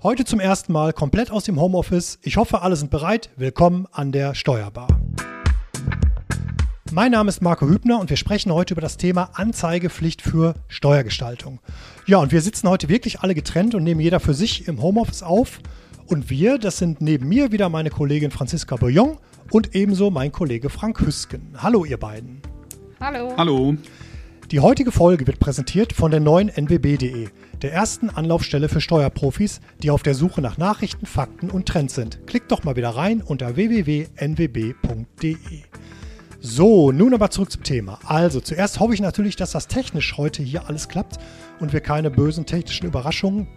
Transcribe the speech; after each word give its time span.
Heute 0.00 0.24
zum 0.24 0.38
ersten 0.38 0.72
Mal 0.72 0.92
komplett 0.92 1.32
aus 1.32 1.42
dem 1.42 1.60
Homeoffice. 1.60 2.20
Ich 2.22 2.36
hoffe, 2.36 2.62
alle 2.62 2.76
sind 2.76 2.88
bereit. 2.88 3.30
Willkommen 3.34 3.88
an 3.90 4.12
der 4.12 4.36
Steuerbar. 4.36 4.86
Mein 6.92 7.10
Name 7.10 7.30
ist 7.30 7.42
Marco 7.42 7.66
Hübner 7.66 7.98
und 7.98 8.08
wir 8.08 8.16
sprechen 8.16 8.52
heute 8.52 8.74
über 8.74 8.80
das 8.80 8.96
Thema 8.96 9.30
Anzeigepflicht 9.32 10.22
für 10.22 10.54
Steuergestaltung. 10.68 11.58
Ja, 12.06 12.18
und 12.18 12.30
wir 12.30 12.42
sitzen 12.42 12.68
heute 12.68 12.88
wirklich 12.88 13.22
alle 13.22 13.34
getrennt 13.34 13.74
und 13.74 13.82
nehmen 13.82 14.00
jeder 14.00 14.20
für 14.20 14.34
sich 14.34 14.68
im 14.68 14.80
Homeoffice 14.80 15.24
auf. 15.24 15.58
Und 16.06 16.30
wir, 16.30 16.58
das 16.58 16.78
sind 16.78 17.00
neben 17.00 17.28
mir 17.28 17.50
wieder 17.50 17.68
meine 17.68 17.90
Kollegin 17.90 18.30
Franziska 18.30 18.76
Bouillon 18.76 19.18
und 19.50 19.74
ebenso 19.74 20.12
mein 20.12 20.30
Kollege 20.30 20.70
Frank 20.70 21.00
Hüsken. 21.00 21.56
Hallo, 21.56 21.84
ihr 21.84 21.98
beiden. 21.98 22.40
Hallo. 23.00 23.34
Hallo. 23.36 23.74
Die 24.52 24.60
heutige 24.60 24.92
Folge 24.92 25.26
wird 25.26 25.40
präsentiert 25.40 25.92
von 25.92 26.10
der 26.10 26.20
neuen 26.20 26.48
nwb.de, 26.48 27.28
der 27.62 27.72
ersten 27.72 28.10
Anlaufstelle 28.10 28.68
für 28.68 28.80
Steuerprofis, 28.80 29.60
die 29.82 29.90
auf 29.90 30.02
der 30.02 30.14
Suche 30.14 30.40
nach 30.40 30.58
Nachrichten, 30.58 31.06
Fakten 31.06 31.50
und 31.50 31.66
Trends 31.66 31.94
sind. 31.94 32.26
Klickt 32.26 32.52
doch 32.52 32.64
mal 32.64 32.76
wieder 32.76 32.90
rein 32.90 33.22
unter 33.22 33.56
www.nwb.de. 33.56 35.36
So, 36.40 36.92
nun 36.92 37.14
aber 37.14 37.30
zurück 37.30 37.50
zum 37.50 37.64
Thema. 37.64 37.98
Also, 38.04 38.40
zuerst 38.40 38.78
hoffe 38.78 38.94
ich 38.94 39.00
natürlich, 39.00 39.34
dass 39.34 39.50
das 39.50 39.66
technisch 39.66 40.16
heute 40.16 40.42
hier 40.42 40.68
alles 40.68 40.88
klappt 40.88 41.18
und 41.58 41.72
wir 41.72 41.80
keine 41.80 42.10
bösen 42.10 42.46
technischen 42.46 42.86
Überraschungen 42.86 43.48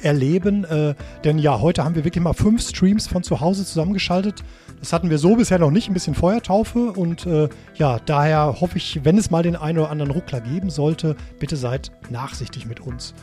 erleben. 0.00 0.64
Äh, 0.64 0.94
denn 1.24 1.38
ja, 1.38 1.60
heute 1.60 1.84
haben 1.84 1.96
wir 1.96 2.04
wirklich 2.04 2.22
mal 2.22 2.32
fünf 2.32 2.62
Streams 2.62 3.08
von 3.08 3.22
zu 3.22 3.40
Hause 3.40 3.64
zusammengeschaltet. 3.64 4.44
Das 4.78 4.92
hatten 4.92 5.10
wir 5.10 5.18
so 5.18 5.36
bisher 5.36 5.58
noch 5.58 5.70
nicht, 5.70 5.88
ein 5.88 5.94
bisschen 5.94 6.14
Feuertaufe. 6.14 6.92
Und 6.92 7.26
äh, 7.26 7.48
ja, 7.74 7.98
daher 7.98 8.60
hoffe 8.60 8.78
ich, 8.78 9.00
wenn 9.04 9.18
es 9.18 9.30
mal 9.30 9.42
den 9.42 9.56
einen 9.56 9.78
oder 9.78 9.90
anderen 9.90 10.10
Ruckler 10.12 10.40
geben 10.40 10.70
sollte, 10.70 11.16
bitte 11.38 11.56
seid 11.56 11.90
nachsichtig 12.10 12.66
mit 12.66 12.80
uns. 12.80 13.14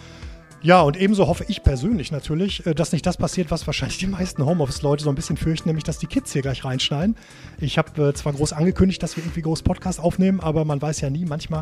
Ja, 0.62 0.82
und 0.82 0.98
ebenso 0.98 1.28
hoffe 1.28 1.46
ich 1.48 1.64
persönlich 1.64 2.12
natürlich, 2.12 2.66
äh, 2.66 2.74
dass 2.74 2.92
nicht 2.92 3.06
das 3.06 3.18
passiert, 3.18 3.52
was 3.52 3.68
wahrscheinlich 3.68 4.00
die 4.00 4.08
meisten 4.08 4.44
Homeoffice-Leute 4.46 5.04
so 5.04 5.10
ein 5.10 5.16
bisschen 5.16 5.38
fürchten, 5.38 5.70
nämlich 5.70 5.84
dass 5.84 6.00
die 6.00 6.08
Kids 6.08 6.34
hier 6.34 6.42
gleich 6.42 6.66
reinschneiden. 6.66 7.16
Ich 7.60 7.78
habe 7.78 8.10
äh, 8.10 8.14
zwar 8.14 8.34
groß 8.34 8.54
angekündigt, 8.54 9.02
dass 9.04 9.16
wir 9.16 9.24
irgendwie 9.24 9.44
groß 9.44 9.62
Podcast 9.62 10.00
aufnehmen, 10.00 10.40
aber 10.40 10.66
man 10.66 10.82
weiß 10.82 11.02
ja 11.02 11.10
nie, 11.10 11.26
manchmal 11.26 11.62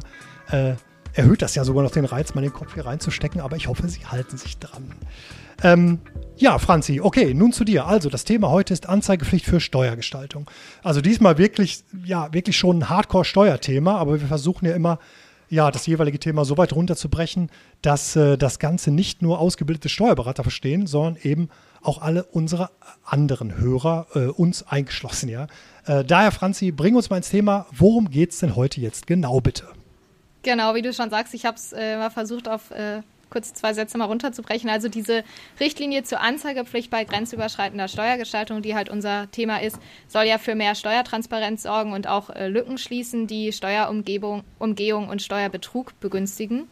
äh, 0.49 0.73
erhöht 1.13 1.41
das 1.41 1.55
ja 1.55 1.63
sogar 1.63 1.83
noch 1.83 1.91
den 1.91 2.05
Reiz, 2.05 2.33
mal 2.35 2.41
den 2.41 2.53
Kopf 2.53 2.73
hier 2.73 2.85
reinzustecken, 2.85 3.41
aber 3.41 3.57
ich 3.57 3.67
hoffe, 3.67 3.87
sie 3.89 4.05
halten 4.05 4.37
sich 4.37 4.57
dran. 4.57 4.93
Ähm, 5.63 5.99
ja, 6.37 6.59
Franzi, 6.59 6.99
okay, 6.99 7.33
nun 7.33 7.53
zu 7.53 7.63
dir. 7.63 7.85
Also, 7.85 8.09
das 8.09 8.25
Thema 8.25 8.49
heute 8.49 8.73
ist 8.73 8.89
Anzeigepflicht 8.89 9.45
für 9.45 9.61
Steuergestaltung. 9.61 10.49
Also 10.83 10.99
diesmal 10.99 11.37
wirklich, 11.37 11.83
ja, 12.03 12.33
wirklich 12.33 12.57
schon 12.57 12.79
ein 12.79 12.89
Hardcore-Steuerthema, 12.89 13.95
aber 13.95 14.19
wir 14.19 14.27
versuchen 14.27 14.65
ja 14.65 14.75
immer, 14.75 14.99
ja, 15.49 15.71
das 15.71 15.85
jeweilige 15.87 16.19
Thema 16.19 16.45
so 16.45 16.57
weit 16.57 16.73
runterzubrechen, 16.73 17.49
dass 17.81 18.15
äh, 18.15 18.37
das 18.37 18.59
Ganze 18.59 18.91
nicht 18.91 19.21
nur 19.21 19.39
ausgebildete 19.39 19.89
Steuerberater 19.89 20.43
verstehen, 20.43 20.87
sondern 20.87 21.17
eben 21.21 21.49
auch 21.81 22.01
alle 22.01 22.23
unsere 22.23 22.71
anderen 23.03 23.57
Hörer, 23.57 24.07
äh, 24.15 24.19
uns 24.27 24.67
eingeschlossen, 24.67 25.29
ja. 25.29 25.47
Äh, 25.85 26.03
daher, 26.03 26.31
Franzi, 26.31 26.71
bring 26.71 26.95
uns 26.95 27.09
mal 27.09 27.17
ins 27.17 27.29
Thema. 27.29 27.67
Worum 27.71 28.09
geht 28.09 28.31
es 28.31 28.39
denn 28.39 28.55
heute 28.55 28.81
jetzt 28.81 29.05
genau, 29.05 29.39
bitte? 29.39 29.65
Genau, 30.41 30.75
wie 30.75 30.81
du 30.81 30.93
schon 30.93 31.09
sagst, 31.09 31.33
ich 31.33 31.45
habe 31.45 31.57
es 31.57 31.73
äh, 31.73 31.97
mal 31.97 32.09
versucht, 32.09 32.47
auf 32.47 32.71
äh, 32.71 33.01
kurz 33.29 33.53
zwei 33.53 33.73
Sätze 33.73 33.97
mal 33.97 34.05
runterzubrechen. 34.05 34.69
Also 34.69 34.89
diese 34.89 35.23
Richtlinie 35.59 36.03
zur 36.03 36.21
Anzeigepflicht 36.21 36.89
bei 36.89 37.03
grenzüberschreitender 37.03 37.87
Steuergestaltung, 37.87 38.61
die 38.61 38.75
halt 38.75 38.89
unser 38.89 39.29
Thema 39.31 39.61
ist, 39.61 39.77
soll 40.07 40.25
ja 40.25 40.37
für 40.37 40.55
mehr 40.55 40.75
Steuertransparenz 40.75 41.63
sorgen 41.63 41.93
und 41.93 42.07
auch 42.07 42.29
äh, 42.29 42.47
Lücken 42.47 42.77
schließen, 42.77 43.27
die 43.27 43.51
Steuerumgehung 43.51 44.43
Umgehung 44.59 45.09
und 45.09 45.21
Steuerbetrug 45.21 45.99
begünstigen. 45.99 46.67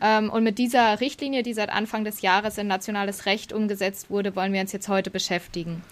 Ähm, 0.00 0.30
und 0.30 0.44
mit 0.44 0.58
dieser 0.58 1.00
Richtlinie, 1.00 1.42
die 1.42 1.54
seit 1.54 1.70
Anfang 1.70 2.04
des 2.04 2.22
Jahres 2.22 2.58
in 2.58 2.66
nationales 2.66 3.26
Recht 3.26 3.52
umgesetzt 3.52 4.10
wurde, 4.10 4.34
wollen 4.36 4.52
wir 4.52 4.60
uns 4.60 4.72
jetzt 4.72 4.88
heute 4.88 5.10
beschäftigen. 5.10 5.82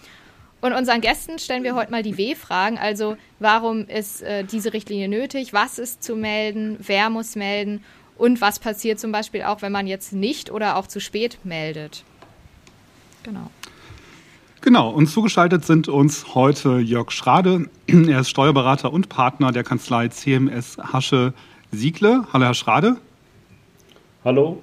Und 0.60 0.72
unseren 0.74 1.00
Gästen 1.00 1.40
stellen 1.40 1.64
wir 1.64 1.74
heute 1.74 1.90
mal 1.90 2.04
die 2.04 2.16
W-Fragen. 2.16 2.78
Also, 2.78 3.16
warum 3.40 3.88
ist 3.88 4.22
äh, 4.22 4.44
diese 4.44 4.72
Richtlinie 4.72 5.08
nötig? 5.08 5.52
Was 5.52 5.80
ist 5.80 6.04
zu 6.04 6.14
melden? 6.14 6.76
Wer 6.78 7.10
muss 7.10 7.34
melden? 7.34 7.84
Und 8.22 8.40
was 8.40 8.60
passiert 8.60 9.00
zum 9.00 9.10
Beispiel 9.10 9.42
auch, 9.42 9.62
wenn 9.62 9.72
man 9.72 9.88
jetzt 9.88 10.12
nicht 10.12 10.52
oder 10.52 10.76
auch 10.76 10.86
zu 10.86 11.00
spät 11.00 11.38
meldet? 11.42 12.04
Genau. 13.24 13.50
Genau, 14.60 14.90
und 14.90 15.08
zugeschaltet 15.08 15.64
sind 15.64 15.88
uns 15.88 16.36
heute 16.36 16.78
Jörg 16.78 17.10
Schrade. 17.10 17.68
Er 17.88 18.20
ist 18.20 18.30
Steuerberater 18.30 18.92
und 18.92 19.08
Partner 19.08 19.50
der 19.50 19.64
Kanzlei 19.64 20.06
CMS 20.06 20.78
Hasche 20.78 21.34
Siegle. 21.72 22.24
Hallo, 22.32 22.44
Herr 22.44 22.54
Schrade. 22.54 22.96
Hallo. 24.24 24.62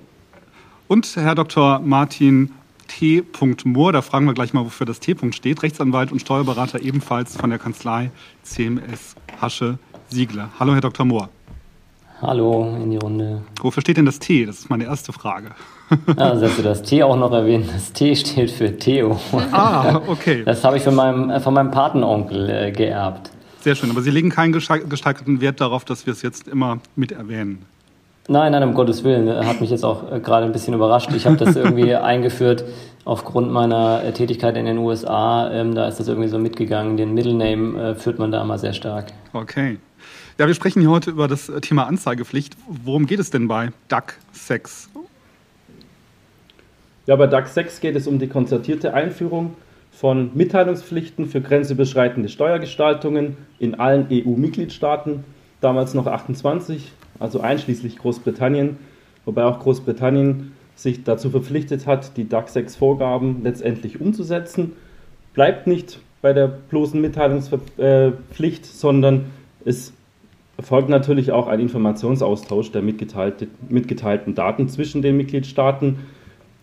Und 0.87 1.13
Herr 1.17 1.35
Dr. 1.35 1.79
Martin 1.79 2.53
T. 2.87 3.25
Moore, 3.65 3.91
da 3.91 4.01
fragen 4.01 4.25
wir 4.25 4.33
gleich 4.33 4.53
mal, 4.53 4.63
wofür 4.63 4.85
das 4.85 5.01
T. 5.01 5.17
steht. 5.31 5.63
Rechtsanwalt 5.63 6.13
und 6.13 6.21
Steuerberater 6.21 6.81
ebenfalls 6.81 7.35
von 7.35 7.49
der 7.49 7.59
Kanzlei 7.59 8.09
CMS 8.41 9.17
Hasche 9.41 9.79
Siegler. 10.07 10.49
Hallo, 10.61 10.75
Herr 10.75 10.81
Dr. 10.81 11.05
Moore. 11.05 11.27
Hallo 12.21 12.75
in 12.81 12.91
die 12.91 12.97
Runde. 12.97 13.41
Wofür 13.61 13.79
steht 13.81 13.95
denn 13.95 14.05
das 14.05 14.19
T? 14.19 14.45
Das 14.45 14.59
ist 14.59 14.69
meine 14.69 14.83
erste 14.83 15.13
Frage. 15.13 15.51
Ja, 15.89 16.31
also, 16.31 16.41
dass 16.41 16.55
du 16.57 16.61
das 16.61 16.81
T 16.81 17.01
auch 17.01 17.15
noch 17.15 17.31
erwähnt. 17.31 17.67
Das 17.73 17.93
T 17.93 18.13
steht 18.15 18.51
für 18.51 18.77
Theo. 18.77 19.17
Ah, 19.51 20.01
okay. 20.05 20.43
Das 20.43 20.63
habe 20.65 20.77
ich 20.77 20.83
von 20.83 20.95
meinem, 20.95 21.29
äh, 21.29 21.39
von 21.39 21.53
meinem 21.53 21.71
Patenonkel 21.71 22.49
äh, 22.49 22.71
geerbt. 22.71 23.31
Sehr 23.61 23.75
schön, 23.75 23.89
aber 23.89 24.01
Sie 24.01 24.11
legen 24.11 24.29
keinen 24.29 24.51
gesteigerten 24.51 25.39
Wert 25.41 25.61
darauf, 25.61 25.85
dass 25.85 26.05
wir 26.05 26.13
es 26.13 26.21
jetzt 26.21 26.47
immer 26.47 26.79
mit 26.95 27.11
erwähnen. 27.13 27.65
Nein, 28.27 28.51
nein, 28.51 28.63
um 28.63 28.73
Gottes 28.73 29.03
Willen. 29.03 29.45
Hat 29.45 29.61
mich 29.61 29.69
jetzt 29.69 29.85
auch 29.85 30.11
äh, 30.11 30.19
gerade 30.19 30.45
ein 30.45 30.51
bisschen 30.51 30.73
überrascht. 30.73 31.09
Ich 31.15 31.25
habe 31.25 31.37
das 31.37 31.55
irgendwie 31.55 31.95
eingeführt 31.95 32.65
aufgrund 33.05 33.51
meiner 33.51 34.03
äh, 34.03 34.11
Tätigkeit 34.11 34.57
in 34.57 34.65
den 34.65 34.77
USA. 34.77 35.49
Ähm, 35.51 35.73
da 35.73 35.87
ist 35.87 35.99
das 36.01 36.09
irgendwie 36.09 36.29
so 36.29 36.37
mitgegangen. 36.37 36.97
Den 36.97 37.13
Middle 37.13 37.33
Name 37.33 37.91
äh, 37.91 37.95
führt 37.95 38.19
man 38.19 38.31
da 38.31 38.41
immer 38.41 38.57
sehr 38.57 38.73
stark. 38.73 39.07
Okay. 39.33 39.77
Ja, 40.39 40.47
wir 40.47 40.53
sprechen 40.53 40.79
hier 40.79 40.89
heute 40.89 41.11
über 41.11 41.27
das 41.27 41.51
Thema 41.59 41.85
Anzeigepflicht. 41.85 42.55
Worum 42.65 43.07
geht 43.07 43.19
es 43.19 43.29
denn 43.29 43.49
bei 43.49 43.73
DAC 43.89 44.17
6? 44.31 44.89
Ja, 47.07 47.17
bei 47.17 47.27
DAC 47.27 47.49
6 47.49 47.81
geht 47.81 47.97
es 47.97 48.07
um 48.07 48.19
die 48.19 48.27
konzertierte 48.27 48.93
Einführung 48.93 49.55
von 49.91 50.31
Mitteilungspflichten 50.35 51.25
für 51.25 51.41
grenzüberschreitende 51.41 52.29
Steuergestaltungen 52.29 53.35
in 53.59 53.81
allen 53.81 54.07
EU-Mitgliedstaaten, 54.09 55.25
damals 55.59 55.93
noch 55.93 56.07
28 56.07 56.93
also 57.19 57.41
einschließlich 57.41 57.97
Großbritannien, 57.97 58.77
wobei 59.25 59.43
auch 59.43 59.59
Großbritannien 59.59 60.53
sich 60.73 61.03
dazu 61.03 61.31
verpflichtet 61.31 61.85
hat, 61.85 62.15
die 62.15 62.29
DAC 62.29 62.47
6 62.47 62.77
Vorgaben 62.77 63.43
letztendlich 63.43 63.99
umzusetzen. 63.99 64.71
Bleibt 65.33 65.67
nicht 65.67 65.99
bei 66.21 66.31
der 66.31 66.47
bloßen 66.47 67.01
Mitteilungspflicht, 67.01 68.65
sondern 68.65 69.25
es 69.65 69.91
erfolgt 70.59 70.89
natürlich 70.89 71.31
auch 71.31 71.47
ein 71.47 71.61
Informationsaustausch 71.61 72.73
der 72.73 72.81
mitgeteilten 72.81 74.35
Daten 74.35 74.67
zwischen 74.67 75.01
den 75.01 75.15
Mitgliedstaaten. 75.15 75.99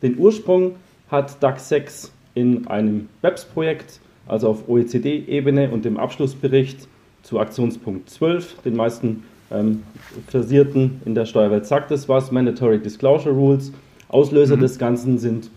Den 0.03 0.19
Ursprung 0.19 0.73
hat 1.11 1.43
DAC 1.43 1.59
6 1.59 2.13
in 2.35 2.67
einem 2.67 3.09
BEPS-Projekt, 3.23 4.01
also 4.29 4.51
auf 4.51 4.69
OECD-Ebene 4.69 5.71
und 5.71 5.87
dem 5.87 5.97
Abschlussbericht 5.97 6.87
zu 7.23 7.41
Aktionspunkt 7.41 8.11
12, 8.11 8.61
den 8.67 8.77
meisten 8.77 9.23
ähm, 9.51 9.83
Versierten 10.29 11.01
in 11.07 11.15
der 11.15 11.25
Steuerwelt 11.25 11.65
sagt 11.65 11.91
das 11.91 12.07
was, 12.07 12.31
Mandatory 12.31 12.79
Disclosure 12.79 13.35
Rules. 13.35 13.73
Auslöser 14.09 14.57
mhm. 14.57 14.61
des 14.61 14.79
Ganzen 14.79 15.17
sind 15.17 15.51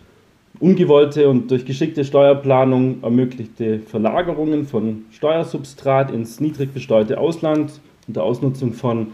ungewollte 0.61 1.27
und 1.27 1.51
durch 1.51 1.65
geschickte 1.65 2.05
Steuerplanung 2.05 3.03
ermöglichte 3.03 3.79
Verlagerungen 3.79 4.65
von 4.65 5.03
Steuersubstrat 5.11 6.09
ins 6.11 6.39
niedrig 6.39 6.73
besteuerte 6.73 7.17
Ausland 7.17 7.81
unter 8.09 8.23
Ausnutzung 8.23 8.73
von 8.73 9.07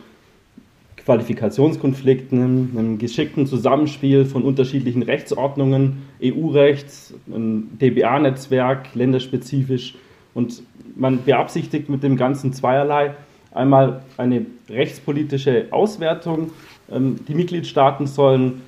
Qualifikationskonflikten, 0.96 2.72
einem 2.76 2.98
geschickten 2.98 3.46
Zusammenspiel 3.46 4.26
von 4.26 4.42
unterschiedlichen 4.42 5.04
Rechtsordnungen, 5.04 6.04
EU-Recht, 6.24 6.88
ein 7.28 7.78
DBA-Netzwerk, 7.80 8.96
länderspezifisch. 8.96 9.94
Und 10.34 10.64
man 10.96 11.24
beabsichtigt 11.24 11.90
mit 11.90 12.02
dem 12.02 12.18
Ganzen 12.18 12.54
zweierlei. 12.54 13.16
Einmal 13.52 14.02
eine 14.18 14.46
rechtspolitische 14.70 15.68
Auswertung. 15.72 16.52
Ähm, 16.90 17.18
die 17.28 17.36
Mitgliedstaaten 17.36 18.08
sollen 18.08 18.62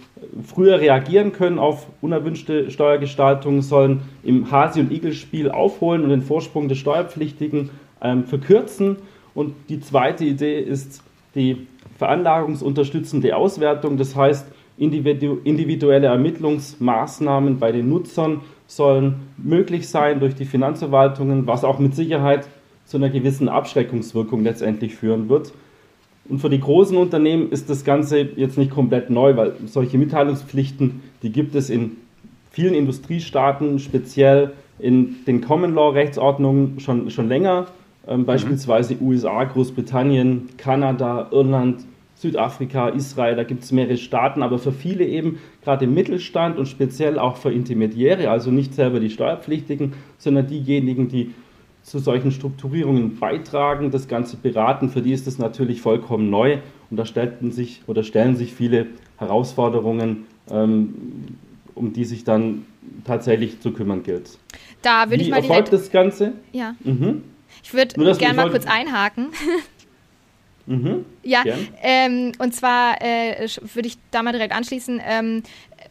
früher 0.45 0.79
reagieren 0.79 1.31
können 1.31 1.57
auf 1.57 1.87
unerwünschte 2.01 2.69
Steuergestaltungen, 2.69 3.61
sollen 3.61 4.01
im 4.23 4.51
Hasi- 4.51 4.81
und 4.81 4.91
Igel-Spiel 4.91 5.49
aufholen 5.49 6.03
und 6.03 6.09
den 6.09 6.21
Vorsprung 6.21 6.67
des 6.67 6.77
Steuerpflichtigen 6.77 7.69
ähm, 8.01 8.25
verkürzen. 8.25 8.97
Und 9.37 9.53
die 9.69 9.79
zweite 9.79 10.25
Idee 10.25 10.59
ist 10.59 11.03
die 11.35 11.67
veranlagungsunterstützende 11.99 13.35
Auswertung. 13.35 13.95
Das 13.95 14.15
heißt, 14.15 14.47
individuelle 14.79 16.07
Ermittlungsmaßnahmen 16.07 17.59
bei 17.59 17.71
den 17.71 17.87
Nutzern 17.87 18.41
sollen 18.65 19.27
möglich 19.37 19.89
sein 19.89 20.19
durch 20.19 20.33
die 20.33 20.45
Finanzverwaltungen, 20.45 21.45
was 21.45 21.63
auch 21.63 21.77
mit 21.77 21.93
Sicherheit 21.93 22.47
zu 22.85 22.97
einer 22.97 23.11
gewissen 23.11 23.47
Abschreckungswirkung 23.47 24.43
letztendlich 24.43 24.95
führen 24.95 25.29
wird. 25.29 25.53
Und 26.27 26.39
für 26.39 26.49
die 26.49 26.59
großen 26.59 26.97
Unternehmen 26.97 27.51
ist 27.51 27.69
das 27.69 27.85
Ganze 27.85 28.21
jetzt 28.21 28.57
nicht 28.57 28.71
komplett 28.71 29.11
neu, 29.11 29.37
weil 29.37 29.53
solche 29.67 29.99
Mitteilungspflichten, 29.99 31.03
die 31.21 31.31
gibt 31.31 31.53
es 31.53 31.69
in 31.69 31.97
vielen 32.49 32.73
Industriestaaten, 32.73 33.77
speziell 33.77 34.53
in 34.79 35.17
den 35.27 35.41
Common 35.41 35.75
Law 35.75 35.89
Rechtsordnungen 35.89 36.79
schon, 36.79 37.11
schon 37.11 37.27
länger, 37.27 37.67
ähm, 38.07 38.25
beispielsweise 38.25 38.95
mhm. 38.95 39.07
USA, 39.07 39.43
Großbritannien, 39.43 40.49
Kanada, 40.57 41.27
Irland, 41.31 41.85
Südafrika, 42.15 42.89
Israel, 42.89 43.35
da 43.35 43.43
gibt 43.43 43.63
es 43.63 43.71
mehrere 43.71 43.97
Staaten, 43.97 44.41
aber 44.41 44.57
für 44.57 44.71
viele 44.71 45.05
eben 45.05 45.37
gerade 45.63 45.85
im 45.85 45.93
Mittelstand 45.93 46.57
und 46.57 46.67
speziell 46.67 47.19
auch 47.19 47.37
für 47.37 47.51
Intermediäre, 47.51 48.31
also 48.31 48.49
nicht 48.49 48.73
selber 48.73 48.99
die 48.99 49.11
Steuerpflichtigen, 49.11 49.93
sondern 50.17 50.47
diejenigen, 50.47 51.09
die 51.09 51.33
zu 51.83 51.99
solchen 51.99 52.31
Strukturierungen 52.31 53.17
beitragen, 53.17 53.91
das 53.91 54.07
Ganze 54.07 54.35
beraten, 54.35 54.89
für 54.89 55.01
die 55.01 55.13
ist 55.13 55.27
das 55.27 55.37
natürlich 55.37 55.81
vollkommen 55.81 56.29
neu 56.29 56.57
und 56.89 56.97
da 56.97 57.05
stellten 57.05 57.51
sich 57.51 57.81
oder 57.87 58.03
stellen 58.03 58.35
sich 58.35 58.53
viele 58.53 58.87
Herausforderungen, 59.17 60.25
ähm, 60.49 60.95
um 61.75 61.93
die 61.93 62.05
sich 62.05 62.23
dann 62.23 62.65
tatsächlich 63.05 63.59
zu 63.59 63.71
kümmern 63.71 64.01
gilt. 64.01 64.37
Da 64.81 65.09
würde 65.09 65.23
ich 65.23 65.29
mal 65.29 65.37
erfolgt 65.37 65.67
direkt... 65.67 65.73
das 65.73 65.91
Ganze? 65.91 66.33
Ja. 66.51 66.75
Mhm. 66.83 67.21
Ich 67.63 67.73
würde 67.73 67.95
gerne 68.17 68.35
mal 68.35 68.49
kurz 68.49 68.65
einhaken. 68.65 69.27
Mhm, 70.69 71.05
ja, 71.23 71.43
ähm, 71.81 72.33
und 72.39 72.53
zwar 72.53 73.01
äh, 73.01 73.47
würde 73.73 73.87
ich 73.87 73.97
da 74.11 74.21
mal 74.21 74.33
direkt 74.33 74.53
anschließen. 74.53 75.01
Ähm, 75.01 75.43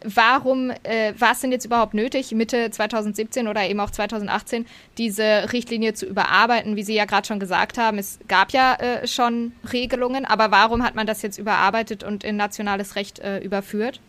warum 0.05 0.71
äh, 0.83 1.15
war 1.19 1.33
es 1.33 1.41
denn 1.41 1.51
jetzt 1.51 1.65
überhaupt 1.65 1.95
nötig, 1.95 2.33
Mitte 2.33 2.71
2017 2.71 3.49
oder 3.49 3.67
eben 3.67 3.81
auch 3.81 3.91
2018 3.91 4.67
diese 4.99 5.51
Richtlinie 5.55 5.95
zu 5.95 6.05
überarbeiten? 6.05 6.77
Wie 6.77 6.83
Sie 6.83 6.95
ja 6.95 7.07
gerade 7.07 7.27
schon 7.27 7.41
gesagt 7.41 7.79
haben, 7.79 7.97
es 7.97 8.19
gab 8.29 8.53
ja 8.53 8.75
äh, 8.75 9.07
schon 9.07 9.53
Regelungen, 9.73 10.27
aber 10.27 10.51
warum 10.51 10.83
hat 10.83 10.95
man 10.95 11.07
das 11.07 11.23
jetzt 11.23 11.39
überarbeitet 11.39 12.05
und 12.05 12.23
in 12.23 12.37
nationales 12.37 12.97
Recht 12.97 13.19
äh, 13.21 13.39
überführt? 13.39 14.01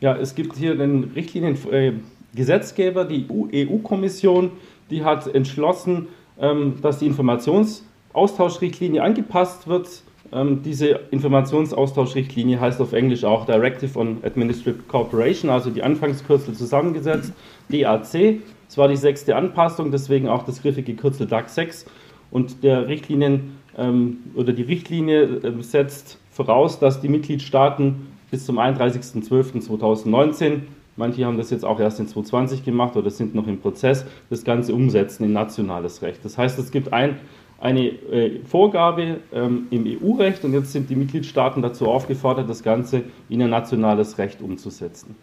Ja, 0.00 0.16
es 0.16 0.34
gibt 0.36 0.56
hier 0.56 0.74
den 0.74 1.12
Richtliniengesetzgeber, 1.14 3.04
die 3.04 3.26
EU-Kommission, 3.52 4.52
die 4.90 5.04
hat 5.04 5.26
entschlossen, 5.26 6.08
ähm, 6.38 6.74
dass 6.82 6.98
die 6.98 7.06
Informations- 7.06 7.82
Austauschrichtlinie 8.12 9.02
angepasst 9.02 9.68
wird. 9.68 9.88
Ähm, 10.32 10.62
diese 10.62 11.00
Informationsaustauschrichtlinie 11.10 12.60
heißt 12.60 12.80
auf 12.80 12.92
Englisch 12.92 13.24
auch 13.24 13.46
Directive 13.46 13.98
on 13.98 14.18
Administrative 14.22 14.82
Cooperation, 14.88 15.50
also 15.50 15.70
die 15.70 15.82
Anfangskürzel 15.82 16.54
zusammengesetzt, 16.54 17.32
DAC. 17.70 18.40
Es 18.68 18.76
war 18.76 18.88
die 18.88 18.96
sechste 18.96 19.36
Anpassung, 19.36 19.90
deswegen 19.90 20.28
auch 20.28 20.44
das 20.44 20.60
griffige 20.60 20.94
Kürzel 20.94 21.26
DAC 21.26 21.48
6. 21.48 21.86
Und 22.30 22.62
der 22.62 22.88
Richtlinien 22.88 23.56
ähm, 23.76 24.18
oder 24.34 24.52
die 24.52 24.62
Richtlinie 24.62 25.40
setzt 25.62 26.18
voraus, 26.30 26.78
dass 26.78 27.00
die 27.00 27.08
Mitgliedstaaten 27.08 28.08
bis 28.30 28.44
zum 28.44 28.58
31.12.2019 28.58 30.60
Manche 30.98 31.24
haben 31.24 31.38
das 31.38 31.50
jetzt 31.50 31.64
auch 31.64 31.80
erst 31.80 32.00
in 32.00 32.08
2020 32.08 32.64
gemacht 32.64 32.96
oder 32.96 33.10
sind 33.10 33.34
noch 33.34 33.46
im 33.46 33.60
Prozess, 33.60 34.04
das 34.28 34.44
Ganze 34.44 34.74
umsetzen 34.74 35.24
in 35.24 35.32
nationales 35.32 36.02
Recht. 36.02 36.24
Das 36.24 36.36
heißt, 36.36 36.58
es 36.58 36.70
gibt 36.70 36.92
ein 36.92 37.18
eine 37.60 37.86
äh, 37.88 38.40
Vorgabe 38.44 39.18
ähm, 39.32 39.66
im 39.70 39.84
EU-Recht 39.84 40.44
und 40.44 40.52
jetzt 40.52 40.72
sind 40.72 40.88
die 40.90 40.94
Mitgliedstaaten 40.94 41.60
dazu 41.60 41.88
aufgefordert, 41.88 42.48
das 42.48 42.62
Ganze 42.62 43.02
in 43.28 43.42
ein 43.42 43.50
nationales 43.50 44.16
Recht 44.18 44.40
umzusetzen. 44.40 45.16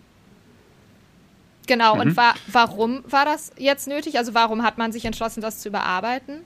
Genau, 1.65 1.95
mhm. 1.95 2.01
und 2.01 2.17
wa 2.17 2.33
warum 2.51 3.03
war 3.09 3.25
das 3.25 3.51
jetzt 3.57 3.87
nötig? 3.87 4.17
Also 4.17 4.33
warum 4.33 4.63
hat 4.63 4.77
man 4.77 4.91
sich 4.91 5.05
entschlossen, 5.05 5.41
das 5.41 5.59
zu 5.59 5.69
überarbeiten? 5.69 6.41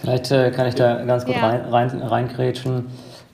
Vielleicht 0.00 0.30
äh, 0.30 0.50
kann 0.52 0.68
ich 0.68 0.74
da 0.74 1.04
ganz 1.04 1.24
kurz 1.24 1.36
ja. 1.36 1.46
rein, 1.46 1.60
rein, 1.66 2.02
reingrätschen. 2.02 2.86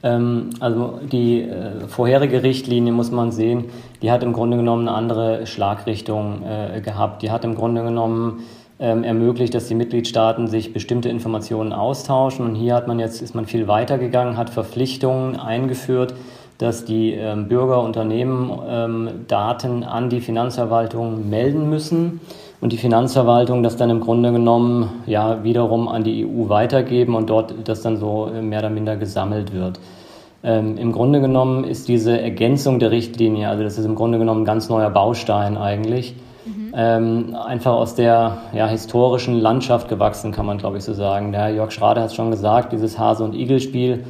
Ähm, 0.04 0.50
also 0.60 1.00
die 1.10 1.40
äh, 1.40 1.88
vorherige 1.88 2.42
Richtlinie 2.42 2.92
muss 2.92 3.10
man 3.10 3.32
sehen, 3.32 3.64
die 4.02 4.12
hat 4.12 4.22
im 4.22 4.34
Grunde 4.34 4.58
genommen 4.58 4.86
eine 4.86 4.96
andere 4.96 5.46
Schlagrichtung 5.46 6.42
äh, 6.44 6.80
gehabt. 6.82 7.22
Die 7.22 7.30
hat 7.30 7.44
im 7.44 7.54
Grunde 7.54 7.82
genommen 7.82 8.40
ähm, 8.78 9.02
ermöglicht, 9.02 9.54
dass 9.54 9.66
die 9.66 9.74
Mitgliedstaaten 9.74 10.46
sich 10.46 10.74
bestimmte 10.74 11.08
Informationen 11.08 11.72
austauschen. 11.72 12.44
Und 12.44 12.54
hier 12.54 12.74
hat 12.74 12.86
man 12.86 12.98
jetzt, 12.98 13.22
ist 13.22 13.34
man 13.34 13.46
viel 13.46 13.66
weiter 13.66 13.96
gegangen, 13.96 14.36
hat 14.36 14.50
Verpflichtungen 14.50 15.36
eingeführt, 15.36 16.14
dass 16.58 16.84
die 16.84 17.12
ähm, 17.12 17.48
Bürger, 17.48 17.82
Unternehmen 17.82 19.24
Daten 19.26 19.82
an 19.84 20.08
die 20.10 20.20
Finanzverwaltung 20.20 21.28
melden 21.28 21.68
müssen 21.68 22.20
und 22.64 22.72
die 22.72 22.78
Finanzverwaltung 22.78 23.62
das 23.62 23.76
dann 23.76 23.90
im 23.90 24.00
Grunde 24.00 24.32
genommen 24.32 24.88
ja 25.04 25.44
wiederum 25.44 25.86
an 25.86 26.02
die 26.02 26.24
EU 26.24 26.48
weitergeben 26.48 27.14
und 27.14 27.28
dort 27.28 27.54
das 27.64 27.82
dann 27.82 27.98
so 27.98 28.30
äh, 28.34 28.40
mehr 28.40 28.60
oder 28.60 28.70
minder 28.70 28.96
gesammelt 28.96 29.52
wird. 29.52 29.78
Ähm, 30.44 30.76
Im 30.76 30.92
Grunde 30.92 31.20
genommen 31.20 31.64
ist 31.64 31.88
diese 31.88 32.20
Ergänzung 32.20 32.78
der 32.78 32.90
Richtlinie, 32.90 33.48
also 33.48 33.64
das 33.64 33.78
ist 33.78 33.86
im 33.86 33.94
Grunde 33.94 34.18
genommen 34.18 34.42
ein 34.42 34.44
ganz 34.44 34.68
neuer 34.68 34.90
Baustein 34.90 35.56
eigentlich, 35.56 36.14
ähm, 36.76 37.36
einfach 37.36 37.72
aus 37.72 37.94
der 37.94 38.38
ja, 38.52 38.66
historischen 38.66 39.40
Landschaft 39.40 39.88
gewachsen, 39.88 40.32
kann 40.32 40.44
man 40.44 40.58
glaube 40.58 40.78
ich 40.78 40.84
so 40.84 40.92
sagen. 40.92 41.32
Der 41.32 41.50
Jörg 41.50 41.70
Schrade 41.70 42.00
hat 42.00 42.08
es 42.08 42.14
schon 42.14 42.30
gesagt, 42.30 42.72
dieses 42.72 42.98
Hase- 42.98 43.24
und 43.24 43.34
Igel-Spiel 43.34 44.04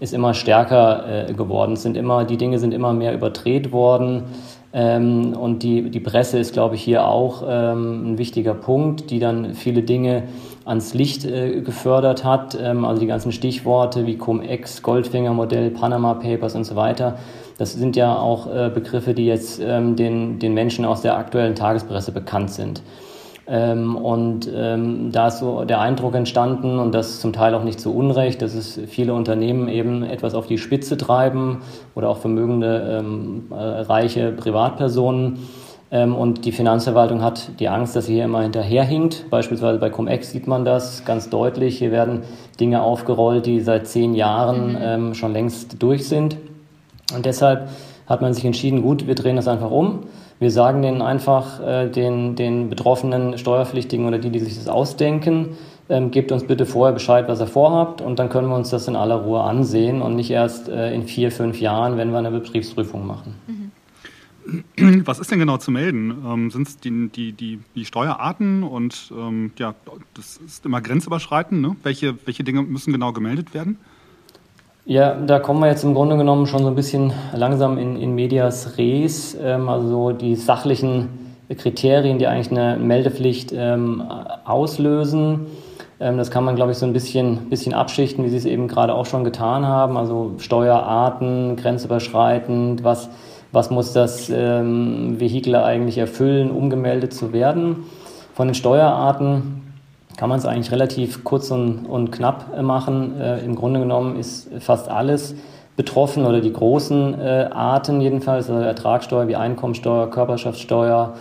ist 0.00 0.12
immer 0.12 0.34
stärker 0.34 1.28
äh, 1.28 1.32
geworden. 1.32 1.72
Es 1.72 1.82
sind 1.82 1.96
immer, 1.96 2.24
die 2.24 2.36
Dinge 2.36 2.58
sind 2.58 2.74
immer 2.74 2.92
mehr 2.92 3.14
überdreht 3.14 3.72
worden. 3.72 4.24
Ähm, 4.72 5.32
und 5.32 5.62
die, 5.62 5.90
die 5.90 6.00
Presse 6.00 6.38
ist, 6.38 6.52
glaube 6.52 6.74
ich, 6.74 6.82
hier 6.82 7.06
auch 7.06 7.42
ähm, 7.48 8.12
ein 8.12 8.18
wichtiger 8.18 8.54
Punkt, 8.54 9.10
die 9.10 9.18
dann 9.18 9.54
viele 9.54 9.82
Dinge 9.82 10.24
ans 10.68 10.94
Licht 10.94 11.24
äh, 11.24 11.60
gefördert 11.62 12.24
hat. 12.24 12.56
Ähm, 12.60 12.84
also 12.84 13.00
die 13.00 13.06
ganzen 13.06 13.32
Stichworte 13.32 14.06
wie 14.06 14.16
Cum-Ex, 14.16 14.82
Goldfinger-Modell, 14.82 15.70
Panama 15.70 16.14
Papers 16.14 16.54
und 16.54 16.64
so 16.64 16.76
weiter 16.76 17.18
das 17.58 17.72
sind 17.72 17.96
ja 17.96 18.16
auch 18.16 18.46
äh, 18.46 18.70
Begriffe, 18.72 19.14
die 19.14 19.26
jetzt 19.26 19.60
ähm, 19.60 19.96
den, 19.96 20.38
den 20.38 20.54
Menschen 20.54 20.84
aus 20.84 21.02
der 21.02 21.18
aktuellen 21.18 21.56
Tagespresse 21.56 22.12
bekannt 22.12 22.50
sind. 22.50 22.82
Ähm, 23.48 23.96
und 23.96 24.48
ähm, 24.54 25.10
da 25.10 25.28
ist 25.28 25.40
so 25.40 25.64
der 25.64 25.80
Eindruck 25.80 26.14
entstanden, 26.14 26.78
und 26.78 26.94
das 26.94 27.18
zum 27.18 27.32
Teil 27.32 27.54
auch 27.54 27.64
nicht 27.64 27.80
zu 27.80 27.94
Unrecht, 27.94 28.42
dass 28.42 28.54
es 28.54 28.78
viele 28.86 29.12
Unternehmen 29.12 29.68
eben 29.68 30.04
etwas 30.04 30.34
auf 30.34 30.46
die 30.46 30.58
Spitze 30.58 30.96
treiben 30.96 31.62
oder 31.96 32.10
auch 32.10 32.18
vermögende, 32.18 33.00
ähm, 33.00 33.46
äh, 33.50 33.54
reiche 33.54 34.30
Privatpersonen. 34.32 35.40
Ähm, 35.90 36.14
und 36.14 36.44
die 36.44 36.52
Finanzverwaltung 36.52 37.22
hat 37.22 37.58
die 37.60 37.68
Angst, 37.68 37.96
dass 37.96 38.06
sie 38.06 38.14
hier 38.14 38.24
immer 38.24 38.42
hinterherhinkt. 38.42 39.30
Beispielsweise 39.30 39.78
bei 39.78 39.90
Cum-Ex 39.90 40.30
sieht 40.30 40.46
man 40.46 40.64
das 40.64 41.04
ganz 41.04 41.30
deutlich. 41.30 41.78
Hier 41.78 41.90
werden 41.90 42.22
Dinge 42.60 42.82
aufgerollt, 42.82 43.46
die 43.46 43.60
seit 43.60 43.86
zehn 43.86 44.14
Jahren 44.14 44.72
mhm. 44.72 44.78
ähm, 44.80 45.14
schon 45.14 45.32
längst 45.32 45.82
durch 45.82 46.08
sind. 46.08 46.36
Und 47.14 47.24
deshalb 47.24 47.68
hat 48.06 48.20
man 48.22 48.34
sich 48.34 48.44
entschieden, 48.44 48.82
gut, 48.82 49.06
wir 49.06 49.14
drehen 49.14 49.36
das 49.36 49.48
einfach 49.48 49.70
um. 49.70 50.00
Wir 50.38 50.50
sagen 50.50 50.82
denen 50.82 51.02
einfach, 51.02 51.60
äh, 51.60 51.88
den, 51.88 52.36
den 52.36 52.68
betroffenen 52.68 53.38
Steuerpflichtigen 53.38 54.06
oder 54.06 54.18
die, 54.18 54.30
die 54.30 54.38
sich 54.38 54.56
das 54.56 54.68
ausdenken, 54.68 55.56
ähm, 55.88 56.10
gebt 56.10 56.30
uns 56.32 56.46
bitte 56.46 56.64
vorher 56.66 56.92
Bescheid, 56.92 57.26
was 57.28 57.40
ihr 57.40 57.46
vorhabt 57.46 58.00
und 58.02 58.18
dann 58.18 58.28
können 58.28 58.48
wir 58.48 58.54
uns 58.54 58.70
das 58.70 58.86
in 58.88 58.94
aller 58.94 59.16
Ruhe 59.16 59.40
ansehen 59.40 60.00
und 60.00 60.14
nicht 60.14 60.30
erst 60.30 60.68
äh, 60.68 60.94
in 60.94 61.02
vier, 61.02 61.32
fünf 61.32 61.60
Jahren, 61.60 61.96
wenn 61.96 62.10
wir 62.10 62.18
eine 62.18 62.30
Betriebsprüfung 62.30 63.06
machen. 63.06 63.34
Mhm. 63.46 63.67
Was 65.04 65.18
ist 65.18 65.30
denn 65.30 65.38
genau 65.38 65.58
zu 65.58 65.70
melden? 65.70 66.22
Ähm, 66.26 66.50
Sind 66.50 66.68
es 66.68 66.78
die, 66.78 67.08
die, 67.08 67.32
die, 67.32 67.60
die, 67.74 67.84
Steuerarten 67.84 68.62
und 68.62 69.12
ähm, 69.16 69.52
ja, 69.58 69.74
das 70.14 70.38
ist 70.38 70.64
immer 70.64 70.80
grenzüberschreitend. 70.80 71.60
Ne? 71.60 71.76
Welche, 71.82 72.14
welche 72.24 72.44
Dinge 72.44 72.62
müssen 72.62 72.92
genau 72.92 73.12
gemeldet 73.12 73.54
werden? 73.54 73.78
Ja, 74.84 75.14
da 75.14 75.38
kommen 75.38 75.60
wir 75.60 75.68
jetzt 75.68 75.84
im 75.84 75.92
Grunde 75.92 76.16
genommen 76.16 76.46
schon 76.46 76.62
so 76.62 76.68
ein 76.68 76.74
bisschen 76.74 77.12
langsam 77.34 77.76
in, 77.76 77.96
in 77.96 78.14
medias 78.14 78.78
res, 78.78 79.36
ähm, 79.40 79.68
also 79.68 80.12
die 80.12 80.34
sachlichen 80.34 81.08
Kriterien, 81.54 82.18
die 82.18 82.26
eigentlich 82.26 82.50
eine 82.50 82.78
Meldepflicht 82.78 83.52
ähm, 83.54 84.02
auslösen. 84.44 85.46
Ähm, 86.00 86.16
das 86.16 86.30
kann 86.30 86.44
man, 86.44 86.56
glaube 86.56 86.72
ich, 86.72 86.78
so 86.78 86.86
ein 86.86 86.92
bisschen, 86.92 87.50
bisschen 87.50 87.74
abschichten, 87.74 88.24
wie 88.24 88.28
Sie 88.30 88.36
es 88.36 88.44
eben 88.44 88.68
gerade 88.68 88.94
auch 88.94 89.06
schon 89.06 89.24
getan 89.24 89.66
haben. 89.66 89.96
Also 89.96 90.34
Steuerarten, 90.38 91.56
grenzüberschreitend, 91.56 92.84
was, 92.84 93.10
was 93.52 93.70
muss 93.70 93.92
das 93.92 94.30
ähm, 94.30 95.18
Vehikel 95.18 95.54
eigentlich 95.56 95.98
erfüllen, 95.98 96.50
um 96.50 96.70
gemeldet 96.70 97.14
zu 97.14 97.32
werden. 97.32 97.84
Von 98.34 98.48
den 98.48 98.54
Steuerarten 98.54 99.62
kann 100.16 100.28
man 100.28 100.38
es 100.38 100.46
eigentlich 100.46 100.72
relativ 100.72 101.24
kurz 101.24 101.50
und, 101.50 101.86
und 101.86 102.10
knapp 102.10 102.46
äh, 102.56 102.62
machen. 102.62 103.18
Äh, 103.20 103.44
Im 103.44 103.54
Grunde 103.54 103.80
genommen 103.80 104.18
ist 104.18 104.50
fast 104.60 104.90
alles 104.90 105.34
betroffen 105.76 106.26
oder 106.26 106.40
die 106.40 106.52
großen 106.52 107.20
äh, 107.20 107.48
Arten 107.52 108.00
jedenfalls, 108.00 108.50
also 108.50 108.60
Ertragssteuer 108.60 109.28
wie 109.28 109.36
Einkommensteuer, 109.36 110.10
Körperschaftssteuer, 110.10 111.14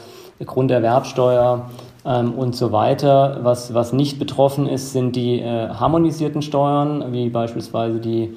Grunderwerbsteuer 0.43 1.69
ähm, 2.05 2.33
und 2.33 2.55
so 2.55 2.71
weiter. 2.71 3.39
Was, 3.43 3.75
was 3.75 3.93
nicht 3.93 4.17
betroffen 4.17 4.67
ist, 4.67 4.93
sind 4.93 5.15
die 5.15 5.41
äh, 5.41 5.69
harmonisierten 5.69 6.41
Steuern, 6.41 7.13
wie 7.13 7.29
beispielsweise 7.29 7.99
die 7.99 8.35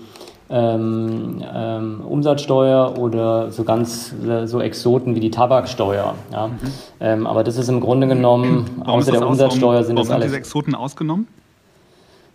ähm, 0.50 1.42
ähm, 1.54 2.00
Umsatzsteuer 2.06 2.98
oder 2.98 3.50
so 3.50 3.64
ganz 3.64 4.12
äh, 4.26 4.46
so 4.46 4.60
Exoten 4.60 5.14
wie 5.14 5.20
die 5.20 5.30
Tabaksteuer. 5.30 6.14
Ja? 6.32 6.48
Mhm. 6.48 6.58
Ähm, 7.00 7.26
aber 7.26 7.44
das 7.44 7.56
ist 7.56 7.68
im 7.68 7.80
Grunde 7.80 8.08
genommen, 8.08 8.66
warum 8.78 9.00
außer 9.00 9.12
der 9.12 9.26
Umsatzsteuer 9.26 9.84
sind 9.84 9.96
warum 9.96 10.08
das 10.08 10.10
alles. 10.10 10.10
Warum 10.10 10.20
sind 10.22 10.28
diese 10.28 10.36
Exoten 10.36 10.74
ausgenommen? 10.74 11.28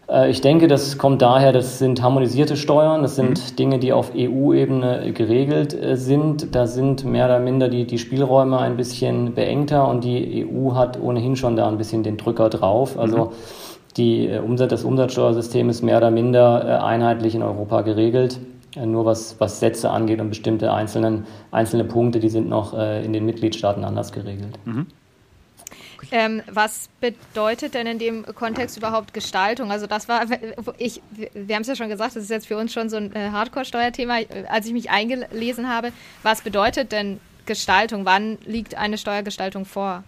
Äh, 0.10 0.29
ich 0.29 0.41
denke, 0.41 0.67
das 0.67 0.98
kommt 0.98 1.22
daher, 1.22 1.51
das 1.51 1.79
sind 1.79 2.01
harmonisierte 2.01 2.57
Steuern, 2.57 3.01
das 3.01 3.15
sind 3.15 3.51
mhm. 3.51 3.55
Dinge, 3.57 3.79
die 3.79 3.93
auf 3.93 4.12
EU-Ebene 4.15 5.12
geregelt 5.13 5.74
äh, 5.74 5.98
sind. 5.98 6.55
Da 6.55 6.67
sind 6.67 7.05
mehr 7.05 7.25
oder 7.25 7.39
minder 7.39 7.69
die, 7.69 7.86
die 7.86 7.98
Spielräume 7.98 8.60
ein 8.60 8.77
bisschen 8.77 9.34
beengter 9.34 9.88
und 9.88 10.03
die 10.03 10.48
EU 10.48 10.75
hat 10.75 11.00
ohnehin 11.00 11.36
schon 11.36 11.55
da 11.55 11.67
ein 11.67 11.77
bisschen 11.77 12.03
den 12.03 12.17
Drücker 12.17 12.50
drauf. 12.50 12.98
Also 12.98 13.25
mhm. 13.25 13.31
Die, 13.98 14.28
äh, 14.28 14.40
Umsatz, 14.40 14.70
das 14.70 14.84
Umsatzsteuersystem 14.84 15.70
ist 15.70 15.82
mehr 15.82 15.98
oder 15.98 16.12
minder 16.12 16.84
einheitlich 16.84 17.36
in 17.36 17.44
Europa 17.44 17.82
geregelt. 17.82 18.40
Nur 18.75 19.06
was, 19.06 19.40
was 19.40 19.62
Sätze 19.62 19.90
angeht 19.90 20.20
und 20.20 20.28
bestimmte 20.28 20.74
einzelnen, 20.74 21.25
einzelne 21.52 21.86
Punkte, 21.86 22.20
die 22.20 22.28
sind 22.28 22.50
noch 22.50 22.74
in 22.74 23.14
den 23.14 23.25
Mitgliedstaaten 23.25 23.86
anders 23.86 24.12
geregelt. 24.12 24.60
Mhm. 24.66 24.88
Ähm, 26.12 26.42
was 26.52 26.90
bedeutet 27.00 27.74
denn 27.74 27.88
in 27.88 28.00
dem 28.00 28.25
Kontext 28.25 28.78
überhaupt 28.78 29.14
Gestaltung? 29.14 29.72
Also 29.72 29.88
das 29.88 30.08
war, 30.08 30.25
ich, 30.78 31.02
wir 31.34 31.56
haben 31.56 31.62
es 31.62 31.68
ja 31.68 31.75
schon 31.75 31.90
gesagt, 31.90 32.16
das 32.16 32.24
ist 32.24 32.30
jetzt 32.30 32.48
für 32.48 32.58
uns 32.58 32.74
schon 32.74 32.90
so 32.90 32.98
ein 32.98 33.16
äh, 33.16 33.30
Hardcore-Steuerthema. 33.32 34.20
Als 34.50 34.66
ich 34.66 34.74
mich 34.74 34.90
eingelesen 34.90 35.70
habe, 35.70 35.92
was 36.24 36.42
bedeutet 36.42 36.92
denn 36.92 37.20
Gestaltung? 37.46 38.06
Wann 38.06 38.38
liegt 38.46 38.75
eine 38.75 38.98
Steuergestaltung 38.98 39.66
vor? 39.66 40.04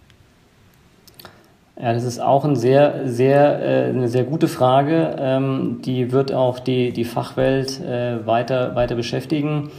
Ja, 1.80 1.92
das 1.92 2.02
ist 2.02 2.20
auch 2.20 2.44
ein 2.44 2.56
sehr, 2.56 3.02
sehr, 3.04 3.62
äh, 3.62 3.88
eine 3.90 4.08
sehr 4.08 4.24
gute 4.24 4.48
Frage. 4.48 5.14
Ähm, 5.16 5.80
die 5.84 6.10
wird 6.10 6.32
auch 6.32 6.58
die, 6.58 6.92
die 6.92 7.04
Fachwelt 7.04 7.80
äh, 7.80 8.26
weiter, 8.26 8.74
weiter 8.74 8.96
beschäftigen. 8.96 9.70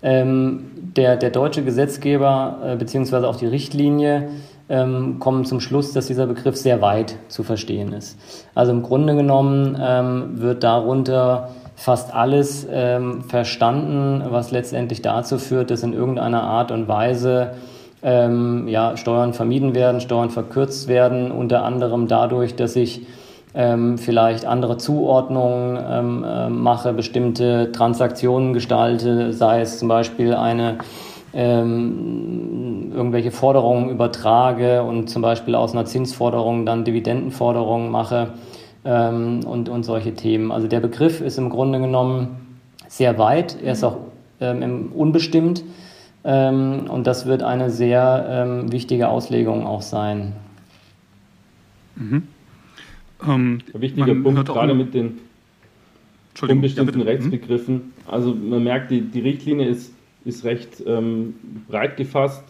Ähm, 0.00 0.70
der, 0.96 1.16
der 1.16 1.30
deutsche 1.30 1.64
Gesetzgeber 1.64 2.58
äh, 2.64 2.76
beziehungsweise 2.76 3.28
auch 3.28 3.34
die 3.34 3.46
Richtlinie 3.46 4.28
ähm, 4.68 5.18
kommen 5.18 5.44
zum 5.44 5.58
Schluss, 5.58 5.92
dass 5.92 6.06
dieser 6.06 6.28
Begriff 6.28 6.56
sehr 6.56 6.80
weit 6.82 7.16
zu 7.26 7.42
verstehen 7.42 7.92
ist. 7.92 8.16
Also 8.54 8.70
im 8.70 8.84
Grunde 8.84 9.16
genommen 9.16 9.76
ähm, 9.80 10.40
wird 10.40 10.62
darunter 10.62 11.50
fast 11.74 12.14
alles 12.14 12.66
ähm, 12.70 13.22
verstanden, 13.22 14.22
was 14.30 14.52
letztendlich 14.52 15.02
dazu 15.02 15.38
führt, 15.38 15.72
dass 15.72 15.82
in 15.82 15.94
irgendeiner 15.94 16.44
Art 16.44 16.70
und 16.70 16.86
Weise 16.86 17.54
ähm, 18.02 18.66
ja, 18.68 18.96
Steuern 18.96 19.34
vermieden 19.34 19.74
werden, 19.74 20.00
Steuern 20.00 20.30
verkürzt 20.30 20.88
werden, 20.88 21.30
unter 21.30 21.64
anderem 21.64 22.08
dadurch, 22.08 22.56
dass 22.56 22.76
ich 22.76 23.06
ähm, 23.54 23.98
vielleicht 23.98 24.46
andere 24.46 24.78
Zuordnungen 24.78 25.78
ähm, 25.88 26.24
äh, 26.24 26.48
mache, 26.48 26.92
bestimmte 26.92 27.72
Transaktionen 27.72 28.52
gestalte, 28.52 29.32
sei 29.32 29.60
es 29.60 29.78
zum 29.78 29.88
Beispiel 29.88 30.34
eine 30.34 30.78
ähm, 31.32 32.92
irgendwelche 32.94 33.30
Forderungen 33.30 33.90
übertrage 33.90 34.82
und 34.82 35.08
zum 35.10 35.22
Beispiel 35.22 35.54
aus 35.54 35.72
einer 35.72 35.84
Zinsforderung 35.84 36.66
dann 36.66 36.84
Dividendenforderungen 36.84 37.90
mache 37.90 38.30
ähm, 38.84 39.40
und, 39.46 39.68
und 39.68 39.84
solche 39.84 40.14
Themen. 40.14 40.52
Also 40.52 40.66
der 40.66 40.80
Begriff 40.80 41.20
ist 41.20 41.38
im 41.38 41.50
Grunde 41.50 41.80
genommen 41.80 42.46
sehr 42.88 43.18
weit, 43.18 43.56
er 43.62 43.72
ist 43.72 43.84
auch 43.84 43.96
ähm, 44.40 44.90
unbestimmt 44.94 45.62
und 46.22 47.04
das 47.04 47.26
wird 47.26 47.42
eine 47.42 47.70
sehr 47.70 48.26
ähm, 48.28 48.72
wichtige 48.72 49.08
Auslegung 49.08 49.66
auch 49.66 49.82
sein. 49.82 50.34
Mhm. 51.96 52.22
Ähm, 53.26 53.60
Ein 53.72 53.80
wichtiger 53.80 54.14
Punkt, 54.14 54.46
gerade 54.46 54.74
mit 54.74 54.92
den 54.94 55.18
unbestimmten 56.42 57.00
ja, 57.00 57.06
Rechtsbegriffen. 57.06 57.92
Also 58.06 58.34
man 58.34 58.64
merkt, 58.64 58.90
die, 58.90 59.00
die 59.00 59.20
Richtlinie 59.20 59.68
ist 59.68 59.92
ist 60.24 60.44
recht 60.44 60.82
ähm, 60.86 61.34
breit 61.68 61.96
gefasst. 61.96 62.44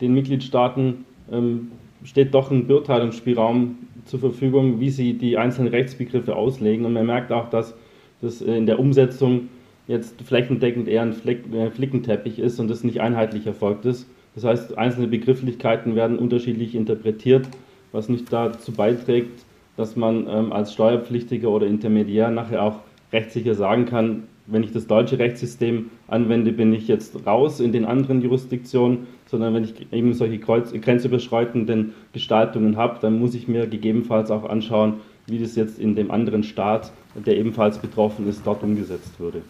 Den 0.00 0.14
Mitgliedstaaten 0.14 1.04
ähm, 1.30 1.72
steht 2.04 2.34
doch 2.34 2.50
ein 2.50 2.66
Beurteilungsspielraum 2.66 3.76
zur 4.04 4.20
Verfügung, 4.20 4.80
wie 4.80 4.90
sie 4.90 5.14
die 5.14 5.36
einzelnen 5.36 5.68
Rechtsbegriffe 5.68 6.36
auslegen. 6.36 6.84
Und 6.84 6.92
man 6.92 7.06
merkt 7.06 7.32
auch, 7.32 7.50
dass 7.50 7.74
das 8.20 8.40
in 8.40 8.66
der 8.66 8.78
Umsetzung 8.78 9.48
jetzt 9.86 10.20
flächendeckend 10.22 10.88
eher 10.88 11.02
ein 11.02 11.12
Fleck, 11.12 11.44
äh, 11.52 11.70
Flickenteppich 11.70 12.38
ist 12.38 12.58
und 12.60 12.68
das 12.68 12.84
nicht 12.84 13.00
einheitlich 13.00 13.46
erfolgt 13.46 13.84
ist. 13.84 14.06
Das 14.34 14.44
heißt, 14.44 14.76
einzelne 14.76 15.06
Begrifflichkeiten 15.06 15.94
werden 15.94 16.18
unterschiedlich 16.18 16.74
interpretiert, 16.74 17.46
was 17.92 18.08
nicht 18.08 18.32
dazu 18.32 18.72
beiträgt, 18.72 19.44
dass 19.76 19.96
man 19.96 20.26
ähm, 20.28 20.52
als 20.52 20.72
Steuerpflichtiger 20.72 21.48
oder 21.48 21.66
Intermediär 21.66 22.30
nachher 22.30 22.62
auch 22.62 22.80
rechtssicher 23.12 23.54
sagen 23.54 23.86
kann, 23.86 24.24
wenn 24.46 24.62
ich 24.62 24.72
das 24.72 24.86
deutsche 24.86 25.18
Rechtssystem 25.18 25.90
anwende, 26.06 26.52
bin 26.52 26.72
ich 26.72 26.86
jetzt 26.86 27.26
raus 27.26 27.60
in 27.60 27.72
den 27.72 27.84
anderen 27.84 28.22
Jurisdiktionen, 28.22 29.06
sondern 29.26 29.54
wenn 29.54 29.64
ich 29.64 29.92
eben 29.92 30.12
solche 30.12 30.38
Kreuz, 30.38 30.72
grenzüberschreitenden 30.72 31.94
Gestaltungen 32.12 32.76
habe, 32.76 32.98
dann 33.00 33.18
muss 33.18 33.34
ich 33.34 33.48
mir 33.48 33.66
gegebenenfalls 33.66 34.30
auch 34.30 34.44
anschauen, 34.44 34.94
wie 35.26 35.38
das 35.38 35.56
jetzt 35.56 35.80
in 35.80 35.96
dem 35.96 36.12
anderen 36.12 36.44
Staat, 36.44 36.92
der 37.14 37.36
ebenfalls 37.36 37.78
betroffen 37.78 38.28
ist, 38.28 38.46
dort 38.46 38.62
umgesetzt 38.62 39.18
würde. 39.18 39.42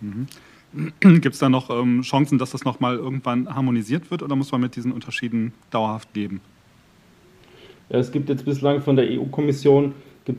Mhm. 0.00 0.26
Gibt 1.00 1.34
es 1.34 1.38
da 1.38 1.48
noch 1.48 1.70
ähm, 1.70 2.02
Chancen, 2.02 2.38
dass 2.38 2.50
das 2.50 2.64
nochmal 2.64 2.96
irgendwann 2.96 3.54
harmonisiert 3.54 4.10
wird 4.10 4.22
oder 4.22 4.36
muss 4.36 4.52
man 4.52 4.60
mit 4.60 4.76
diesen 4.76 4.92
Unterschieden 4.92 5.52
dauerhaft 5.70 6.14
leben? 6.14 6.40
Es 7.88 8.10
gibt 8.10 8.28
jetzt 8.28 8.44
bislang 8.44 8.82
von 8.82 8.96
der 8.96 9.06
EU-Kommission 9.08 9.94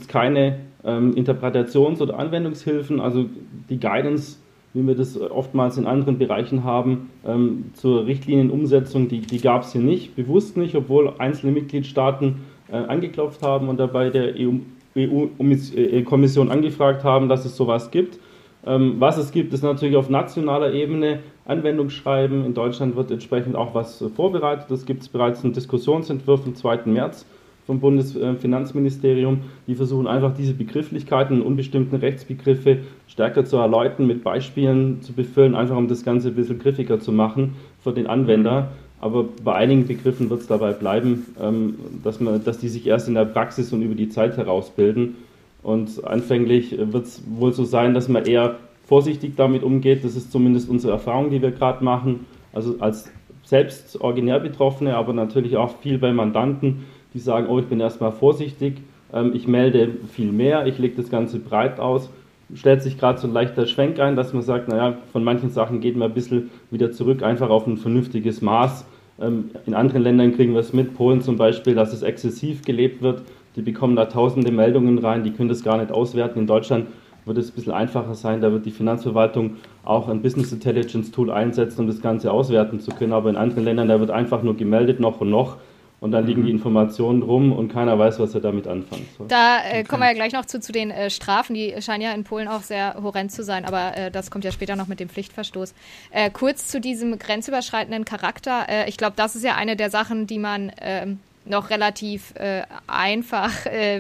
keine 0.10 0.60
ähm, 0.84 1.16
Interpretations- 1.16 2.02
oder 2.02 2.20
Anwendungshilfen, 2.20 3.00
also 3.00 3.30
die 3.70 3.80
Guidance, 3.80 4.38
wie 4.74 4.86
wir 4.86 4.96
das 4.96 5.18
oftmals 5.20 5.78
in 5.78 5.88
anderen 5.88 6.18
Bereichen 6.18 6.66
haben, 6.66 7.10
ähm, 7.26 7.72
zur 7.74 8.06
Richtlinienumsetzung, 8.06 9.08
die, 9.08 9.22
die 9.22 9.40
gab 9.40 9.64
es 9.64 9.72
hier 9.72 9.82
nicht, 9.82 10.16
bewusst 10.16 10.58
nicht, 10.58 10.76
obwohl 10.76 11.14
einzelne 11.20 11.54
Mitgliedstaaten 11.54 12.42
äh, 12.70 12.76
angeklopft 12.76 13.44
haben 13.44 13.70
und 13.70 13.80
dabei 13.80 14.10
der 14.10 14.34
EU-Kommission 14.36 16.48
EU 16.48 16.52
äh, 16.52 16.54
angefragt 16.54 17.06
haben, 17.06 17.30
dass 17.30 17.46
es 17.46 17.56
sowas 17.56 17.92
gibt. 17.92 18.20
Ähm, 18.68 18.96
was 19.00 19.18
es 19.18 19.32
gibt, 19.32 19.54
ist 19.54 19.64
natürlich 19.64 19.96
auf 19.96 20.10
nationaler 20.10 20.74
Ebene 20.74 21.20
Anwendungsschreiben. 21.46 22.46
In 22.46 22.54
Deutschland 22.54 22.96
wird 22.98 23.10
entsprechend 23.12 23.56
auch 23.56 23.74
was 23.74 24.04
vorbereitet. 24.16 24.66
Das 24.70 24.86
gibt 24.86 25.04
es 25.04 25.08
bereits 25.08 25.44
einen 25.44 25.54
Diskussionsentwurf 25.54 26.46
am 26.46 26.54
2. 26.54 26.82
März 26.86 27.26
vom 27.66 27.80
Bundesfinanzministerium. 27.80 29.42
Die 29.68 29.76
versuchen 29.76 30.08
einfach 30.08 30.34
diese 30.36 30.54
Begrifflichkeiten, 30.54 31.42
unbestimmten 31.42 31.96
Rechtsbegriffe 31.96 32.80
stärker 33.08 33.46
zu 33.46 33.58
erläutern, 33.58 34.08
mit 34.08 34.24
Beispielen 34.24 35.02
zu 35.02 35.14
befüllen, 35.14 35.56
einfach 35.56 35.78
um 35.78 35.88
das 35.88 36.04
Ganze 36.04 36.30
ein 36.30 36.36
bisschen 36.36 36.60
griffiger 36.60 37.00
zu 37.00 37.12
machen 37.12 37.56
für 37.82 37.94
den 37.94 38.08
Anwender. 38.08 38.70
Aber 39.00 39.26
bei 39.44 39.54
einigen 39.54 39.86
Begriffen 39.86 40.30
wird 40.30 40.42
es 40.42 40.48
dabei 40.48 40.74
bleiben, 40.74 41.26
ähm, 41.40 41.76
dass, 42.04 42.20
man, 42.20 42.44
dass 42.44 42.58
die 42.58 42.70
sich 42.70 42.88
erst 42.88 43.08
in 43.08 43.14
der 43.14 43.26
Praxis 43.26 43.72
und 43.72 43.82
über 43.82 43.96
die 43.96 44.10
Zeit 44.10 44.38
herausbilden. 44.38 45.16
Und 45.64 46.04
anfänglich 46.06 46.78
wird 46.78 47.06
es 47.06 47.24
wohl 47.28 47.54
so 47.54 47.66
sein, 47.66 47.94
dass 47.94 48.08
man 48.08 48.26
eher 48.26 48.58
vorsichtig 48.86 49.36
damit 49.36 49.64
umgeht. 49.64 50.04
Das 50.04 50.16
ist 50.16 50.32
zumindest 50.32 50.70
unsere 50.70 50.94
Erfahrung, 50.94 51.30
die 51.30 51.42
wir 51.42 51.52
gerade 51.52 51.84
machen. 51.84 52.26
Also 52.54 52.76
als 52.80 53.12
selbst 53.44 54.00
originär 54.00 54.40
Betroffene, 54.40 54.96
aber 54.96 55.14
natürlich 55.14 55.58
auch 55.58 55.78
viel 55.80 55.98
bei 55.98 56.14
Mandanten 56.14 56.86
die 57.18 57.20
sagen, 57.20 57.48
oh, 57.50 57.58
ich 57.58 57.66
bin 57.66 57.80
erstmal 57.80 58.12
vorsichtig, 58.12 58.76
ähm, 59.12 59.32
ich 59.34 59.48
melde 59.48 59.90
viel 60.14 60.32
mehr, 60.32 60.68
ich 60.68 60.78
lege 60.78 60.96
das 60.98 61.10
Ganze 61.10 61.40
breit 61.40 61.80
aus. 61.80 62.10
Stellt 62.54 62.82
sich 62.82 62.98
gerade 62.98 63.20
so 63.20 63.28
ein 63.28 63.34
leichter 63.34 63.66
Schwenk 63.66 64.00
ein, 64.00 64.16
dass 64.16 64.34
man 64.34 64.44
sagt, 64.44 64.70
naja, 64.70 64.98
von 65.12 65.24
manchen 65.24 65.50
Sachen 65.50 65.82
geht 65.82 65.98
man 65.98 66.12
ein 66.12 66.14
bisschen 66.14 66.52
wieder 66.72 66.92
zurück, 66.92 67.24
einfach 67.24 67.50
auf 67.50 67.68
ein 67.68 67.78
vernünftiges 67.78 68.42
Maß. 68.42 68.86
Ähm, 69.20 69.50
in 69.66 69.74
anderen 69.74 70.04
Ländern 70.04 70.36
kriegen 70.36 70.54
wir 70.54 70.60
es 70.60 70.74
mit, 70.74 70.94
Polen 70.94 71.22
zum 71.22 71.38
Beispiel, 71.38 71.74
dass 71.74 71.92
es 71.92 72.04
exzessiv 72.04 72.64
gelebt 72.64 73.02
wird. 73.02 73.24
Die 73.58 73.62
bekommen 73.62 73.96
da 73.96 74.06
tausende 74.06 74.52
Meldungen 74.52 75.00
rein, 75.00 75.24
die 75.24 75.32
können 75.32 75.50
das 75.50 75.64
gar 75.64 75.78
nicht 75.78 75.92
auswerten. 75.92 76.40
In 76.40 76.48
Deutschland 76.48 76.88
wird 77.26 77.38
es 77.38 77.50
ein 77.50 77.56
bisschen 77.56 77.74
einfacher 77.74 78.16
sein. 78.16 78.40
Da 78.40 78.52
wird 78.52 78.66
die 78.66 78.72
Finanzverwaltung 78.72 79.58
auch 79.84 80.08
ein 80.08 80.22
Business 80.22 80.54
Intelligence 80.54 81.12
Tool 81.12 81.30
einsetzen, 81.32 81.82
um 81.82 81.88
das 81.88 82.02
Ganze 82.02 82.32
auswerten 82.32 82.80
zu 82.80 82.92
können. 82.92 83.14
Aber 83.14 83.30
in 83.30 83.36
anderen 83.36 83.66
Ländern, 83.66 83.90
da 83.90 84.00
wird 84.00 84.12
einfach 84.12 84.44
nur 84.44 84.56
gemeldet, 84.56 85.00
noch 85.00 85.20
und 85.20 85.30
noch 85.30 85.58
und 86.00 86.12
dann 86.12 86.28
liegen 86.28 86.44
die 86.44 86.50
mhm. 86.50 86.58
Informationen 86.58 87.24
rum 87.24 87.52
und 87.52 87.74
keiner 87.74 87.98
weiß, 87.98 88.20
was 88.20 88.34
er 88.36 88.42
damit 88.42 88.68
anfangen 88.68 89.08
soll. 89.18 89.28
Da 89.28 89.60
äh, 89.64 89.84
kommen 89.84 90.04
wir 90.04 90.08
ja 90.10 90.14
gleich 90.14 90.34
noch 90.34 90.46
zu, 90.46 90.60
zu 90.60 90.72
den 90.72 90.92
äh, 90.92 91.10
Strafen, 91.10 91.56
die 91.56 91.74
scheinen 91.82 92.04
ja 92.04 92.12
in 92.12 92.24
Polen 92.24 92.48
auch 92.48 92.62
sehr 92.62 92.96
horrend 93.02 93.32
zu 93.32 93.44
sein, 93.44 93.66
aber 93.66 93.98
äh, 93.98 94.12
das 94.12 94.30
kommt 94.30 94.46
ja 94.46 94.52
später 94.52 94.76
noch 94.76 94.88
mit 94.88 95.00
dem 95.00 95.10
Pflichtverstoß. 95.10 95.74
Äh, 96.12 96.30
kurz 96.30 96.68
zu 96.68 96.80
diesem 96.80 97.18
grenzüberschreitenden 97.18 98.06
Charakter. 98.06 98.68
Äh, 98.70 98.90
ich 98.90 98.98
glaube, 98.98 99.14
das 99.16 99.36
ist 99.36 99.44
ja 99.44 99.56
eine 99.56 99.76
der 99.76 99.90
Sachen, 99.90 100.28
die 100.28 100.38
man 100.38 100.72
ähm, 100.80 101.20
noch 101.50 101.70
relativ 101.70 102.34
äh, 102.36 102.64
einfach 102.88 103.52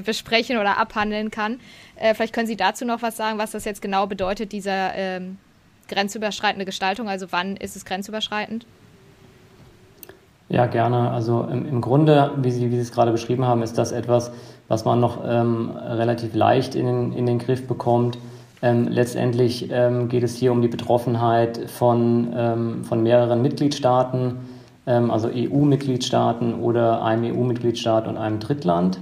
besprechen 0.05 0.57
oder 0.57 0.77
abhandeln 0.77 1.31
kann. 1.31 1.59
vielleicht 2.13 2.33
können 2.33 2.47
Sie 2.47 2.57
dazu 2.57 2.85
noch 2.85 3.01
was 3.01 3.17
sagen, 3.17 3.37
was 3.37 3.51
das 3.51 3.65
jetzt 3.65 3.81
genau 3.81 4.07
bedeutet, 4.07 4.51
dieser 4.51 4.93
ähm, 4.95 5.37
grenzüberschreitende 5.87 6.65
Gestaltung, 6.65 7.09
also 7.09 7.27
wann 7.31 7.57
ist 7.57 7.75
es 7.75 7.85
grenzüberschreitend? 7.85 8.65
Ja, 10.49 10.65
gerne. 10.65 11.11
Also 11.11 11.43
im, 11.51 11.65
im 11.65 11.81
Grunde, 11.81 12.31
wie 12.37 12.51
Sie, 12.51 12.71
wie 12.71 12.75
Sie 12.75 12.81
es 12.81 12.91
gerade 12.91 13.11
beschrieben 13.11 13.45
haben, 13.45 13.63
ist 13.63 13.77
das 13.77 13.91
etwas, 13.91 14.31
was 14.67 14.85
man 14.85 14.99
noch 14.99 15.19
ähm, 15.25 15.71
relativ 15.75 16.33
leicht 16.35 16.75
in 16.75 16.85
den, 16.85 17.13
in 17.13 17.25
den 17.25 17.39
Griff 17.39 17.67
bekommt. 17.67 18.17
Ähm, 18.61 18.87
letztendlich 18.87 19.69
ähm, 19.71 20.07
geht 20.07 20.23
es 20.23 20.35
hier 20.35 20.51
um 20.51 20.61
die 20.61 20.67
Betroffenheit 20.67 21.69
von, 21.69 22.33
ähm, 22.35 22.83
von 22.85 23.03
mehreren 23.03 23.41
Mitgliedstaaten, 23.41 24.37
also 24.91 25.29
EU-Mitgliedstaaten 25.33 26.61
oder 26.61 27.03
einem 27.03 27.35
EU-Mitgliedstaat 27.35 28.07
und 28.07 28.17
einem 28.17 28.39
Drittland. 28.39 28.99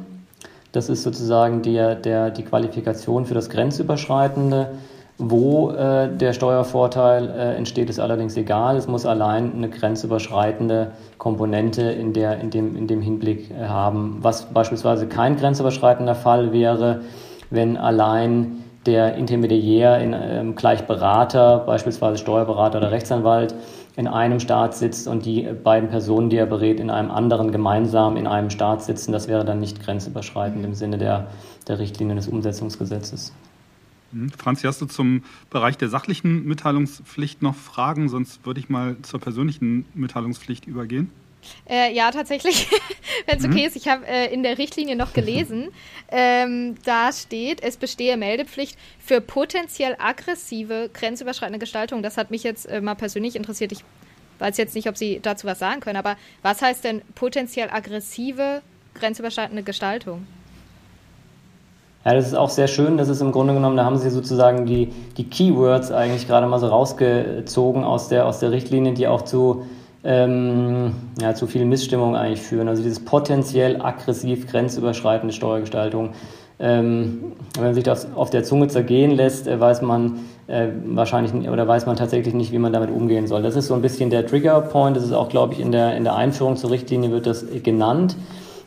Das 0.72 0.90
ist 0.90 1.04
sozusagen 1.04 1.62
der, 1.62 1.96
der, 1.96 2.32
die 2.32 2.44
Qualifikation 2.44 3.26
für 3.26 3.34
das 3.34 3.50
Grenzüberschreitende. 3.50 4.72
Wo 5.18 5.72
äh, 5.72 6.10
der 6.14 6.34
Steuervorteil 6.34 7.30
äh, 7.30 7.56
entsteht, 7.56 7.90
ist 7.90 8.02
allerdings 8.02 8.36
egal. 8.36 8.76
Es 8.76 8.86
muss 8.86 9.06
allein 9.06 9.54
eine 9.54 9.70
grenzüberschreitende 9.70 10.92
Komponente 11.18 11.84
in, 11.84 12.12
der, 12.12 12.42
in, 12.42 12.50
dem, 12.50 12.76
in 12.76 12.88
dem 12.88 13.02
Hinblick 13.02 13.50
äh, 13.50 13.68
haben. 13.68 14.18
Was 14.20 14.48
beispielsweise 14.48 15.08
kein 15.08 15.38
grenzüberschreitender 15.38 16.16
Fall 16.16 16.52
wäre, 16.52 17.00
wenn 17.50 17.78
allein 17.78 18.65
der 18.86 19.16
Intermediär 19.16 20.00
in, 20.00 20.14
ähm, 20.14 20.56
gleich 20.56 20.86
Berater, 20.86 21.60
beispielsweise 21.60 22.18
Steuerberater 22.18 22.78
oder 22.78 22.92
Rechtsanwalt, 22.92 23.56
in 23.96 24.08
einem 24.08 24.40
Staat 24.40 24.76
sitzt 24.76 25.08
und 25.08 25.26
die 25.26 25.44
beiden 25.64 25.90
Personen, 25.90 26.30
die 26.30 26.38
er 26.38 26.46
berät, 26.46 26.80
in 26.80 26.90
einem 26.90 27.12
anderen 27.12 27.52
gemeinsam 27.52 28.18
in 28.18 28.28
einem 28.28 28.50
Staat 28.50 28.84
sitzen. 28.84 29.12
Das 29.12 29.28
wäre 29.28 29.46
dann 29.46 29.60
nicht 29.60 29.82
grenzüberschreitend 29.82 30.66
im 30.66 30.74
Sinne 30.74 30.98
der, 30.98 31.28
der 31.68 31.80
Richtlinien 31.80 32.18
des 32.18 32.28
Umsetzungsgesetzes. 32.28 33.34
Hm, 34.12 34.30
Franzi, 34.32 34.68
hast 34.68 34.82
du 34.82 34.86
zum 34.86 35.24
Bereich 35.50 35.78
der 35.78 35.90
sachlichen 35.90 36.46
Mitteilungspflicht 36.46 37.42
noch 37.42 37.56
Fragen? 37.56 38.10
Sonst 38.10 38.46
würde 38.46 38.60
ich 38.60 38.70
mal 38.70 38.98
zur 39.02 39.20
persönlichen 39.20 39.86
Mitteilungspflicht 39.94 40.68
übergehen. 40.68 41.10
Äh, 41.70 41.94
ja, 41.94 42.12
tatsächlich, 42.12 42.68
wenn 43.28 43.38
es 43.38 43.46
mhm. 43.46 43.54
okay 43.54 43.66
ist. 43.66 43.76
Ich 43.76 43.88
habe 43.88 44.06
äh, 44.08 44.34
in 44.34 44.44
der 44.44 44.58
Richtlinie 44.58 44.96
noch 44.96 45.14
gelesen, 45.14 45.70
ähm, 46.12 46.76
da 46.86 47.12
steht, 47.12 47.64
es 47.64 47.78
bestehe 47.78 48.18
Meldepflicht 48.18 48.78
für 49.00 49.22
potenziell 49.22 49.96
aggressive, 50.00 50.90
grenzüberschreitende 50.94 51.60
Gestaltung. 51.60 52.04
Das 52.04 52.18
hat 52.18 52.32
mich 52.32 52.44
jetzt 52.44 52.66
äh, 52.66 52.82
mal 52.82 52.96
persönlich 52.96 53.36
interessiert. 53.36 53.72
Ich 53.72 53.84
weiß 54.40 54.58
jetzt 54.58 54.76
nicht, 54.76 54.90
ob 54.90 54.98
Sie 54.98 55.20
dazu 55.22 55.48
was 55.48 55.60
sagen 55.60 55.80
können, 55.80 55.98
aber 55.98 56.18
was 56.42 56.62
heißt 56.62 56.84
denn 56.84 57.02
potenziell 57.16 57.70
aggressive, 57.70 58.62
grenzüberschreitende 58.96 59.64
Gestaltung? 59.64 60.28
Ja, 62.06 62.14
das 62.14 62.28
ist 62.28 62.36
auch 62.36 62.52
sehr 62.52 62.68
schön. 62.68 62.98
Das 62.98 63.10
ist 63.10 63.22
im 63.22 63.32
Grunde 63.32 63.56
genommen, 63.56 63.78
da 63.78 63.84
haben 63.84 63.98
Sie 63.98 64.12
sozusagen 64.12 64.68
die, 64.68 64.94
die 65.18 65.28
Keywords 65.28 65.92
eigentlich 65.92 66.28
gerade 66.28 66.46
mal 66.46 66.60
so 66.60 66.68
rausgezogen 66.68 67.84
aus 67.84 68.10
der, 68.10 68.28
aus 68.28 68.40
der 68.40 68.52
Richtlinie, 68.52 68.94
die 68.94 69.08
auch 69.08 69.24
zu 69.24 69.66
ähm, 70.06 70.94
ja, 71.20 71.34
zu 71.34 71.48
viel 71.48 71.66
Missstimmung 71.66 72.16
eigentlich 72.16 72.42
führen. 72.42 72.68
Also 72.68 72.84
dieses 72.84 73.04
potenziell 73.04 73.82
aggressiv 73.82 74.48
grenzüberschreitende 74.48 75.34
Steuergestaltung. 75.34 76.12
Ähm, 76.58 77.34
wenn 77.56 77.64
man 77.64 77.74
sich 77.74 77.84
das 77.84 78.08
auf 78.16 78.30
der 78.30 78.44
Zunge 78.44 78.68
zergehen 78.68 79.12
lässt, 79.12 79.48
äh, 79.48 79.60
weiß 79.60 79.82
man 79.82 80.20
äh, 80.48 80.68
wahrscheinlich 80.86 81.50
oder 81.50 81.68
weiß 81.68 81.86
man 81.86 81.98
tatsächlich 81.98 82.34
nicht, 82.34 82.52
wie 82.52 82.60
man 82.60 82.72
damit 82.72 82.92
umgehen 82.92 83.28
soll. 83.28 83.42
Das 83.42 83.56
ist 83.56 83.68
so 83.68 83.74
ein 83.74 83.82
bisschen 83.82 84.10
der 84.10 84.26
Triggerpoint. 84.26 84.96
Das 84.96 85.04
ist 85.04 85.12
auch, 85.12 85.28
glaube 85.28 85.54
ich, 85.54 85.60
in 85.60 85.72
der, 85.72 85.98
in 85.98 86.04
der 86.04 86.16
Einführung 86.16 86.56
zur 86.56 86.72
Richtlinie 86.72 87.12
wird 87.12 87.26
das 87.26 87.46
genannt. 87.64 88.16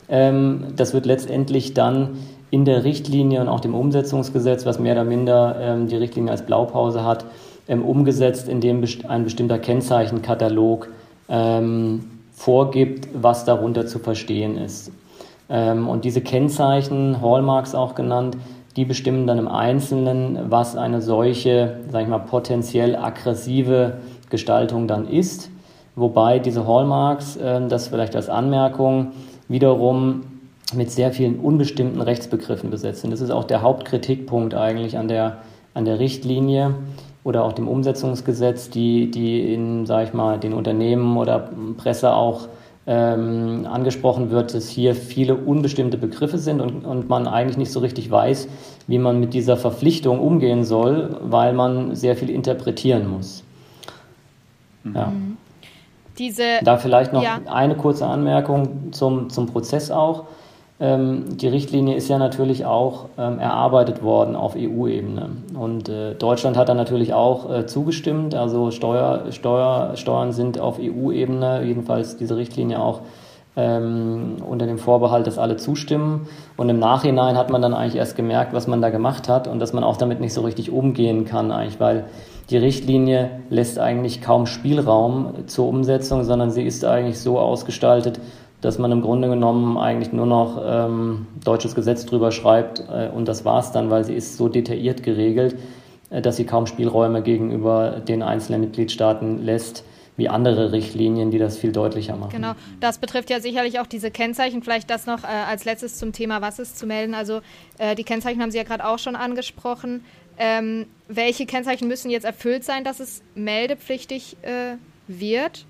Ähm, 0.09 0.65
das 0.75 0.93
wird 0.93 1.05
letztendlich 1.05 1.73
dann 1.73 2.17
in 2.51 2.65
der 2.65 2.83
Richtlinie 2.83 3.41
und 3.41 3.47
auch 3.47 3.59
dem 3.59 3.73
Umsetzungsgesetz, 3.73 4.65
was 4.65 4.79
mehr 4.79 4.93
oder 4.93 5.03
minder 5.03 5.55
ähm, 5.59 5.87
die 5.87 5.95
Richtlinie 5.95 6.31
als 6.31 6.45
Blaupause 6.45 7.05
hat, 7.05 7.25
ähm, 7.67 7.83
umgesetzt, 7.83 8.49
indem 8.49 8.83
ein 9.07 9.23
bestimmter 9.23 9.57
Kennzeichenkatalog 9.57 10.89
ähm, 11.29 12.05
vorgibt, 12.33 13.07
was 13.13 13.45
darunter 13.45 13.85
zu 13.85 13.99
verstehen 13.99 14.57
ist. 14.57 14.91
Ähm, 15.49 15.87
und 15.87 16.05
diese 16.05 16.21
Kennzeichen, 16.21 17.21
Hallmarks 17.21 17.75
auch 17.75 17.95
genannt, 17.95 18.37
die 18.75 18.85
bestimmen 18.85 19.27
dann 19.27 19.39
im 19.39 19.47
Einzelnen, 19.47 20.39
was 20.49 20.75
eine 20.75 21.01
solche, 21.01 21.79
sag 21.91 22.03
ich 22.03 22.07
mal, 22.07 22.19
potenziell 22.19 22.95
aggressive 22.95 23.97
Gestaltung 24.29 24.87
dann 24.87 25.07
ist. 25.07 25.49
Wobei 25.95 26.39
diese 26.39 26.65
Hallmarks, 26.65 27.35
äh, 27.35 27.67
das 27.67 27.87
vielleicht 27.87 28.15
als 28.15 28.29
Anmerkung, 28.29 29.11
wiederum 29.47 30.23
mit 30.73 30.91
sehr 30.91 31.11
vielen 31.11 31.39
unbestimmten 31.39 31.99
Rechtsbegriffen 31.99 32.69
besetzt 32.69 33.01
sind. 33.01 33.11
Das 33.11 33.21
ist 33.21 33.31
auch 33.31 33.43
der 33.43 33.61
Hauptkritikpunkt 33.61 34.53
eigentlich 34.53 34.97
an 34.97 35.07
der, 35.07 35.39
an 35.73 35.85
der 35.85 35.99
Richtlinie 35.99 36.75
oder 37.29 37.45
auch 37.45 37.53
dem 37.53 37.67
Umsetzungsgesetz, 37.67 38.71
die, 38.71 39.09
die 39.11 39.53
in, 39.53 39.85
sage 39.85 40.07
ich 40.07 40.13
mal, 40.13 40.39
den 40.39 40.53
Unternehmen 40.53 41.15
oder 41.15 41.49
Presse 41.77 42.13
auch 42.13 42.47
ähm, 42.87 43.67
angesprochen 43.71 44.31
wird, 44.31 44.55
dass 44.55 44.67
hier 44.67 44.95
viele 44.95 45.35
unbestimmte 45.35 45.97
Begriffe 45.97 46.39
sind 46.39 46.59
und, 46.59 46.85
und 46.85 47.07
man 47.07 47.27
eigentlich 47.27 47.57
nicht 47.57 47.71
so 47.71 47.81
richtig 47.81 48.09
weiß, 48.09 48.47
wie 48.87 48.97
man 48.97 49.19
mit 49.19 49.35
dieser 49.35 49.57
Verpflichtung 49.57 50.19
umgehen 50.19 50.63
soll, 50.63 51.17
weil 51.21 51.53
man 51.53 51.95
sehr 51.95 52.15
viel 52.15 52.31
interpretieren 52.31 53.07
muss. 53.07 53.43
Ja. 54.83 55.07
Mhm. 55.07 55.37
Diese, 56.17 56.43
da 56.63 56.77
vielleicht 56.77 57.13
noch 57.13 57.23
ja. 57.23 57.39
eine 57.45 57.75
kurze 57.75 58.07
Anmerkung 58.07 58.91
zum, 58.91 59.29
zum 59.29 59.45
Prozess 59.45 59.91
auch. 59.91 60.23
Ähm, 60.81 61.37
die 61.37 61.47
Richtlinie 61.47 61.95
ist 61.95 62.07
ja 62.07 62.17
natürlich 62.17 62.65
auch 62.65 63.05
ähm, 63.17 63.39
erarbeitet 63.39 64.01
worden 64.01 64.35
auf 64.35 64.55
EU-Ebene. 64.55 65.29
Und 65.53 65.89
äh, 65.89 66.15
Deutschland 66.15 66.55
hat 66.55 66.69
da 66.69 66.73
natürlich 66.73 67.13
auch 67.13 67.51
äh, 67.51 67.65
zugestimmt. 67.65 68.33
Also 68.33 68.71
Steuer, 68.71 69.31
Steuer, 69.31 69.95
Steuern 69.95 70.31
sind 70.31 70.59
auf 70.59 70.79
EU-Ebene, 70.79 71.63
jedenfalls 71.65 72.15
diese 72.15 72.37
Richtlinie 72.37 72.81
auch 72.81 73.01
ähm, 73.57 74.37
unter 74.47 74.67
dem 74.67 74.77
Vorbehalt, 74.77 75.27
dass 75.27 75.37
alle 75.37 75.57
zustimmen. 75.57 76.27
Und 76.55 76.69
im 76.69 76.79
Nachhinein 76.79 77.37
hat 77.37 77.49
man 77.49 77.61
dann 77.61 77.73
eigentlich 77.73 77.95
erst 77.95 78.15
gemerkt, 78.15 78.53
was 78.53 78.67
man 78.67 78.81
da 78.81 78.89
gemacht 78.89 79.27
hat 79.27 79.49
und 79.49 79.59
dass 79.59 79.73
man 79.73 79.83
auch 79.83 79.97
damit 79.97 80.21
nicht 80.21 80.33
so 80.33 80.41
richtig 80.41 80.71
umgehen 80.71 81.25
kann, 81.25 81.51
eigentlich, 81.51 81.81
weil 81.81 82.05
die 82.49 82.57
Richtlinie 82.57 83.29
lässt 83.49 83.79
eigentlich 83.79 84.21
kaum 84.21 84.45
Spielraum 84.45 85.47
zur 85.47 85.67
Umsetzung, 85.67 86.23
sondern 86.23 86.51
sie 86.51 86.63
ist 86.63 86.85
eigentlich 86.85 87.19
so 87.19 87.37
ausgestaltet, 87.37 88.19
dass 88.61 88.77
man 88.77 88.91
im 88.91 89.01
Grunde 89.01 89.29
genommen 89.29 89.77
eigentlich 89.77 90.11
nur 90.11 90.25
noch 90.25 90.61
ähm, 90.63 91.27
deutsches 91.43 91.75
Gesetz 91.75 92.05
drüber 92.05 92.31
schreibt 92.31 92.83
äh, 92.89 93.09
und 93.13 93.27
das 93.27 93.45
war's 93.45 93.71
dann, 93.71 93.89
weil 93.89 94.03
sie 94.03 94.13
ist 94.13 94.37
so 94.37 94.49
detailliert 94.49 95.03
geregelt, 95.03 95.55
äh, 96.09 96.21
dass 96.21 96.37
sie 96.37 96.45
kaum 96.45 96.65
Spielräume 96.65 97.21
gegenüber 97.21 97.99
den 97.99 98.21
einzelnen 98.21 98.61
Mitgliedstaaten 98.61 99.43
lässt 99.43 99.83
wie 100.19 100.27
andere 100.27 100.73
Richtlinien, 100.73 101.31
die 101.31 101.39
das 101.39 101.57
viel 101.57 101.71
deutlicher 101.71 102.15
machen. 102.17 102.31
Genau, 102.31 102.51
das 102.81 102.97
betrifft 102.97 103.29
ja 103.29 103.39
sicherlich 103.39 103.79
auch 103.79 103.87
diese 103.87 104.11
Kennzeichen. 104.11 104.61
Vielleicht 104.61 104.89
das 104.89 105.07
noch 105.07 105.23
äh, 105.23 105.27
als 105.27 105.63
letztes 105.63 105.97
zum 105.97 106.11
Thema, 106.11 106.41
was 106.41 106.59
ist 106.59 106.77
zu 106.77 106.85
melden. 106.85 107.15
Also 107.15 107.39
äh, 107.77 107.95
die 107.95 108.03
Kennzeichen 108.03 108.41
haben 108.41 108.51
Sie 108.51 108.57
ja 108.57 108.65
gerade 108.65 108.85
auch 108.85 108.99
schon 108.99 109.15
angesprochen. 109.15 110.03
Ähm, 110.37 110.87
welche 111.07 111.45
Kennzeichen 111.45 111.87
müssen 111.87 112.11
jetzt 112.11 112.25
erfüllt 112.25 112.63
sein, 112.65 112.83
dass 112.83 112.99
es 112.99 113.23
meldepflichtig 113.33 114.37
äh, 114.41 114.75
wird? 115.07 115.65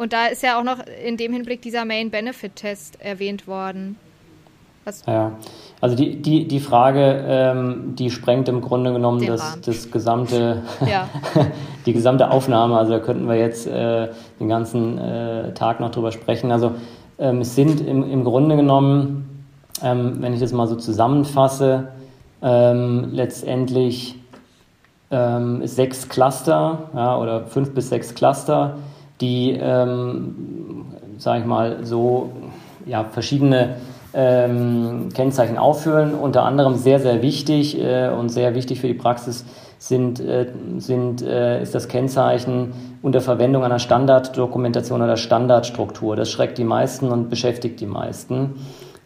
Und 0.00 0.14
da 0.14 0.28
ist 0.28 0.42
ja 0.42 0.58
auch 0.58 0.64
noch 0.64 0.78
in 1.04 1.18
dem 1.18 1.30
Hinblick 1.30 1.60
dieser 1.60 1.84
Main 1.84 2.10
Benefit 2.10 2.56
Test 2.56 2.98
erwähnt 3.02 3.46
worden. 3.46 3.96
Was 4.86 5.04
ja, 5.04 5.32
also 5.82 5.94
die, 5.94 6.22
die, 6.22 6.48
die 6.48 6.58
Frage, 6.58 7.22
ähm, 7.28 7.94
die 7.96 8.08
sprengt 8.08 8.48
im 8.48 8.62
Grunde 8.62 8.94
genommen 8.94 9.26
das, 9.26 9.60
das 9.60 9.90
gesamte, 9.90 10.62
ja. 10.90 11.06
die 11.84 11.92
gesamte 11.92 12.30
Aufnahme. 12.30 12.78
Also 12.78 12.92
da 12.92 12.98
könnten 12.98 13.28
wir 13.28 13.34
jetzt 13.34 13.66
äh, 13.66 14.08
den 14.40 14.48
ganzen 14.48 14.96
äh, 14.96 15.52
Tag 15.52 15.80
noch 15.80 15.90
drüber 15.90 16.12
sprechen. 16.12 16.50
Also 16.50 16.72
ähm, 17.18 17.42
es 17.42 17.54
sind 17.54 17.86
im, 17.86 18.10
im 18.10 18.24
Grunde 18.24 18.56
genommen, 18.56 19.44
ähm, 19.82 20.16
wenn 20.20 20.32
ich 20.32 20.40
das 20.40 20.52
mal 20.52 20.66
so 20.66 20.76
zusammenfasse, 20.76 21.88
ähm, 22.40 23.10
letztendlich 23.12 24.14
ähm, 25.10 25.66
sechs 25.66 26.08
Cluster 26.08 26.88
ja, 26.94 27.18
oder 27.18 27.44
fünf 27.44 27.74
bis 27.74 27.90
sechs 27.90 28.14
Cluster, 28.14 28.78
die, 29.20 29.58
ähm, 29.60 30.86
sage 31.18 31.40
ich 31.40 31.46
mal, 31.46 31.84
so 31.84 32.30
ja, 32.86 33.04
verschiedene 33.04 33.76
ähm, 34.12 35.08
Kennzeichen 35.14 35.58
aufführen. 35.58 36.14
Unter 36.14 36.44
anderem 36.44 36.74
sehr, 36.76 37.00
sehr 37.00 37.22
wichtig 37.22 37.80
äh, 37.80 38.08
und 38.08 38.28
sehr 38.28 38.54
wichtig 38.54 38.80
für 38.80 38.88
die 38.88 38.94
Praxis 38.94 39.44
sind, 39.78 40.20
äh, 40.20 40.46
sind, 40.78 41.22
äh, 41.22 41.62
ist 41.62 41.74
das 41.74 41.88
Kennzeichen 41.88 42.72
unter 43.02 43.20
Verwendung 43.20 43.64
einer 43.64 43.78
Standarddokumentation 43.78 45.00
oder 45.00 45.16
Standardstruktur. 45.16 46.16
Das 46.16 46.30
schreckt 46.30 46.58
die 46.58 46.64
meisten 46.64 47.10
und 47.10 47.30
beschäftigt 47.30 47.80
die 47.80 47.86
meisten. 47.86 48.56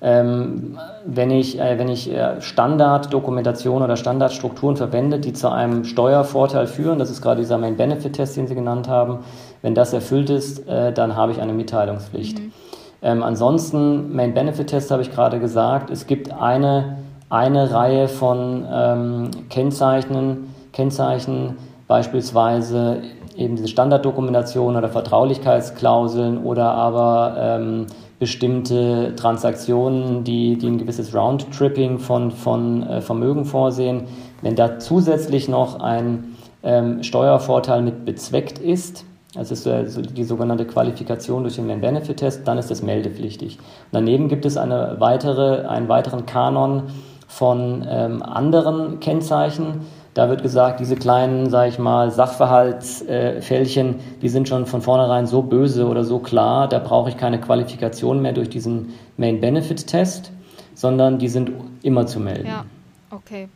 Ähm, 0.02 0.76
wenn 1.06 1.30
ich, 1.30 1.58
äh, 1.58 1.78
wenn 1.78 1.88
ich 1.88 2.12
äh, 2.12 2.40
Standarddokumentation 2.40 3.82
oder 3.82 3.96
Standardstrukturen 3.96 4.76
verwende, 4.76 5.18
die 5.18 5.32
zu 5.32 5.48
einem 5.50 5.84
Steuervorteil 5.84 6.66
führen, 6.66 6.98
das 6.98 7.10
ist 7.10 7.22
gerade 7.22 7.40
dieser 7.40 7.56
Main 7.56 7.76
Benefit 7.76 8.14
Test, 8.14 8.36
den 8.36 8.46
Sie 8.46 8.54
genannt 8.54 8.86
haben, 8.88 9.20
wenn 9.64 9.74
das 9.74 9.94
erfüllt 9.94 10.28
ist, 10.28 10.68
äh, 10.68 10.92
dann 10.92 11.16
habe 11.16 11.32
ich 11.32 11.40
eine 11.40 11.54
Mitteilungspflicht. 11.54 12.38
Mhm. 12.38 12.52
Ähm, 13.00 13.22
ansonsten, 13.22 14.14
Main 14.14 14.34
Benefit 14.34 14.66
Test 14.66 14.90
habe 14.90 15.00
ich 15.00 15.10
gerade 15.10 15.40
gesagt, 15.40 15.88
es 15.88 16.06
gibt 16.06 16.30
eine, 16.30 16.98
eine 17.30 17.72
Reihe 17.72 18.08
von 18.08 18.66
ähm, 18.70 19.30
Kennzeichen, 19.48 20.54
Kennzeichen, 20.74 21.56
beispielsweise 21.88 23.00
eben 23.36 23.56
diese 23.56 23.68
Standarddokumentation 23.68 24.76
oder 24.76 24.90
Vertraulichkeitsklauseln 24.90 26.44
oder 26.44 26.72
aber 26.72 27.34
ähm, 27.38 27.86
bestimmte 28.18 29.14
Transaktionen, 29.16 30.24
die, 30.24 30.58
die 30.58 30.66
ein 30.66 30.76
gewisses 30.76 31.14
Roundtripping 31.14 32.00
von, 32.00 32.32
von 32.32 32.82
äh, 32.82 33.00
Vermögen 33.00 33.46
vorsehen. 33.46 34.02
Wenn 34.42 34.56
da 34.56 34.78
zusätzlich 34.78 35.48
noch 35.48 35.80
ein 35.80 36.36
ähm, 36.62 37.02
Steuervorteil 37.02 37.80
mit 37.80 38.04
bezweckt 38.04 38.58
ist, 38.58 39.06
Das 39.34 39.50
ist 39.50 39.66
also 39.66 40.00
die 40.00 40.24
sogenannte 40.24 40.64
Qualifikation 40.64 41.42
durch 41.42 41.56
den 41.56 41.66
Man-Benefit-Test, 41.66 42.46
dann 42.46 42.56
ist 42.56 42.70
das 42.70 42.82
meldepflichtig. 42.82 43.58
daneben 43.90 44.28
gibt 44.28 44.46
es 44.46 44.56
eine 44.56 44.96
weitere, 45.00 45.66
einen 45.66 45.88
weiteren 45.88 46.24
Kanon 46.24 46.84
von 47.26 47.84
ähm, 47.88 48.22
anderen 48.22 49.00
Kennzeichen. 49.00 49.80
Da 50.14 50.28
wird 50.28 50.42
gesagt, 50.42 50.78
diese 50.78 50.94
kleinen, 50.94 51.50
sage 51.50 51.70
ich 51.70 51.80
mal, 51.80 52.12
Sachverhaltsfällchen, 52.12 53.88
äh, 53.94 54.02
die 54.22 54.28
sind 54.28 54.48
schon 54.48 54.66
von 54.66 54.80
vornherein 54.80 55.26
so 55.26 55.42
böse 55.42 55.88
oder 55.88 56.04
so 56.04 56.20
klar, 56.20 56.68
da 56.68 56.78
brauche 56.78 57.10
ich 57.10 57.16
keine 57.16 57.40
Qualifikation 57.40 58.22
mehr 58.22 58.32
durch 58.32 58.48
diesen 58.48 58.94
Main-Benefit-Test, 59.16 60.30
sondern 60.74 61.18
die 61.18 61.28
sind 61.28 61.50
immer 61.82 62.06
zu 62.06 62.20
melden. 62.20 62.46
Ja, 62.46 62.64
okay. 63.10 63.48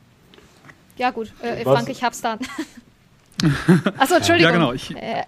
Ja 0.97 1.11
gut, 1.11 1.33
äh, 1.41 1.63
Frank, 1.63 1.89
ich 1.89 2.03
hab's 2.03 2.21
dann. 2.21 2.41
Achso, 3.99 4.17
Entschuldigung. 4.17 4.51
Ja, 4.53 4.59
genau. 4.59 4.73
Ich, 4.73 4.91
äh, 4.97 5.23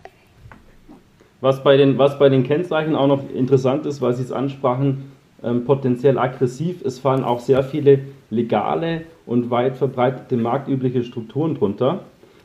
was 1.41 1.63
bei, 1.63 1.77
den, 1.77 1.99
was 1.99 2.19
bei 2.19 2.29
den 2.29 2.45
Kennzeichen 2.45 2.95
auch 2.95 3.07
noch 3.07 3.23
interessant 3.35 3.87
ist, 3.87 4.01
weil 4.01 4.15
Sie 4.15 4.23
es 4.23 4.33
ansprachen, 4.33 5.13
ähm, 5.43 5.65
potenziell 5.65 6.19
aggressiv, 6.19 6.83
es 6.85 6.99
fallen 6.99 7.25
auch 7.25 7.41
sehr 7.41 7.63
viele 7.63 8.01
legale 8.31 9.03
und 9.27 9.51
weit 9.51 9.77
verbreitete 9.77 10.37
marktübliche 10.37 11.03
Strukturen 11.03 11.55
drunter. 11.55 12.01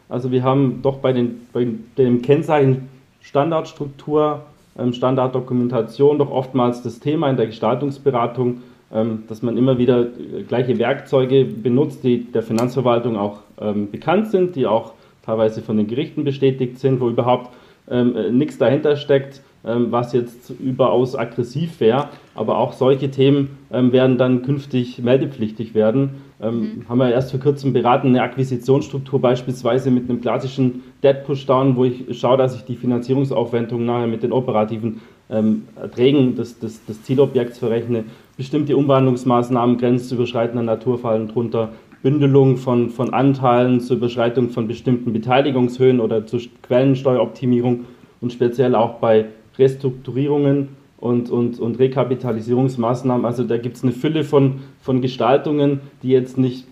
Also 0.07 0.31
wir 0.31 0.43
haben 0.43 0.81
doch 0.81 0.97
bei, 0.97 1.13
den, 1.13 1.47
bei 1.51 1.67
dem 1.97 2.21
Kennzeichen 2.21 2.89
Standardstruktur, 3.21 4.43
ähm, 4.77 4.93
Standarddokumentation 4.93 6.19
doch 6.19 6.31
oftmals 6.31 6.83
das 6.83 6.99
Thema 6.99 7.29
in 7.29 7.37
der 7.37 7.47
Gestaltungsberatung, 7.47 8.61
ähm, 8.93 9.23
dass 9.27 9.41
man 9.41 9.57
immer 9.57 9.77
wieder 9.77 10.01
äh, 10.03 10.43
gleiche 10.43 10.77
Werkzeuge 10.77 11.43
benutzt, 11.43 12.03
die 12.03 12.31
der 12.31 12.43
Finanzverwaltung 12.43 13.17
auch 13.17 13.39
ähm, 13.59 13.91
bekannt 13.91 14.27
sind, 14.27 14.55
die 14.55 14.67
auch 14.67 14.93
teilweise 15.25 15.61
von 15.61 15.77
den 15.77 15.87
Gerichten 15.87 16.23
bestätigt 16.23 16.79
sind, 16.79 17.01
wo 17.01 17.09
überhaupt 17.09 17.49
ähm, 17.89 18.15
äh, 18.15 18.31
nichts 18.31 18.57
dahinter 18.57 18.95
steckt, 18.95 19.41
ähm, 19.65 19.87
was 19.91 20.13
jetzt 20.13 20.51
überaus 20.51 21.15
aggressiv 21.15 21.79
wäre. 21.79 22.09
Aber 22.35 22.57
auch 22.57 22.73
solche 22.73 23.09
Themen 23.09 23.57
ähm, 23.71 23.91
werden 23.91 24.17
dann 24.17 24.43
künftig 24.43 24.99
meldepflichtig 24.99 25.73
werden. 25.73 26.21
Ähm, 26.41 26.59
mhm. 26.59 26.89
Haben 26.89 26.97
wir 26.99 27.11
erst 27.11 27.31
vor 27.31 27.39
kurzem 27.39 27.73
beraten, 27.73 28.07
eine 28.09 28.21
Akquisitionsstruktur 28.21 29.19
beispielsweise 29.19 29.89
mit 29.89 30.09
einem 30.09 30.21
klassischen 30.21 30.83
Debt 31.01 31.25
Pushdown, 31.25 31.75
wo 31.75 31.85
ich 31.85 32.19
schaue, 32.19 32.37
dass 32.37 32.55
ich 32.55 32.63
die 32.63 32.75
Finanzierungsaufwendung 32.75 33.85
nachher 33.85 34.07
mit 34.07 34.23
den 34.23 34.31
operativen 34.31 35.01
ähm, 35.29 35.63
Erträgen 35.75 36.35
des, 36.35 36.59
des, 36.59 36.85
des 36.85 37.03
Zielobjekts 37.03 37.57
verrechne. 37.57 38.03
Bestimmte 38.37 38.75
Umwandlungsmaßnahmen 38.75 39.77
grenzüberschreitender 39.77 40.63
Natur 40.63 40.99
fallen 40.99 41.29
drunter. 41.29 41.69
Bündelung 42.05 42.57
von, 42.57 42.91
von 42.91 43.15
Anteilen 43.15 43.79
zur 43.79 43.97
Überschreitung 43.97 44.49
von 44.49 44.67
bestimmten 44.67 45.11
Beteiligungshöhen 45.11 45.99
oder 45.99 46.27
zur 46.27 46.39
Quellensteueroptimierung 46.61 47.85
und 48.21 48.31
speziell 48.31 48.75
auch 48.75 48.99
bei 48.99 49.25
Restrukturierungen 49.57 50.67
und, 50.99 51.31
und, 51.31 51.59
und 51.59 51.79
Rekapitalisierungsmaßnahmen. 51.79 53.25
Also 53.25 53.43
da 53.43 53.57
gibt 53.57 53.77
es 53.77 53.81
eine 53.81 53.91
Fülle 53.91 54.23
von, 54.23 54.59
von 54.83 55.01
Gestaltungen, 55.01 55.79
die 56.03 56.09
jetzt 56.09 56.37
nicht 56.37 56.67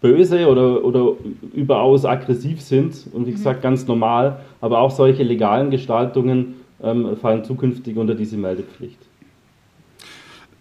böse 0.00 0.48
oder, 0.48 0.82
oder 0.82 1.12
überaus 1.52 2.06
aggressiv 2.06 2.62
sind 2.62 3.08
und 3.12 3.26
wie 3.26 3.32
mhm. 3.32 3.34
gesagt 3.34 3.60
ganz 3.60 3.86
normal, 3.86 4.40
aber 4.62 4.78
auch 4.78 4.90
solche 4.90 5.22
legalen 5.22 5.68
Gestaltungen 5.70 6.54
ähm, 6.82 7.14
fallen 7.20 7.44
zukünftig 7.44 7.98
unter 7.98 8.14
diese 8.14 8.38
Meldepflicht. 8.38 9.07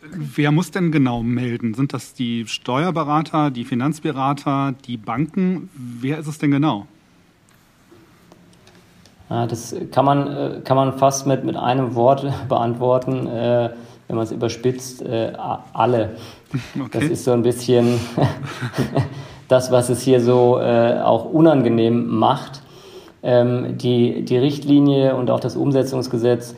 Wer 0.02 0.52
muss 0.52 0.72
denn 0.72 0.92
genau 0.92 1.24
melden? 1.24 1.74
Sind 1.74 1.94
das 1.94 2.14
die 2.14 2.46
Steuerberater, 2.48 3.52
die 3.52 3.66
Finanzberater, 3.66 4.74
die 4.86 4.98
Banken? 4.98 5.70
Wer 5.76 6.20
ist 6.20 6.28
es 6.28 6.38
denn 6.38 6.52
genau? 6.52 6.88
Das 9.30 9.76
kann 9.92 10.06
man, 10.06 10.28
äh, 10.28 10.62
kann 10.64 10.78
man 10.78 10.98
fast 10.98 11.28
mit, 11.28 11.44
mit 11.44 11.58
einem 11.58 11.96
Wort 11.96 12.26
beantworten, 12.50 13.28
äh, 13.28 13.72
wenn 14.08 14.16
man 14.16 14.24
es 14.24 14.32
überspitzt, 14.32 15.02
äh, 15.02 15.34
alle. 15.74 16.16
Okay. 16.80 16.90
Das 16.94 17.04
ist 17.04 17.26
so 17.26 17.32
ein 17.34 17.42
bisschen 17.42 18.00
das, 19.50 19.70
was 19.72 19.90
es 19.90 20.02
hier 20.02 20.22
so 20.22 20.60
auch 20.60 21.26
unangenehm 21.26 22.08
macht. 22.08 22.62
Ähm, 23.24 23.78
die, 23.78 24.24
die 24.24 24.38
Richtlinie 24.38 25.16
und 25.16 25.30
auch 25.30 25.40
das 25.40 25.58
Umsetzungsgesetz 25.58 26.56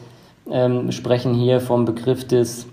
ähm, 0.52 0.91
sprechen 0.91 1.34
hier 1.34 1.62
vom 1.62 1.86
Begriff 1.86 2.28
des 2.28 2.67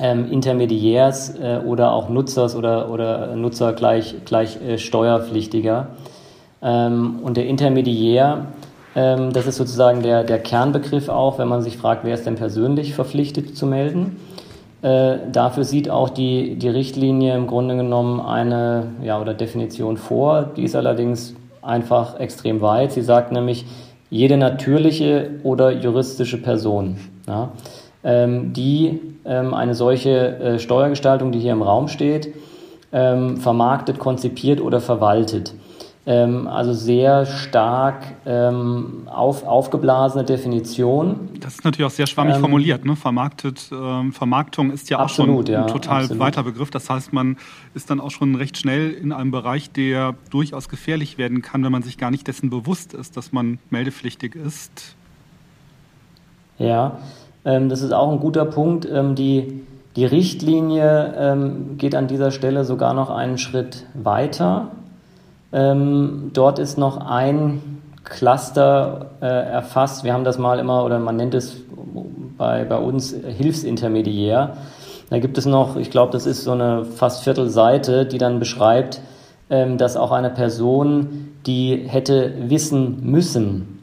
ähm, 0.00 0.30
Intermediärs 0.30 1.34
äh, 1.38 1.60
oder 1.64 1.92
auch 1.92 2.08
Nutzers 2.08 2.54
oder, 2.54 2.90
oder 2.90 3.34
Nutzer 3.36 3.72
gleich, 3.72 4.14
gleich 4.24 4.60
äh, 4.62 4.78
Steuerpflichtiger. 4.78 5.88
Ähm, 6.62 7.20
und 7.22 7.36
der 7.36 7.46
Intermediär 7.46 8.46
ähm, 8.98 9.32
das 9.32 9.46
ist 9.46 9.56
sozusagen 9.56 10.02
der, 10.02 10.24
der 10.24 10.40
Kernbegriff 10.40 11.08
auch, 11.08 11.38
wenn 11.38 11.46
man 11.46 11.62
sich 11.62 11.76
fragt, 11.76 12.04
wer 12.04 12.14
ist 12.14 12.26
denn 12.26 12.34
persönlich 12.34 12.94
verpflichtet 12.94 13.56
zu 13.56 13.64
melden. 13.64 14.16
Äh, 14.82 15.18
dafür 15.30 15.62
sieht 15.62 15.88
auch 15.88 16.08
die, 16.08 16.56
die 16.56 16.68
Richtlinie 16.68 17.36
im 17.36 17.46
Grunde 17.46 17.76
genommen 17.76 18.20
eine 18.20 18.88
ja, 19.02 19.20
oder 19.20 19.34
Definition 19.34 19.96
vor. 19.96 20.50
Die 20.56 20.64
ist 20.64 20.74
allerdings 20.74 21.34
einfach 21.62 22.18
extrem 22.18 22.60
weit. 22.60 22.92
Sie 22.92 23.02
sagt 23.02 23.30
nämlich, 23.30 23.66
jede 24.10 24.36
natürliche 24.36 25.30
oder 25.44 25.70
juristische 25.70 26.40
Person, 26.40 26.96
ja, 27.26 27.50
die 28.08 29.00
ähm, 29.24 29.54
eine 29.54 29.74
solche 29.74 30.38
äh, 30.38 30.58
Steuergestaltung, 30.58 31.32
die 31.32 31.40
hier 31.40 31.52
im 31.52 31.62
Raum 31.62 31.88
steht, 31.88 32.34
ähm, 32.92 33.36
vermarktet, 33.36 33.98
konzipiert 33.98 34.60
oder 34.60 34.80
verwaltet 34.80 35.54
ähm, 36.08 36.48
also 36.48 36.72
sehr 36.72 37.26
stark 37.26 38.02
ähm, 38.24 39.02
auf, 39.06 39.44
aufgeblasene 39.44 40.24
Definition. 40.24 41.28
Das 41.38 41.56
ist 41.56 41.64
natürlich 41.66 41.86
auch 41.86 41.94
sehr 41.94 42.06
schwammig 42.06 42.36
ähm, 42.36 42.40
formuliert. 42.40 42.86
Ne? 42.86 42.96
Vermarktet, 42.96 43.68
ähm, 43.70 44.14
Vermarktung 44.14 44.70
ist 44.70 44.88
ja 44.88 45.00
absolut, 45.00 45.28
auch 45.28 45.46
schon 45.46 45.54
ein 45.54 45.60
ja, 45.60 45.66
total 45.66 46.02
absolut. 46.04 46.18
weiter 46.18 46.42
Begriff. 46.44 46.70
Das 46.70 46.88
heißt, 46.88 47.12
man 47.12 47.36
ist 47.74 47.90
dann 47.90 48.00
auch 48.00 48.10
schon 48.10 48.36
recht 48.36 48.56
schnell 48.56 48.90
in 48.90 49.12
einem 49.12 49.30
Bereich, 49.30 49.70
der 49.70 50.14
durchaus 50.30 50.70
gefährlich 50.70 51.18
werden 51.18 51.42
kann, 51.42 51.62
wenn 51.62 51.72
man 51.72 51.82
sich 51.82 51.98
gar 51.98 52.10
nicht 52.10 52.26
dessen 52.26 52.48
bewusst 52.48 52.94
ist, 52.94 53.18
dass 53.18 53.30
man 53.32 53.58
meldepflichtig 53.68 54.34
ist. 54.34 54.96
Ja, 56.58 56.96
ähm, 56.96 57.27
das 57.68 57.82
ist 57.82 57.92
auch 57.92 58.10
ein 58.12 58.20
guter 58.20 58.44
Punkt. 58.44 58.86
Ähm, 58.90 59.14
die, 59.14 59.62
die 59.96 60.04
Richtlinie 60.04 61.56
geht 61.76 61.94
an 61.94 62.06
dieser 62.06 62.30
Stelle 62.30 62.64
sogar 62.64 62.94
noch 62.94 63.10
einen 63.10 63.38
Schritt 63.38 63.84
weiter. 63.94 64.68
Ähm, 65.52 66.30
dort 66.34 66.58
ist 66.58 66.78
noch 66.78 66.98
ein 66.98 67.62
Cluster 68.04 69.10
äh, 69.20 69.26
erfasst. 69.26 70.04
Wir 70.04 70.12
haben 70.12 70.24
das 70.24 70.38
mal 70.38 70.58
immer, 70.58 70.84
oder 70.84 70.98
man 70.98 71.16
nennt 71.16 71.34
es 71.34 71.56
bei, 72.36 72.64
bei 72.64 72.76
uns 72.76 73.14
Hilfsintermediär. 73.14 74.56
Da 75.10 75.18
gibt 75.18 75.38
es 75.38 75.46
noch, 75.46 75.76
ich 75.76 75.90
glaube, 75.90 76.12
das 76.12 76.26
ist 76.26 76.44
so 76.44 76.52
eine 76.52 76.84
fast 76.84 77.24
Viertelseite, 77.24 78.06
die 78.06 78.18
dann 78.18 78.38
beschreibt, 78.38 79.00
ähm, 79.50 79.78
dass 79.78 79.96
auch 79.96 80.12
eine 80.12 80.30
Person, 80.30 81.32
die 81.46 81.84
hätte 81.86 82.34
wissen 82.48 82.98
müssen, 83.02 83.77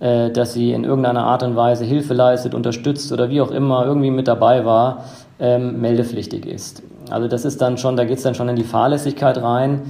äh, 0.00 0.30
dass 0.30 0.52
sie 0.52 0.72
in 0.72 0.84
irgendeiner 0.84 1.24
Art 1.24 1.42
und 1.42 1.56
Weise 1.56 1.84
Hilfe 1.84 2.14
leistet, 2.14 2.54
unterstützt 2.54 3.12
oder 3.12 3.30
wie 3.30 3.40
auch 3.40 3.50
immer 3.50 3.84
irgendwie 3.86 4.10
mit 4.10 4.28
dabei 4.28 4.64
war, 4.64 5.04
ähm, 5.38 5.80
meldepflichtig 5.80 6.46
ist. 6.46 6.82
Also 7.10 7.28
das 7.28 7.44
ist 7.44 7.60
dann 7.60 7.78
schon, 7.78 7.96
da 7.96 8.04
geht 8.04 8.18
es 8.18 8.22
dann 8.22 8.34
schon 8.34 8.48
in 8.48 8.56
die 8.56 8.64
Fahrlässigkeit 8.64 9.42
rein 9.42 9.82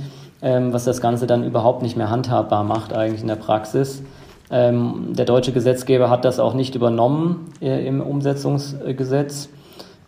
ähm, 0.44 0.74
was 0.74 0.84
das 0.84 1.00
Ganze 1.00 1.26
dann 1.26 1.42
überhaupt 1.42 1.82
nicht 1.82 1.96
mehr 1.96 2.10
handhabbar 2.10 2.62
macht 2.62 2.92
eigentlich 2.92 3.22
in 3.22 3.28
der 3.28 3.36
Praxis. 3.36 4.02
Ähm, 4.50 5.14
der 5.16 5.24
deutsche 5.24 5.52
Gesetzgeber 5.52 6.10
hat 6.10 6.26
das 6.26 6.38
auch 6.38 6.52
nicht 6.52 6.74
übernommen 6.74 7.50
äh, 7.62 7.86
im 7.86 8.02
Umsetzungsgesetz, 8.02 9.48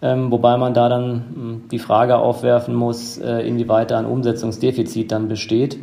ähm, 0.03 0.31
wobei 0.31 0.59
man 0.59 0.75
da 0.75 0.91
dann 0.91 1.25
hm, 1.35 1.69
die 1.71 1.79
Frage 1.79 2.19
aufwerfen 2.19 2.75
muss, 2.75 3.17
äh, 3.17 3.49
inwieweit 3.49 3.91
da 3.91 3.99
ein 3.99 4.05
Umsetzungsdefizit 4.05 5.11
dann 5.11 5.29
besteht. 5.29 5.79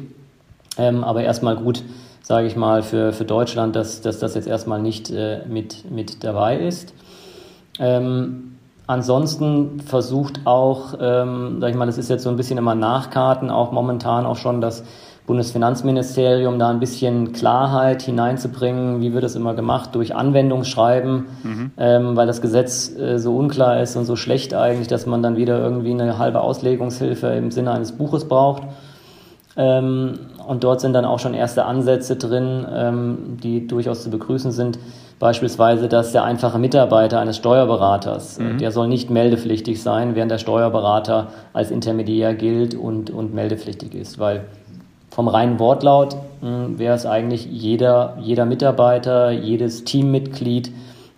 Ähm, 0.78 1.04
aber 1.04 1.24
erstmal 1.24 1.56
gut, 1.56 1.84
sage 2.24 2.48
ich 2.48 2.56
mal, 2.56 2.82
für, 2.82 3.14
für 3.14 3.26
Deutschland, 3.26 3.76
dass, 3.76 4.02
dass 4.02 4.18
das 4.18 4.34
jetzt 4.34 4.48
erstmal 4.48 4.82
nicht 4.82 5.12
äh, 5.12 5.46
mit, 5.48 5.92
mit 5.92 6.24
dabei 6.24 6.58
ist. 6.58 6.96
Ähm, 7.80 8.54
Ansonsten 8.86 9.80
versucht 9.80 10.42
auch, 10.44 10.96
ähm, 11.00 11.60
sag 11.62 11.70
ich 11.70 11.76
mal, 11.76 11.86
das 11.86 11.98
ist 11.98 12.10
jetzt 12.10 12.24
so 12.24 12.30
ein 12.30 12.36
bisschen 12.36 12.58
immer 12.58 12.76
Nachkarten, 12.76 13.50
auch 13.50 13.72
momentan 13.72 14.26
auch 14.26 14.36
schon 14.36 14.60
das 14.60 14.84
Bundesfinanzministerium 15.26 16.60
da 16.60 16.70
ein 16.70 16.82
bisschen 16.82 17.32
Klarheit 17.32 18.02
hineinzubringen, 18.02 19.00
wie 19.00 19.14
wird 19.14 19.24
das 19.24 19.36
immer 19.36 19.54
gemacht, 19.54 19.96
durch 19.96 20.14
Anwendungsschreiben, 20.14 21.26
mhm. 21.44 21.72
ähm, 21.78 22.18
weil 22.18 22.28
das 22.28 22.42
Gesetz 22.42 22.94
äh, 22.94 23.20
so 23.20 23.38
unklar 23.38 23.82
ist 23.82 23.96
und 23.96 24.04
so 24.04 24.18
schlecht 24.18 24.54
eigentlich, 24.54 24.90
dass 24.90 25.06
man 25.06 25.24
dann 25.24 25.38
wieder 25.38 25.60
irgendwie 25.60 25.92
eine 25.92 26.18
halbe 26.18 26.42
Auslegungshilfe 26.42 27.28
im 27.28 27.52
Sinne 27.52 27.72
eines 27.72 27.94
Buches 27.94 28.28
braucht. 28.28 28.64
Ähm, 29.56 30.20
und 30.48 30.64
dort 30.64 30.82
sind 30.82 30.94
dann 30.94 31.06
auch 31.06 31.20
schon 31.20 31.34
erste 31.34 31.66
Ansätze 31.66 32.16
drin, 32.16 32.66
ähm, 32.72 33.38
die 33.42 33.68
durchaus 33.68 34.04
zu 34.04 34.10
begrüßen 34.10 34.52
sind. 34.52 34.80
Beispielsweise, 35.20 35.88
dass 35.88 36.12
der 36.12 36.24
einfache 36.24 36.60
Mitarbeiter 36.60 37.20
eines 37.20 37.38
Steuerberaters, 37.38 38.38
äh, 38.38 38.44
mhm. 38.44 38.58
der 38.58 38.72
soll 38.72 38.88
nicht 38.88 39.10
meldepflichtig 39.10 39.82
sein, 39.82 40.16
während 40.16 40.32
der 40.32 40.38
Steuerberater 40.38 41.30
als 41.54 41.72
Intermediär 41.72 42.34
gilt 42.34 42.76
und, 42.76 43.10
und 43.10 43.34
meldepflichtig 43.34 43.96
ist, 43.96 44.20
weil 44.20 44.46
vom 45.10 45.28
reinen 45.28 45.60
Wortlaut 45.60 46.18
hm, 46.42 46.80
wäre 46.80 46.96
es 46.96 47.06
eigentlich 47.06 47.46
jeder, 47.46 48.18
jeder 48.20 48.46
Mitarbeiter, 48.46 49.32
jedes 49.32 49.84
Teammitglied, 49.84 50.72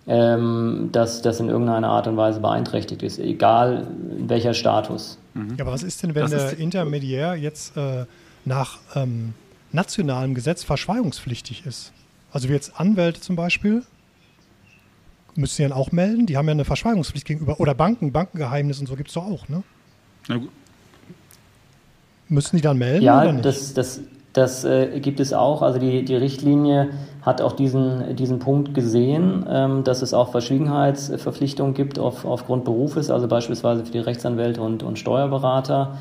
ähm, 0.06 0.90
das, 0.92 1.22
das 1.22 1.40
in 1.40 1.48
irgendeiner 1.48 1.88
Art 1.88 2.06
und 2.06 2.16
Weise 2.16 2.40
beeinträchtigt 2.40 3.02
ist, 3.02 3.18
egal 3.18 3.86
in 4.18 4.28
welcher 4.28 4.54
Status. 4.54 5.18
Ja, 5.56 5.64
aber 5.64 5.72
was 5.72 5.82
ist 5.82 6.02
denn, 6.02 6.14
wenn 6.14 6.30
das 6.30 6.50
der 6.50 6.58
Intermediär 6.58 7.34
jetzt 7.34 7.76
äh, 7.76 8.04
nach 8.46 8.78
ähm, 8.94 9.34
nationalem 9.72 10.34
Gesetz 10.34 10.64
verschweigungspflichtig 10.64 11.66
ist? 11.66 11.92
Also 12.32 12.48
wie 12.48 12.52
jetzt 12.52 12.80
Anwälte 12.80 13.20
zum 13.20 13.36
Beispiel, 13.36 13.82
müssen 15.34 15.56
sie 15.56 15.62
dann 15.64 15.72
auch 15.72 15.92
melden? 15.92 16.26
Die 16.26 16.36
haben 16.36 16.46
ja 16.46 16.52
eine 16.52 16.64
Verschweigungspflicht 16.64 17.26
gegenüber, 17.26 17.60
oder 17.60 17.74
Banken, 17.74 18.12
Bankengeheimnis 18.12 18.80
und 18.80 18.86
so 18.86 18.96
gibt 18.96 19.08
es 19.08 19.14
doch 19.14 19.26
auch, 19.26 19.48
ne? 19.48 19.62
Na 20.28 20.36
gut. 20.36 20.50
Müssen 22.28 22.56
die 22.56 22.62
dann 22.62 22.78
melden? 22.78 23.04
Ja, 23.04 23.30
das, 23.32 23.74
das, 23.74 24.00
das 24.32 24.64
äh, 24.64 24.98
gibt 25.00 25.20
es 25.20 25.32
auch. 25.32 25.62
Also 25.62 25.78
die, 25.78 26.04
die 26.04 26.16
Richtlinie 26.16 26.90
hat 27.22 27.40
auch 27.40 27.52
diesen, 27.52 28.16
diesen 28.16 28.38
Punkt 28.38 28.74
gesehen, 28.74 29.46
ähm, 29.48 29.84
dass 29.84 30.02
es 30.02 30.12
auch 30.12 30.30
Verschwiegenheitsverpflichtungen 30.32 31.74
gibt 31.74 31.98
auf, 31.98 32.24
aufgrund 32.24 32.64
Berufes, 32.64 33.10
also 33.10 33.28
beispielsweise 33.28 33.84
für 33.84 33.92
die 33.92 33.98
Rechtsanwälte 33.98 34.60
und, 34.60 34.82
und 34.82 34.98
Steuerberater 34.98 35.96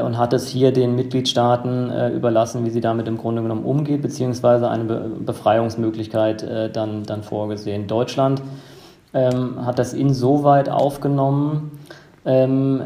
und 0.00 0.18
hat 0.18 0.32
es 0.32 0.48
hier 0.48 0.72
den 0.72 0.96
Mitgliedstaaten 0.96 1.90
äh, 1.90 2.10
überlassen, 2.10 2.64
wie 2.64 2.70
sie 2.70 2.80
damit 2.80 3.06
im 3.08 3.18
Grunde 3.18 3.42
genommen 3.42 3.64
umgeht, 3.64 4.02
beziehungsweise 4.02 4.68
eine 4.68 4.84
Be 4.84 5.10
Befreiungsmöglichkeit 5.24 6.42
äh, 6.42 6.70
dann, 6.70 7.04
dann 7.04 7.22
vorgesehen. 7.22 7.86
Deutschland 7.86 8.42
ähm, 9.14 9.64
hat 9.64 9.78
das 9.78 9.92
insoweit 9.92 10.68
aufgenommen, 10.68 11.78
ähm, 12.24 12.82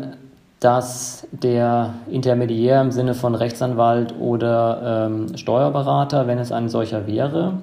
dass 0.61 1.27
der 1.33 1.95
Intermediär 2.11 2.83
im 2.83 2.91
Sinne 2.91 3.15
von 3.15 3.35
Rechtsanwalt 3.35 4.15
oder 4.21 5.07
ähm, 5.07 5.37
Steuerberater, 5.37 6.27
wenn 6.27 6.39
es 6.39 6.53
ein 6.53 6.69
solcher 6.69 7.07
wäre, 7.07 7.55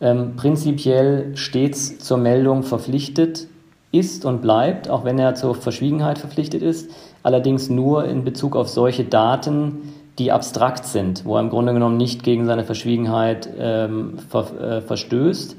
ähm, 0.00 0.34
prinzipiell 0.36 1.36
stets 1.36 1.98
zur 1.98 2.18
Meldung 2.18 2.64
verpflichtet 2.64 3.46
ist 3.92 4.24
und 4.24 4.42
bleibt, 4.42 4.90
auch 4.90 5.04
wenn 5.04 5.18
er 5.18 5.36
zur 5.36 5.54
Verschwiegenheit 5.54 6.18
verpflichtet 6.18 6.62
ist, 6.62 6.90
allerdings 7.26 7.68
nur 7.68 8.06
in 8.06 8.24
Bezug 8.24 8.56
auf 8.56 8.68
solche 8.68 9.04
Daten, 9.04 9.92
die 10.18 10.32
abstrakt 10.32 10.86
sind, 10.86 11.26
wo 11.26 11.36
er 11.36 11.40
im 11.40 11.50
Grunde 11.50 11.74
genommen 11.74 11.98
nicht 11.98 12.22
gegen 12.22 12.46
seine 12.46 12.64
Verschwiegenheit 12.64 13.48
ähm, 13.58 14.18
ver, 14.30 14.46
äh, 14.60 14.80
verstößt. 14.80 15.56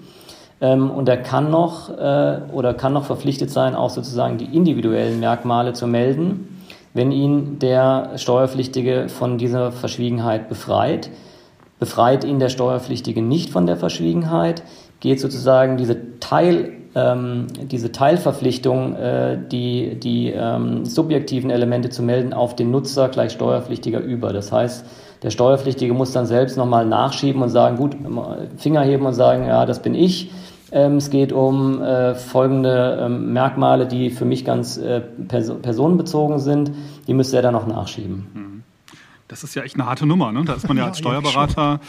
Ähm, 0.61 0.89
und 0.89 1.07
er 1.07 1.17
kann 1.17 1.51
noch 1.51 1.89
äh, 1.89 2.39
oder 2.51 2.73
kann 2.73 2.93
noch 2.93 3.05
verpflichtet 3.05 3.51
sein, 3.51 3.75
auch 3.75 3.91
sozusagen 3.91 4.39
die 4.39 4.55
individuellen 4.55 5.19
Merkmale 5.19 5.73
zu 5.73 5.85
melden 5.85 6.57
wenn 6.97 7.11
ihn 7.11 7.59
der 7.59 8.13
Steuerpflichtige 8.15 9.07
von 9.07 9.37
dieser 9.37 9.71
Verschwiegenheit 9.71 10.49
befreit. 10.49 11.11
Befreit 11.79 12.23
ihn 12.23 12.39
der 12.39 12.49
Steuerpflichtige 12.49 13.21
nicht 13.21 13.51
von 13.51 13.67
der 13.67 13.77
Verschwiegenheit, 13.77 14.63
geht 14.99 15.19
sozusagen 15.19 15.77
diese 15.77 16.19
Teil 16.19 16.73
ähm, 16.97 17.47
diese 17.69 17.91
Teilverpflichtung, 17.91 18.95
äh, 18.95 19.37
die, 19.51 19.99
die 19.99 20.31
ähm, 20.31 20.85
subjektiven 20.85 21.51
Elemente 21.51 21.89
zu 21.89 22.01
melden, 22.01 22.33
auf 22.33 22.55
den 22.55 22.71
Nutzer 22.71 23.09
gleich 23.09 23.33
Steuerpflichtiger 23.33 23.99
über. 23.99 24.33
Das 24.33 24.51
heißt, 24.51 24.85
der 25.21 25.29
Steuerpflichtige 25.29 25.93
muss 25.93 26.11
dann 26.11 26.25
selbst 26.25 26.57
nochmal 26.57 26.85
nachschieben 26.85 27.41
und 27.41 27.49
sagen, 27.49 27.77
gut, 27.77 27.95
Finger 28.57 28.81
heben 28.81 29.05
und 29.05 29.13
sagen, 29.13 29.45
ja, 29.45 29.65
das 29.65 29.81
bin 29.81 29.93
ich. 29.93 30.31
Ähm, 30.71 30.97
es 30.97 31.09
geht 31.09 31.31
um 31.31 31.81
äh, 31.81 32.15
folgende 32.15 32.99
ähm, 33.01 33.31
Merkmale, 33.31 33.85
die 33.85 34.09
für 34.09 34.25
mich 34.25 34.43
ganz 34.43 34.77
äh, 34.77 35.01
pers 35.27 35.53
personenbezogen 35.61 36.39
sind. 36.39 36.71
Die 37.07 37.13
müsste 37.13 37.37
er 37.37 37.41
dann 37.41 37.53
noch 37.53 37.67
nachschieben. 37.67 38.27
Mhm. 38.33 38.46
Das 39.27 39.43
ist 39.43 39.55
ja 39.55 39.63
echt 39.63 39.75
eine 39.75 39.85
harte 39.85 40.05
Nummer. 40.05 40.31
Ne? 40.31 40.45
Da 40.45 40.53
ist 40.53 40.67
man 40.67 40.77
ja 40.77 40.85
als 40.87 40.99
Steuerberater 40.99 41.79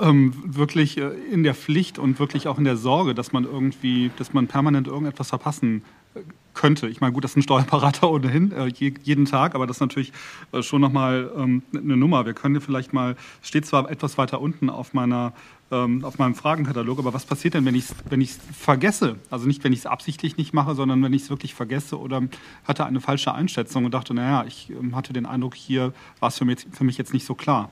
ähm, 0.00 0.32
wirklich 0.46 0.98
äh, 0.98 1.10
in 1.30 1.42
der 1.42 1.54
Pflicht 1.54 1.98
und 1.98 2.18
wirklich 2.18 2.48
auch 2.48 2.58
in 2.58 2.64
der 2.64 2.76
Sorge, 2.76 3.14
dass 3.14 3.32
man 3.32 3.44
irgendwie, 3.44 4.10
dass 4.16 4.32
man 4.32 4.46
permanent 4.46 4.86
irgendetwas 4.86 5.28
verpassen 5.28 5.82
äh, 6.14 6.20
könnte. 6.54 6.88
Ich 6.88 7.00
meine, 7.00 7.12
gut, 7.12 7.24
das 7.24 7.32
ist 7.32 7.36
ein 7.38 7.42
Steuerberater 7.42 8.10
ohnehin, 8.10 8.52
äh, 8.52 8.66
jeden 8.66 9.24
Tag, 9.26 9.54
aber 9.54 9.66
das 9.66 9.76
ist 9.76 9.80
natürlich 9.80 10.12
äh, 10.52 10.62
schon 10.62 10.80
nochmal 10.80 11.30
ähm, 11.36 11.62
eine 11.74 11.96
Nummer. 11.96 12.26
Wir 12.26 12.34
können 12.34 12.60
vielleicht 12.60 12.92
mal, 12.92 13.16
steht 13.42 13.66
zwar 13.66 13.90
etwas 13.90 14.18
weiter 14.18 14.40
unten 14.40 14.70
auf 14.70 14.94
meiner 14.94 15.32
ähm, 15.70 16.04
auf 16.04 16.18
meinem 16.18 16.34
Fragenkatalog. 16.34 16.98
Aber 16.98 17.14
was 17.14 17.24
passiert 17.24 17.54
denn, 17.54 17.64
wenn 17.64 17.74
ich 17.74 17.84
es 17.84 17.94
wenn 18.08 18.24
vergesse? 18.24 19.16
Also 19.30 19.46
nicht, 19.46 19.62
wenn 19.64 19.72
ich 19.72 19.80
es 19.80 19.86
absichtlich 19.86 20.36
nicht 20.36 20.52
mache, 20.52 20.74
sondern 20.74 21.02
wenn 21.02 21.12
ich 21.12 21.22
es 21.22 21.30
wirklich 21.30 21.54
vergesse 21.54 21.98
oder 21.98 22.22
hatte 22.64 22.86
eine 22.86 23.00
falsche 23.00 23.32
Einschätzung 23.34 23.84
und 23.84 23.94
dachte, 23.94 24.14
naja, 24.14 24.44
ich 24.46 24.70
ähm, 24.70 24.96
hatte 24.96 25.12
den 25.12 25.26
Eindruck, 25.26 25.54
hier 25.54 25.92
war 26.18 26.28
es 26.28 26.38
für 26.38 26.44
mich, 26.44 26.66
für 26.72 26.84
mich 26.84 26.98
jetzt 26.98 27.14
nicht 27.14 27.26
so 27.26 27.34
klar. 27.34 27.70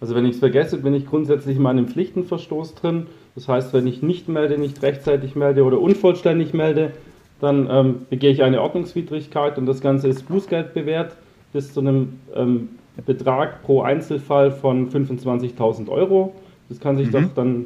Also 0.00 0.14
wenn 0.14 0.26
ich 0.26 0.32
es 0.32 0.38
vergesse, 0.38 0.78
bin 0.78 0.94
ich 0.94 1.06
grundsätzlich 1.06 1.56
in 1.56 1.62
meinem 1.62 1.88
Pflichtenverstoß 1.88 2.74
drin. 2.74 3.06
Das 3.34 3.48
heißt, 3.48 3.72
wenn 3.72 3.86
ich 3.86 4.02
nicht 4.02 4.28
melde, 4.28 4.58
nicht 4.58 4.82
rechtzeitig 4.82 5.34
melde 5.34 5.64
oder 5.64 5.80
unvollständig 5.80 6.52
melde, 6.52 6.92
dann 7.40 7.68
ähm, 7.70 8.06
begehe 8.10 8.30
ich 8.30 8.42
eine 8.42 8.60
Ordnungswidrigkeit 8.60 9.58
und 9.58 9.66
das 9.66 9.80
Ganze 9.80 10.08
ist 10.08 10.28
Bußgeld 10.28 10.74
bewährt 10.74 11.16
bis 11.52 11.72
zu 11.72 11.80
einem 11.80 12.20
ähm, 12.34 12.68
Betrag 13.02 13.62
pro 13.62 13.82
Einzelfall 13.82 14.50
von 14.50 14.90
25.000 14.90 15.88
Euro. 15.88 16.34
Das 16.68 16.80
kann 16.80 16.96
sich 16.96 17.08
mhm. 17.08 17.12
doch 17.12 17.34
dann 17.34 17.64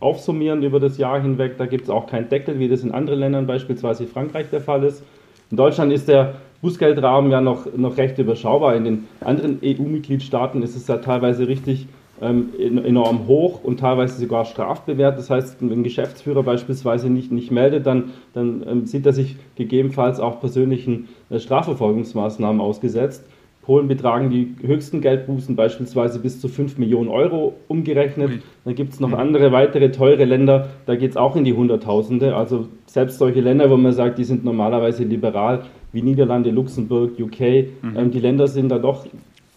aufsummieren 0.00 0.62
über 0.62 0.80
das 0.80 0.98
Jahr 0.98 1.20
hinweg. 1.20 1.56
Da 1.56 1.66
gibt 1.66 1.84
es 1.84 1.90
auch 1.90 2.06
keinen 2.06 2.28
Deckel, 2.28 2.58
wie 2.58 2.68
das 2.68 2.82
in 2.82 2.92
anderen 2.92 3.20
Ländern, 3.20 3.46
beispielsweise 3.46 4.06
Frankreich, 4.06 4.50
der 4.50 4.60
Fall 4.60 4.84
ist. 4.84 5.02
In 5.50 5.56
Deutschland 5.56 5.92
ist 5.92 6.08
der 6.08 6.34
Bußgeldrahmen 6.62 7.30
ja 7.30 7.40
noch, 7.40 7.66
noch 7.76 7.96
recht 7.96 8.18
überschaubar. 8.18 8.74
In 8.74 8.84
den 8.84 9.08
anderen 9.20 9.60
EU-Mitgliedstaaten 9.62 10.62
ist 10.62 10.76
es 10.76 10.86
ja 10.88 10.96
teilweise 10.96 11.46
richtig 11.46 11.86
ähm, 12.20 12.50
enorm 12.58 13.26
hoch 13.26 13.62
und 13.62 13.80
teilweise 13.80 14.18
sogar 14.18 14.44
strafbewehrt. 14.44 15.18
Das 15.18 15.30
heißt, 15.30 15.56
wenn 15.60 15.70
ein 15.70 15.82
Geschäftsführer 15.84 16.42
beispielsweise 16.42 17.10
nicht, 17.10 17.32
nicht 17.32 17.50
meldet, 17.50 17.86
dann, 17.86 18.12
dann 18.32 18.64
ähm, 18.66 18.86
sieht 18.86 19.04
er 19.04 19.12
sich 19.12 19.36
gegebenenfalls 19.56 20.20
auch 20.20 20.40
persönlichen 20.40 21.08
äh, 21.30 21.38
Strafverfolgungsmaßnahmen 21.38 22.60
ausgesetzt. 22.60 23.24
Polen 23.64 23.88
betragen 23.88 24.28
die 24.28 24.54
höchsten 24.62 25.00
Geldbußen 25.00 25.56
beispielsweise 25.56 26.18
bis 26.18 26.38
zu 26.38 26.48
5 26.48 26.76
Millionen 26.76 27.08
Euro 27.08 27.54
umgerechnet. 27.66 28.28
Okay. 28.28 28.42
Dann 28.66 28.74
gibt 28.74 28.92
es 28.92 29.00
noch 29.00 29.12
andere 29.12 29.52
weitere 29.52 29.90
teure 29.90 30.26
Länder, 30.26 30.68
da 30.84 30.96
geht 30.96 31.12
es 31.12 31.16
auch 31.16 31.34
in 31.34 31.44
die 31.44 31.54
Hunderttausende. 31.54 32.36
Also 32.36 32.68
selbst 32.84 33.18
solche 33.18 33.40
Länder, 33.40 33.70
wo 33.70 33.78
man 33.78 33.92
sagt, 33.92 34.18
die 34.18 34.24
sind 34.24 34.44
normalerweise 34.44 35.04
liberal, 35.04 35.62
wie 35.92 36.02
Niederlande, 36.02 36.50
Luxemburg, 36.50 37.12
UK, 37.18 37.40
mhm. 37.40 37.96
ähm, 37.96 38.10
die 38.10 38.20
Länder 38.20 38.48
sind 38.48 38.68
da 38.68 38.78
doch 38.78 39.06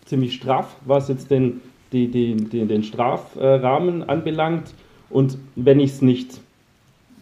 ziemlich 0.06 0.36
straff, 0.36 0.78
was 0.86 1.10
jetzt 1.10 1.30
den, 1.30 1.60
die, 1.92 2.08
die, 2.08 2.36
die, 2.36 2.66
den 2.66 2.84
Strafrahmen 2.84 4.08
anbelangt. 4.08 4.74
Und 5.10 5.38
wenn 5.58 5.82
ich 5.82 5.92
es 5.92 6.02
nicht 6.02 6.40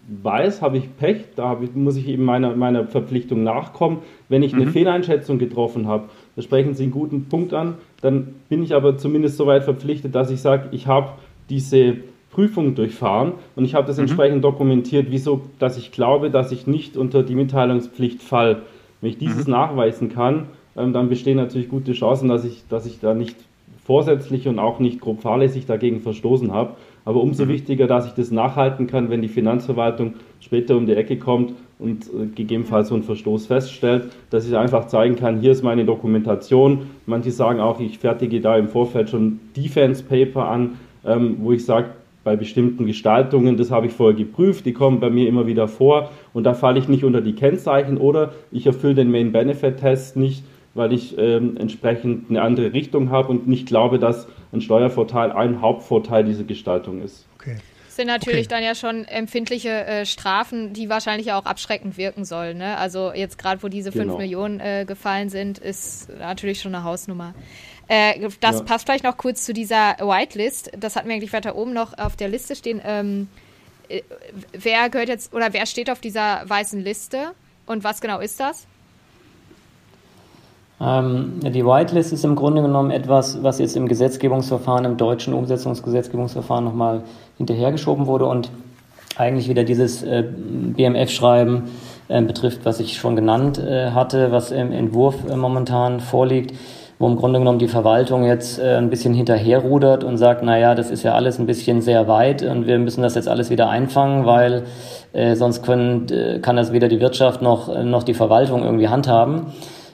weiß, 0.08 0.62
habe 0.62 0.78
ich 0.78 0.96
Pech, 0.98 1.26
da 1.36 1.58
ich, 1.62 1.74
muss 1.74 1.98
ich 1.98 2.08
eben 2.08 2.26
meiner, 2.26 2.56
meiner 2.56 2.86
Verpflichtung 2.86 3.44
nachkommen. 3.44 4.00
Wenn 4.30 4.44
ich 4.44 4.54
eine 4.54 4.68
mhm. 4.68 4.72
Fehleinschätzung 4.72 5.40
getroffen 5.40 5.88
habe, 5.88 6.10
da 6.36 6.42
sprechen 6.42 6.74
Sie 6.74 6.84
einen 6.84 6.92
guten 6.92 7.26
Punkt 7.26 7.54
an, 7.54 7.76
dann 8.02 8.36
bin 8.50 8.64
ich 8.64 8.76
aber 8.76 8.98
zumindest 8.98 9.38
so 9.38 9.48
weit 9.48 9.64
verpflichtet, 9.64 10.16
dass 10.16 10.30
ich 10.32 10.42
sage, 10.42 10.68
ich 10.72 10.88
habe 10.88 11.14
diese 11.50 11.98
Prüfung 12.32 12.76
durchfahren 12.76 13.34
und 13.56 13.64
ich 13.64 13.76
habe 13.76 13.88
das 13.88 13.98
mhm. 13.98 14.04
entsprechend 14.04 14.44
dokumentiert, 14.44 15.08
wieso, 15.10 15.42
dass 15.60 15.78
ich 15.78 15.92
glaube, 15.92 16.30
dass 16.30 16.52
ich 16.52 16.68
nicht 16.68 16.98
unter 16.98 17.24
die 17.24 17.36
Mitteilungspflicht 17.36 18.22
fall. 18.22 18.64
Wenn 19.00 19.10
ich 19.12 19.18
dieses 19.18 19.48
mhm. 19.48 19.54
nachweisen 19.54 20.10
kann, 20.10 20.48
ähm, 20.76 20.92
dann 20.92 21.08
bestehen 21.08 21.38
natürlich 21.38 21.70
gute 21.70 21.94
Chancen, 21.94 22.28
dass 22.28 22.44
ich, 22.44 22.64
dass 22.68 22.86
ich 22.86 23.00
da 23.00 23.14
nicht 23.14 23.38
vorsätzlich 23.86 24.48
und 24.48 24.60
auch 24.60 24.80
nicht 24.80 25.00
grob 25.00 25.22
fahrlässig 25.22 25.66
dagegen 25.66 26.02
verstoßen 26.02 26.52
habe. 26.52 26.76
Aber 27.06 27.22
umso 27.22 27.46
mhm. 27.46 27.50
wichtiger, 27.50 27.88
dass 27.88 28.08
ich 28.08 28.14
das 28.14 28.32
nachhalten 28.32 28.88
kann, 28.88 29.10
wenn 29.10 29.22
die 29.22 29.30
Finanzverwaltung 29.30 30.16
später 30.42 30.76
um 30.76 30.88
die 30.88 30.96
Ecke 30.96 31.18
kommt 31.18 31.54
und 31.80 32.06
äh, 32.06 32.28
gegebenenfalls 32.34 32.90
so 32.90 32.96
einen 32.96 33.04
Verstoß 33.04 33.48
feststellt, 33.48 34.12
dass 34.30 34.48
ich 34.48 34.56
einfach 34.56 34.88
zeigen 34.88 35.16
kann, 35.16 35.40
hier 35.40 35.52
ist 35.52 35.64
meine 35.64 35.86
Dokumentation. 35.86 36.88
Manche 37.06 37.32
sagen 37.32 37.60
auch, 37.60 37.80
ich 37.80 38.00
fertige 38.00 38.42
da 38.42 38.58
im 38.58 38.70
Vorfeld 38.70 39.10
schon 39.10 39.40
Defense 39.56 40.04
Paper 40.04 40.48
an, 40.48 40.78
ähm, 41.06 41.38
wo 41.40 41.52
ich 41.52 41.66
sage, 41.66 41.90
bei 42.24 42.36
bestimmten 42.36 42.88
Gestaltungen, 42.88 43.56
das 43.56 43.70
habe 43.70 43.86
ich 43.86 43.94
vorher 43.94 44.18
geprüft, 44.18 44.66
die 44.66 44.74
kommen 44.74 45.00
bei 45.00 45.12
mir 45.12 45.28
immer 45.30 45.46
wieder 45.46 45.68
vor 45.68 46.10
und 46.34 46.44
da 46.44 46.56
falle 46.56 46.80
ich 46.80 46.88
nicht 46.88 47.04
unter 47.04 47.22
die 47.22 47.34
Kennzeichen 47.34 47.98
oder 47.98 48.34
ich 48.52 48.66
erfülle 48.66 48.96
den 48.96 49.12
Main 49.12 49.32
Benefit 49.32 49.78
Test 49.78 50.18
nicht, 50.18 50.44
weil 50.74 50.92
ich 50.92 51.16
ähm, 51.20 51.56
entsprechend 51.58 52.32
eine 52.32 52.42
andere 52.42 52.74
Richtung 52.74 53.12
habe 53.12 53.30
und 53.30 53.48
nicht 53.48 53.68
glaube, 53.68 54.00
dass 54.00 54.28
ein 54.52 54.62
Steuervorteil 54.62 55.32
ein 55.34 55.62
Hauptvorteil 55.62 56.24
dieser 56.24 56.46
Gestaltung 56.46 57.04
ist. 57.04 57.28
Okay. 57.36 57.58
Sind 57.96 58.08
natürlich 58.08 58.48
okay. 58.48 58.56
dann 58.56 58.64
ja 58.64 58.76
schon 58.76 59.06
empfindliche 59.06 59.70
äh, 59.70 60.06
Strafen, 60.06 60.74
die 60.74 60.90
wahrscheinlich 60.90 61.32
auch 61.32 61.46
abschreckend 61.46 61.96
wirken 61.98 62.26
sollen. 62.26 62.58
Ne? 62.58 62.76
Also 62.76 63.14
jetzt 63.14 63.38
gerade, 63.38 63.64
wo 63.64 63.70
diese 63.70 63.94
5 63.94 64.04
genau. 64.04 64.18
Millionen 64.18 64.60
äh, 64.60 64.84
gefallen 64.86 65.30
sind, 65.30 65.60
ist 65.60 66.10
natürlich 66.20 66.60
schon 66.60 66.76
eine 66.76 66.84
Hausnummer. 66.84 67.34
Äh, 67.88 68.28
das 68.42 68.58
ja. 68.58 68.64
passt 68.64 68.86
vielleicht 68.86 69.06
noch 69.06 69.16
kurz 69.16 69.46
zu 69.46 69.54
dieser 69.54 69.96
Whitelist. 70.00 70.72
Das 70.78 70.98
hatten 70.98 71.08
wir 71.08 71.16
eigentlich 71.16 71.32
weiter 71.32 71.56
oben 71.56 71.72
noch 71.72 71.98
auf 71.98 72.18
der 72.18 72.28
Liste 72.28 72.58
stehen. 72.58 72.82
Ähm, 72.84 73.30
äh, 73.88 74.02
wer 74.52 74.90
gehört 74.90 75.08
jetzt 75.08 75.34
oder 75.34 75.54
wer 75.54 75.66
steht 75.66 75.90
auf 75.90 76.02
dieser 76.02 76.42
weißen 76.50 76.82
Liste 76.84 77.32
und 77.66 77.86
was 77.86 78.02
genau 78.02 78.20
ist 78.20 78.42
das? 78.42 78.68
Ähm, 80.82 81.40
die 81.40 81.66
Whitelist 81.66 82.12
ist 82.12 82.26
im 82.26 82.36
Grunde 82.36 82.62
genommen 82.62 82.92
etwas, 82.92 83.42
was 83.42 83.60
jetzt 83.60 83.78
im 83.78 83.88
Gesetzgebungsverfahren, 83.88 84.84
im 84.84 84.98
deutschen 84.98 85.34
Umsetzungsgesetzgebungsverfahren 85.34 86.66
nochmal 86.66 87.04
hinterhergeschoben 87.38 88.08
wurde 88.08 88.26
und 88.26 88.50
eigentlich 89.18 89.50
wieder 89.50 89.64
dieses 89.64 90.04
äh, 90.04 90.24
BMF-Schreiben 90.24 91.64
äh, 92.08 92.22
betrifft, 92.22 92.66
was 92.66 92.80
ich 92.80 92.98
schon 92.98 93.16
genannt 93.16 93.58
äh, 93.58 93.92
hatte, 93.92 94.32
was 94.32 94.52
im 94.52 94.72
Entwurf 94.72 95.16
momentan 95.36 96.00
vorliegt, 96.00 96.54
wo 97.00 97.08
im 97.08 97.16
Grunde 97.16 97.40
genommen 97.40 97.60
die 97.60 97.68
Verwaltung 97.68 98.24
jetzt 98.24 98.58
ein 98.58 98.90
bisschen 98.90 99.14
hinterherrudert 99.14 100.06
und 100.06 100.18
sagt, 100.18 100.44
na 100.44 100.58
ja, 100.58 100.76
das 100.76 100.92
ist 100.92 101.04
ja 101.04 101.14
alles 101.14 101.40
ein 101.40 101.46
bisschen 101.46 101.82
sehr 101.82 102.08
weit 102.08 102.42
und 102.42 102.68
wir 102.68 102.80
müssen 102.80 103.02
das 103.02 103.16
jetzt 103.16 103.28
alles 103.28 103.50
wieder 103.50 103.68
einfangen, 103.68 104.26
weil 104.26 104.64
sonst 105.34 105.62
können, 105.62 106.08
kann 106.42 106.56
das 106.56 106.72
weder 106.72 106.88
die 106.88 107.02
Wirtschaft 107.02 107.42
noch, 107.42 107.84
noch 107.84 108.04
die 108.04 108.14
Verwaltung 108.14 108.64
irgendwie 108.64 108.88
handhaben. 108.88 109.48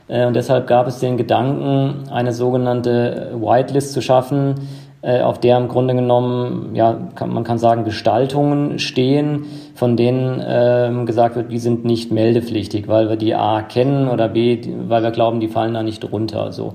Und 0.10 0.36
deshalb 0.36 0.68
gab 0.68 0.86
es 0.86 1.00
den 1.00 1.18
Gedanken, 1.18 2.04
eine 2.12 2.34
sogenannte 2.34 3.32
Whitelist 3.34 3.94
zu 3.94 4.02
schaffen, 4.04 4.54
auf 5.04 5.40
der 5.40 5.58
im 5.58 5.68
Grunde 5.68 5.96
genommen, 5.96 6.76
ja, 6.76 6.96
kann, 7.16 7.34
man 7.34 7.44
kann 7.44 7.58
sagen, 7.58 7.84
Gestaltungen 7.86 8.78
stehen, 8.78 9.46
von 9.74 9.98
denen 9.98 10.42
ähm, 10.46 11.06
gesagt 11.06 11.36
wird, 11.36 11.52
die 11.52 11.58
sind 11.58 11.86
nicht 11.86 12.12
meldepflichtig, 12.12 12.88
weil 12.88 13.10
wir 13.10 13.16
die 13.16 13.34
A 13.34 13.64
kennen 13.64 14.08
oder 14.08 14.30
B, 14.30 14.62
weil 14.88 15.02
wir 15.02 15.12
glauben, 15.12 15.40
die 15.40 15.48
fallen 15.48 15.74
da 15.74 15.82
nicht 15.82 16.00
drunter. 16.02 16.52
So. 16.52 16.74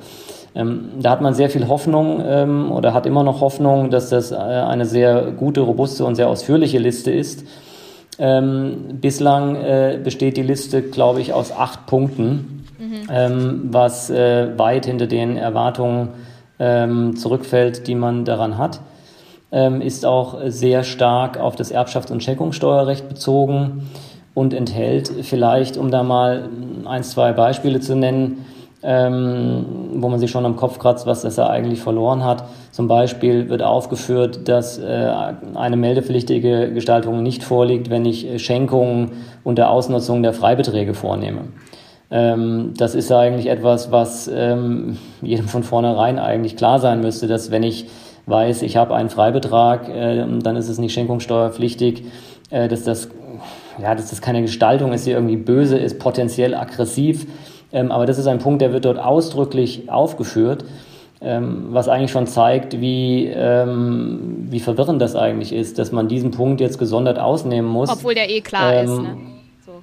Ähm, 0.56 0.90
da 1.00 1.10
hat 1.10 1.20
man 1.20 1.34
sehr 1.34 1.50
viel 1.50 1.68
Hoffnung 1.68 2.20
ähm, 2.26 2.72
oder 2.72 2.94
hat 2.94 3.06
immer 3.06 3.22
noch 3.22 3.40
Hoffnung, 3.40 3.90
dass 3.90 4.10
das 4.10 4.32
äh, 4.32 4.36
eine 4.36 4.86
sehr 4.86 5.30
gute, 5.32 5.60
robuste 5.60 6.04
und 6.04 6.16
sehr 6.16 6.28
ausführliche 6.28 6.78
Liste 6.78 7.12
ist. 7.12 7.44
Ähm, 8.18 8.98
bislang 9.00 9.56
äh, 9.56 10.00
besteht 10.02 10.36
die 10.36 10.42
Liste, 10.42 10.82
glaube 10.82 11.20
ich, 11.20 11.32
aus 11.32 11.52
acht 11.52 11.86
Punkten 11.86 12.56
ähm, 13.10 13.68
was 13.70 14.10
äh, 14.10 14.58
weit 14.58 14.86
hinter 14.86 15.06
den 15.06 15.36
Erwartungen 15.36 16.08
ähm, 16.58 17.16
zurückfällt, 17.16 17.86
die 17.86 17.94
man 17.94 18.24
daran 18.24 18.58
hat. 18.58 18.80
Ähm, 19.52 19.80
ist 19.80 20.04
auch 20.04 20.38
sehr 20.46 20.82
stark 20.82 21.38
auf 21.38 21.56
das 21.56 21.72
Erbschafts- 21.72 22.10
und 22.10 22.22
Schenkungssteuerrecht 22.22 23.08
bezogen 23.08 23.88
und 24.34 24.52
enthält 24.52 25.10
vielleicht, 25.22 25.76
um 25.76 25.90
da 25.90 26.02
mal 26.02 26.48
ein, 26.84 27.02
zwei 27.04 27.32
Beispiele 27.32 27.80
zu 27.80 27.94
nennen, 27.94 28.44
ähm, 28.82 29.64
wo 29.94 30.08
man 30.08 30.20
sich 30.20 30.30
schon 30.30 30.44
am 30.44 30.56
Kopf 30.56 30.78
kratzt, 30.78 31.06
was 31.06 31.22
das 31.22 31.36
da 31.36 31.48
eigentlich 31.48 31.80
verloren 31.80 32.24
hat. 32.24 32.44
Zum 32.70 32.86
Beispiel 32.86 33.48
wird 33.48 33.62
aufgeführt, 33.62 34.46
dass 34.48 34.78
äh, 34.78 35.10
eine 35.54 35.76
meldepflichtige 35.76 36.72
Gestaltung 36.72 37.22
nicht 37.22 37.42
vorliegt, 37.42 37.88
wenn 37.88 38.04
ich 38.04 38.44
Schenkungen 38.44 39.12
unter 39.42 39.70
Ausnutzung 39.70 40.22
der 40.22 40.34
Freibeträge 40.34 40.92
vornehme. 40.94 41.48
Ähm, 42.10 42.74
das 42.76 42.94
ist 42.94 43.10
eigentlich 43.10 43.46
etwas, 43.46 43.90
was 43.90 44.30
ähm, 44.32 44.98
jedem 45.22 45.48
von 45.48 45.62
vornherein 45.62 46.18
eigentlich 46.18 46.56
klar 46.56 46.78
sein 46.78 47.00
müsste, 47.00 47.26
dass 47.26 47.50
wenn 47.50 47.62
ich 47.62 47.86
weiß, 48.26 48.62
ich 48.62 48.76
habe 48.76 48.94
einen 48.94 49.10
Freibetrag, 49.10 49.88
äh, 49.88 50.24
dann 50.42 50.56
ist 50.56 50.68
es 50.68 50.78
nicht 50.78 50.94
schenkungssteuerpflichtig, 50.94 52.04
äh, 52.50 52.68
dass 52.68 52.84
das 52.84 53.08
ja, 53.78 53.94
dass 53.94 54.10
das 54.10 54.20
keine 54.22 54.42
Gestaltung 54.42 54.92
ist, 54.92 55.06
die 55.06 55.10
irgendwie 55.10 55.36
böse 55.36 55.76
ist, 55.76 55.98
potenziell 55.98 56.54
aggressiv. 56.54 57.26
Ähm, 57.72 57.92
aber 57.92 58.06
das 58.06 58.18
ist 58.18 58.26
ein 58.26 58.38
Punkt, 58.38 58.62
der 58.62 58.72
wird 58.72 58.84
dort 58.84 58.98
ausdrücklich 58.98 59.90
aufgeführt, 59.90 60.64
ähm, 61.20 61.66
was 61.70 61.88
eigentlich 61.88 62.10
schon 62.10 62.26
zeigt, 62.26 62.80
wie, 62.80 63.26
ähm, 63.26 64.46
wie 64.48 64.60
verwirrend 64.60 65.00
das 65.02 65.16
eigentlich 65.16 65.52
ist, 65.52 65.78
dass 65.78 65.92
man 65.92 66.08
diesen 66.08 66.30
Punkt 66.30 66.60
jetzt 66.60 66.78
gesondert 66.78 67.18
ausnehmen 67.18 67.68
muss. 67.68 67.90
Obwohl 67.90 68.14
der 68.14 68.30
eh 68.30 68.40
klar 68.40 68.82
ist. 68.82 68.90
Ähm, 68.90 69.02
ne? 69.02 69.16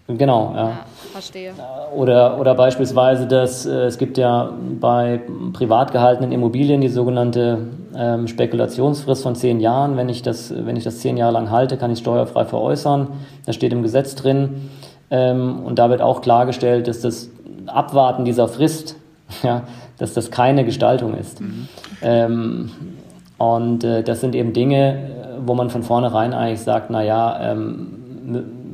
Genau, 0.07 0.51
ja. 0.53 0.67
ja 0.69 0.77
verstehe. 1.13 1.53
Oder, 1.95 2.39
oder 2.39 2.55
beispielsweise, 2.55 3.27
dass 3.27 3.65
äh, 3.65 3.85
es 3.85 3.97
gibt 3.97 4.17
ja 4.17 4.51
bei 4.79 5.21
privat 5.53 5.91
gehaltenen 5.91 6.31
Immobilien 6.31 6.81
die 6.81 6.89
sogenannte 6.89 7.67
ähm, 7.95 8.27
Spekulationsfrist 8.27 9.23
von 9.23 9.35
zehn 9.35 9.59
Jahren. 9.61 9.95
Wenn 9.95 10.09
ich, 10.09 10.21
das, 10.21 10.53
wenn 10.53 10.75
ich 10.75 10.83
das 10.83 10.99
zehn 10.99 11.15
Jahre 11.15 11.33
lang 11.33 11.51
halte, 11.51 11.77
kann 11.77 11.91
ich 11.91 11.99
steuerfrei 11.99 12.43
veräußern. 12.45 13.07
Das 13.45 13.55
steht 13.55 13.71
im 13.71 13.81
Gesetz 13.81 14.15
drin. 14.15 14.69
Ähm, 15.09 15.63
und 15.63 15.79
da 15.79 15.89
wird 15.89 16.01
auch 16.01 16.21
klargestellt, 16.21 16.87
dass 16.87 16.99
das 16.99 17.29
Abwarten 17.67 18.25
dieser 18.25 18.47
Frist, 18.49 18.97
ja, 19.43 19.63
dass 19.99 20.13
das 20.13 20.31
keine 20.31 20.65
Gestaltung 20.65 21.13
ist. 21.13 21.39
Mhm. 21.39 21.67
Ähm, 22.01 22.71
und 23.37 23.83
äh, 23.83 24.03
das 24.03 24.19
sind 24.19 24.35
eben 24.35 24.51
Dinge, 24.51 25.11
wo 25.45 25.53
man 25.53 25.69
von 25.69 25.83
vornherein 25.83 26.33
eigentlich 26.33 26.61
sagt, 26.61 26.89
naja, 26.89 27.51
ähm, 27.51 27.99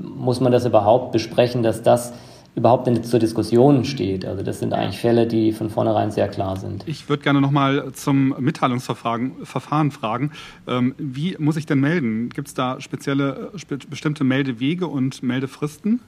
muss 0.03 0.39
man 0.39 0.51
das 0.51 0.65
überhaupt 0.65 1.11
besprechen, 1.11 1.63
dass 1.63 1.81
das 1.81 2.13
überhaupt 2.55 2.87
nicht 2.87 3.05
zur 3.05 3.19
Diskussion 3.19 3.85
steht. 3.85 4.25
Also 4.25 4.43
das 4.43 4.59
sind 4.59 4.73
eigentlich 4.73 4.99
Fälle, 4.99 5.27
die 5.27 5.51
von 5.51 5.69
vornherein 5.69 6.11
sehr 6.11 6.27
klar 6.27 6.57
sind. 6.57 6.83
Ich 6.87 7.07
würde 7.07 7.23
gerne 7.23 7.41
nochmal 7.41 7.91
zum 7.93 8.35
Mitteilungsverfahren 8.39 9.91
fragen. 9.91 10.31
Ähm, 10.67 10.95
wie 10.97 11.35
muss 11.39 11.57
ich 11.57 11.65
denn 11.65 11.79
melden? 11.79 12.29
Gibt 12.29 12.49
es 12.49 12.53
da 12.53 12.81
spezielle, 12.81 13.51
bestimmte 13.89 14.23
Meldewege 14.23 14.87
und 14.87 15.23
Meldefristen? 15.23 15.99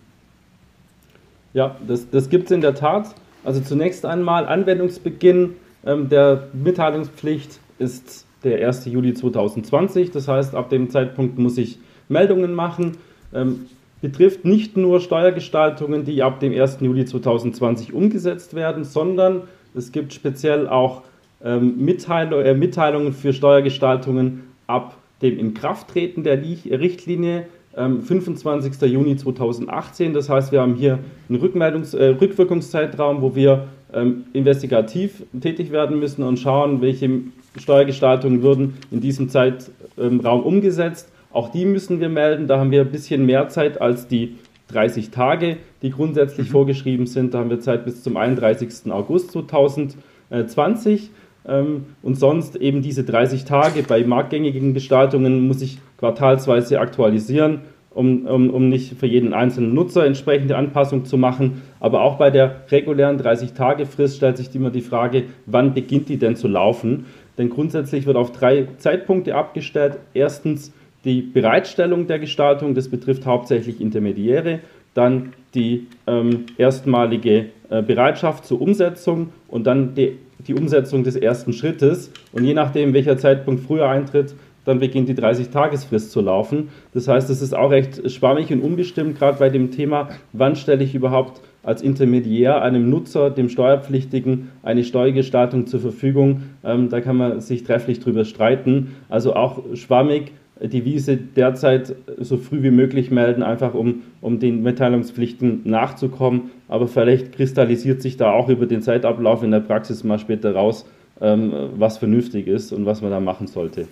Ja, 1.53 1.75
das, 1.87 2.09
das 2.09 2.29
gibt 2.29 2.45
es 2.45 2.51
in 2.51 2.61
der 2.61 2.75
Tat. 2.75 3.13
Also 3.43 3.61
zunächst 3.61 4.05
einmal 4.05 4.45
Anwendungsbeginn 4.45 5.55
ähm, 5.85 6.09
der 6.09 6.47
Mitteilungspflicht 6.53 7.59
ist 7.79 8.25
der 8.43 8.65
1. 8.67 8.85
Juli 8.85 9.13
2020. 9.13 10.11
Das 10.11 10.27
heißt, 10.27 10.55
ab 10.55 10.69
dem 10.69 10.89
Zeitpunkt 10.89 11.37
muss 11.37 11.57
ich 11.57 11.79
Meldungen 12.09 12.53
machen. 12.53 12.97
Ähm, 13.33 13.67
betrifft 14.01 14.45
nicht 14.45 14.77
nur 14.77 14.99
Steuergestaltungen, 14.99 16.03
die 16.03 16.23
ab 16.23 16.39
dem 16.39 16.53
1. 16.53 16.79
Juli 16.81 17.05
2020 17.05 17.93
umgesetzt 17.93 18.55
werden, 18.55 18.83
sondern 18.83 19.43
es 19.75 19.91
gibt 19.91 20.13
speziell 20.13 20.67
auch 20.67 21.03
ähm, 21.43 21.75
Mitteilung, 21.77 22.41
äh, 22.41 22.53
Mitteilungen 22.53 23.13
für 23.13 23.31
Steuergestaltungen 23.31 24.43
ab 24.67 24.97
dem 25.21 25.37
Inkrafttreten 25.37 26.23
der 26.23 26.41
Richtlinie 26.41 27.45
ähm, 27.77 28.01
25. 28.01 28.81
Juni 28.91 29.15
2018. 29.15 30.13
Das 30.13 30.29
heißt, 30.29 30.51
wir 30.51 30.61
haben 30.61 30.75
hier 30.75 30.99
einen 31.29 31.39
Rückmeldungs-, 31.39 31.95
äh, 31.95 32.15
Rückwirkungszeitraum, 32.19 33.21
wo 33.21 33.35
wir 33.35 33.67
ähm, 33.93 34.25
investigativ 34.33 35.23
tätig 35.39 35.71
werden 35.71 35.99
müssen 35.99 36.23
und 36.23 36.37
schauen, 36.37 36.81
welche 36.81 37.09
Steuergestaltungen 37.57 38.41
würden 38.41 38.77
in 38.89 39.01
diesem 39.01 39.29
Zeitraum 39.29 40.43
umgesetzt 40.43 41.11
auch 41.33 41.49
die 41.49 41.65
müssen 41.65 41.99
wir 41.99 42.09
melden. 42.09 42.47
Da 42.47 42.59
haben 42.59 42.71
wir 42.71 42.81
ein 42.81 42.91
bisschen 42.91 43.25
mehr 43.25 43.49
Zeit 43.49 43.81
als 43.81 44.07
die 44.07 44.37
30 44.71 45.11
Tage, 45.11 45.57
die 45.81 45.91
grundsätzlich 45.91 46.47
mhm. 46.47 46.51
vorgeschrieben 46.51 47.05
sind. 47.05 47.33
Da 47.33 47.39
haben 47.39 47.49
wir 47.49 47.59
Zeit 47.59 47.85
bis 47.85 48.03
zum 48.03 48.17
31. 48.17 48.91
August 48.91 49.31
2020. 49.31 51.09
Ähm, 51.47 51.85
und 52.01 52.15
sonst 52.15 52.55
eben 52.55 52.81
diese 52.81 53.03
30 53.03 53.45
Tage 53.45 53.83
bei 53.83 54.03
marktgängigen 54.03 54.73
Gestaltungen 54.73 55.47
muss 55.47 55.61
ich 55.61 55.79
quartalsweise 55.97 56.79
aktualisieren, 56.79 57.61
um, 57.93 58.25
um, 58.25 58.49
um 58.49 58.69
nicht 58.69 58.97
für 58.97 59.07
jeden 59.07 59.33
einzelnen 59.33 59.73
Nutzer 59.73 60.05
entsprechende 60.05 60.55
Anpassung 60.55 61.05
zu 61.05 61.17
machen. 61.17 61.63
Aber 61.79 62.01
auch 62.01 62.17
bei 62.17 62.29
der 62.29 62.61
regulären 62.69 63.19
30-Tage-Frist 63.19 64.17
stellt 64.17 64.37
sich 64.37 64.53
immer 64.55 64.69
die 64.69 64.81
Frage, 64.81 65.23
wann 65.45 65.73
beginnt 65.73 66.09
die 66.09 66.17
denn 66.17 66.35
zu 66.35 66.47
laufen? 66.47 67.05
Denn 67.37 67.49
grundsätzlich 67.49 68.05
wird 68.05 68.17
auf 68.17 68.31
drei 68.31 68.67
Zeitpunkte 68.77 69.35
abgestellt. 69.35 69.97
Erstens 70.13 70.73
die 71.05 71.21
Bereitstellung 71.21 72.07
der 72.07 72.19
Gestaltung, 72.19 72.75
das 72.75 72.89
betrifft 72.89 73.25
hauptsächlich 73.25 73.81
Intermediäre, 73.81 74.59
dann 74.93 75.33
die 75.53 75.87
ähm, 76.07 76.45
erstmalige 76.57 77.47
äh, 77.69 77.81
Bereitschaft 77.81 78.45
zur 78.45 78.61
Umsetzung 78.61 79.29
und 79.47 79.65
dann 79.65 79.95
die, 79.95 80.17
die 80.47 80.53
Umsetzung 80.53 81.03
des 81.03 81.15
ersten 81.15 81.53
Schrittes. 81.53 82.11
Und 82.33 82.43
je 82.43 82.53
nachdem, 82.53 82.93
welcher 82.93 83.17
Zeitpunkt 83.17 83.63
früher 83.63 83.87
eintritt, 83.87 84.35
dann 84.65 84.79
beginnt 84.79 85.09
die 85.09 85.15
30-Tagesfrist 85.15 86.11
zu 86.11 86.21
laufen. 86.21 86.69
Das 86.93 87.07
heißt, 87.07 87.29
es 87.29 87.41
ist 87.41 87.55
auch 87.55 87.71
recht 87.71 88.11
schwammig 88.11 88.51
und 88.51 88.61
unbestimmt, 88.61 89.17
gerade 89.17 89.39
bei 89.39 89.49
dem 89.49 89.71
Thema, 89.71 90.09
wann 90.33 90.55
stelle 90.55 90.83
ich 90.83 90.93
überhaupt 90.93 91.41
als 91.63 91.81
Intermediär 91.81 92.61
einem 92.61 92.89
Nutzer, 92.89 93.29
dem 93.29 93.49
Steuerpflichtigen, 93.49 94.51
eine 94.63 94.83
Steuergestaltung 94.83 95.67
zur 95.67 95.79
Verfügung. 95.79 96.43
Ähm, 96.63 96.89
da 96.89 97.01
kann 97.01 97.17
man 97.17 97.39
sich 97.41 97.63
trefflich 97.63 97.99
drüber 97.99 98.25
streiten. 98.25 98.95
Also 99.09 99.35
auch 99.35 99.63
schwammig 99.75 100.31
die 100.63 100.85
Wiese 100.85 101.17
derzeit 101.17 101.95
so 102.19 102.37
früh 102.37 102.63
wie 102.63 102.71
möglich 102.71 103.11
melden, 103.11 103.43
einfach 103.43 103.73
um, 103.73 104.01
um 104.21 104.39
den 104.39 104.63
Mitteilungspflichten 104.63 105.61
nachzukommen. 105.65 106.51
Aber 106.67 106.87
vielleicht 106.87 107.33
kristallisiert 107.33 108.01
sich 108.01 108.17
da 108.17 108.31
auch 108.31 108.49
über 108.49 108.65
den 108.65 108.81
Zeitablauf 108.81 109.43
in 109.43 109.51
der 109.51 109.59
Praxis 109.59 110.03
mal 110.03 110.19
später 110.19 110.53
raus, 110.53 110.85
ähm, 111.19 111.51
was 111.75 111.97
vernünftig 111.97 112.47
ist 112.47 112.71
und 112.71 112.85
was 112.85 113.01
man 113.01 113.11
da 113.11 113.19
machen 113.19 113.47
sollte. 113.47 113.87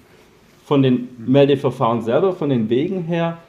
Von 0.65 0.83
den 0.83 1.09
Meldeverfahren 1.17 2.01
selber, 2.01 2.33
von 2.33 2.49
den 2.49 2.69
Wegen 2.69 3.01
her, 3.03 3.39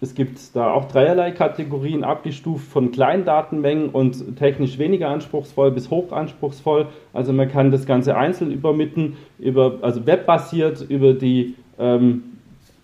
es 0.00 0.14
gibt 0.14 0.38
da 0.54 0.70
auch 0.70 0.84
dreierlei 0.84 1.32
Kategorien 1.32 2.04
abgestuft 2.04 2.68
von 2.68 2.92
kleinen 2.92 3.24
Datenmengen 3.24 3.88
und 3.88 4.36
technisch 4.36 4.78
weniger 4.78 5.08
anspruchsvoll 5.08 5.72
bis 5.72 5.90
hochanspruchsvoll. 5.90 6.86
Also 7.12 7.32
man 7.32 7.48
kann 7.48 7.72
das 7.72 7.84
Ganze 7.84 8.16
einzeln 8.16 8.52
übermitten, 8.52 9.16
über, 9.40 9.78
also 9.82 10.06
webbasiert 10.06 10.86
über 10.88 11.14
die 11.14 11.54
ähm, 11.80 12.22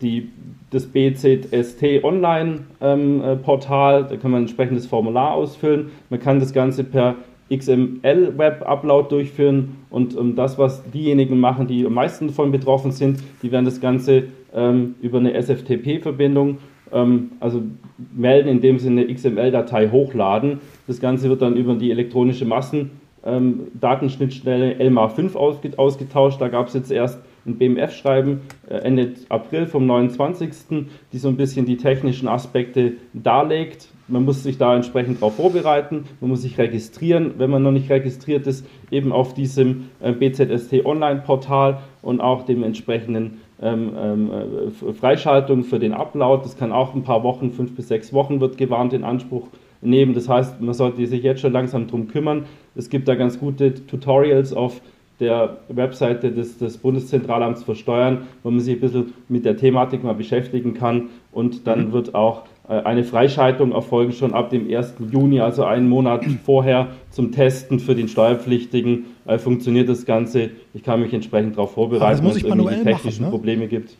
die, 0.04 0.30
das 0.70 0.86
BZST 0.86 2.04
Online-Portal, 2.04 4.00
ähm, 4.00 4.06
äh, 4.06 4.08
da 4.08 4.16
kann 4.16 4.30
man 4.30 4.42
ein 4.42 4.44
entsprechendes 4.44 4.86
Formular 4.86 5.32
ausfüllen. 5.32 5.90
Man 6.10 6.20
kann 6.20 6.38
das 6.38 6.52
Ganze 6.52 6.84
per 6.84 7.16
XML-Web-Upload 7.52 9.08
durchführen 9.08 9.78
und 9.90 10.16
ähm, 10.16 10.36
das, 10.36 10.58
was 10.58 10.88
diejenigen 10.90 11.40
machen, 11.40 11.66
die 11.66 11.84
am 11.84 11.94
meisten 11.94 12.28
davon 12.28 12.52
betroffen 12.52 12.92
sind, 12.92 13.18
die 13.42 13.50
werden 13.52 13.64
das 13.64 13.80
Ganze 13.80 14.24
ähm, 14.54 14.94
über 15.02 15.18
eine 15.18 15.34
SFTP-Verbindung, 15.34 16.58
ähm, 16.92 17.32
also 17.40 17.62
melden, 18.14 18.48
indem 18.48 18.78
sie 18.78 18.88
eine 18.88 19.12
XML-Datei 19.12 19.90
hochladen. 19.90 20.60
Das 20.86 21.00
Ganze 21.00 21.28
wird 21.28 21.42
dann 21.42 21.56
über 21.56 21.74
die 21.74 21.90
elektronische 21.90 22.46
Massendatenschnittstelle 22.46 24.74
ähm, 24.74 24.98
LMA5 24.98 25.34
ausgetauscht. 25.76 26.40
Da 26.40 26.48
gab 26.48 26.68
es 26.68 26.74
jetzt 26.74 26.90
erst 26.90 27.20
ein 27.46 27.56
BMF-Schreiben 27.58 28.40
äh, 28.68 28.76
Ende 28.76 29.14
April 29.28 29.66
vom 29.66 29.86
29., 29.86 30.86
die 31.12 31.18
so 31.18 31.28
ein 31.28 31.36
bisschen 31.36 31.66
die 31.66 31.76
technischen 31.76 32.28
Aspekte 32.28 32.94
darlegt. 33.12 33.88
Man 34.06 34.24
muss 34.24 34.42
sich 34.42 34.58
da 34.58 34.74
entsprechend 34.74 35.18
darauf 35.18 35.36
vorbereiten, 35.36 36.04
man 36.20 36.30
muss 36.30 36.42
sich 36.42 36.58
registrieren, 36.58 37.34
wenn 37.38 37.50
man 37.50 37.62
noch 37.62 37.72
nicht 37.72 37.90
registriert 37.90 38.46
ist, 38.46 38.66
eben 38.90 39.12
auf 39.12 39.34
diesem 39.34 39.90
äh, 40.00 40.12
BZST 40.12 40.84
Online-Portal 40.84 41.78
und 42.02 42.20
auch 42.20 42.44
dem 42.44 42.62
entsprechenden 42.62 43.40
ähm, 43.62 43.92
ähm, 43.96 44.30
äh, 44.30 44.92
Freischaltung 44.92 45.64
für 45.64 45.78
den 45.78 45.94
Upload. 45.94 46.42
Das 46.44 46.56
kann 46.56 46.72
auch 46.72 46.94
ein 46.94 47.02
paar 47.02 47.22
Wochen, 47.22 47.50
fünf 47.50 47.74
bis 47.74 47.88
sechs 47.88 48.12
Wochen 48.12 48.40
wird 48.40 48.58
gewarnt 48.58 48.92
in 48.92 49.04
Anspruch 49.04 49.48
nehmen. 49.80 50.14
Das 50.14 50.28
heißt, 50.28 50.60
man 50.60 50.74
sollte 50.74 51.06
sich 51.06 51.22
jetzt 51.22 51.40
schon 51.40 51.52
langsam 51.52 51.86
darum 51.86 52.08
kümmern. 52.08 52.44
Es 52.74 52.90
gibt 52.90 53.08
da 53.08 53.14
ganz 53.14 53.38
gute 53.38 53.86
Tutorials 53.86 54.52
auf 54.52 54.80
der 55.20 55.58
Webseite 55.68 56.32
des, 56.32 56.58
des 56.58 56.78
Bundeszentralamts 56.78 57.62
für 57.62 57.74
Steuern, 57.74 58.26
wo 58.42 58.50
man 58.50 58.60
sich 58.60 58.76
ein 58.76 58.80
bisschen 58.80 59.14
mit 59.28 59.44
der 59.44 59.56
Thematik 59.56 60.02
mal 60.02 60.14
beschäftigen 60.14 60.74
kann. 60.74 61.10
Und 61.30 61.66
dann 61.66 61.88
mhm. 61.88 61.92
wird 61.92 62.14
auch 62.14 62.42
äh, 62.68 62.72
eine 62.80 63.04
Freischaltung 63.04 63.72
erfolgen 63.72 64.12
schon 64.12 64.32
ab 64.34 64.50
dem 64.50 64.68
1. 64.72 64.94
Juni, 65.10 65.40
also 65.40 65.64
einen 65.64 65.88
Monat 65.88 66.24
vorher 66.44 66.88
zum 67.10 67.32
Testen 67.32 67.78
für 67.78 67.94
den 67.94 68.08
Steuerpflichtigen. 68.08 69.06
Äh, 69.26 69.38
funktioniert 69.38 69.88
das 69.88 70.04
Ganze. 70.04 70.50
Ich 70.72 70.82
kann 70.82 71.00
mich 71.00 71.12
entsprechend 71.12 71.56
darauf 71.56 71.74
vorbereiten, 71.74 72.24
wenn 72.24 72.30
es 72.30 72.42
irgendwelche 72.42 72.82
technischen 72.82 73.22
machen, 73.22 73.32
ne? 73.32 73.38
Probleme 73.38 73.68
gibt. 73.68 73.96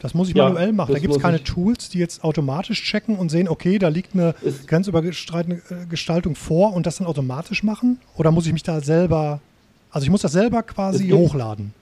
Das 0.00 0.12
muss 0.12 0.28
ich 0.28 0.34
ja, 0.34 0.44
manuell 0.44 0.72
machen. 0.72 0.92
Da 0.92 0.98
gibt 0.98 1.14
es 1.14 1.18
keine 1.18 1.42
Tools, 1.42 1.88
die 1.88 1.98
jetzt 1.98 2.24
automatisch 2.24 2.84
checken 2.84 3.16
und 3.16 3.30
sehen, 3.30 3.48
okay, 3.48 3.78
da 3.78 3.88
liegt 3.88 4.12
eine 4.12 4.34
grenzüberschreitende 4.66 5.62
äh, 5.70 5.86
Gestaltung 5.88 6.34
vor 6.34 6.74
und 6.74 6.84
das 6.84 6.96
dann 6.96 7.06
automatisch 7.06 7.62
machen? 7.62 8.00
Oder 8.14 8.30
muss 8.30 8.46
ich 8.46 8.52
mich 8.52 8.62
da 8.62 8.82
selber 8.82 9.40
also 9.94 10.06
ich 10.06 10.10
muss 10.10 10.22
das 10.22 10.32
selber 10.32 10.64
quasi 10.64 11.06
gibt, 11.06 11.16
hochladen. 11.16 11.72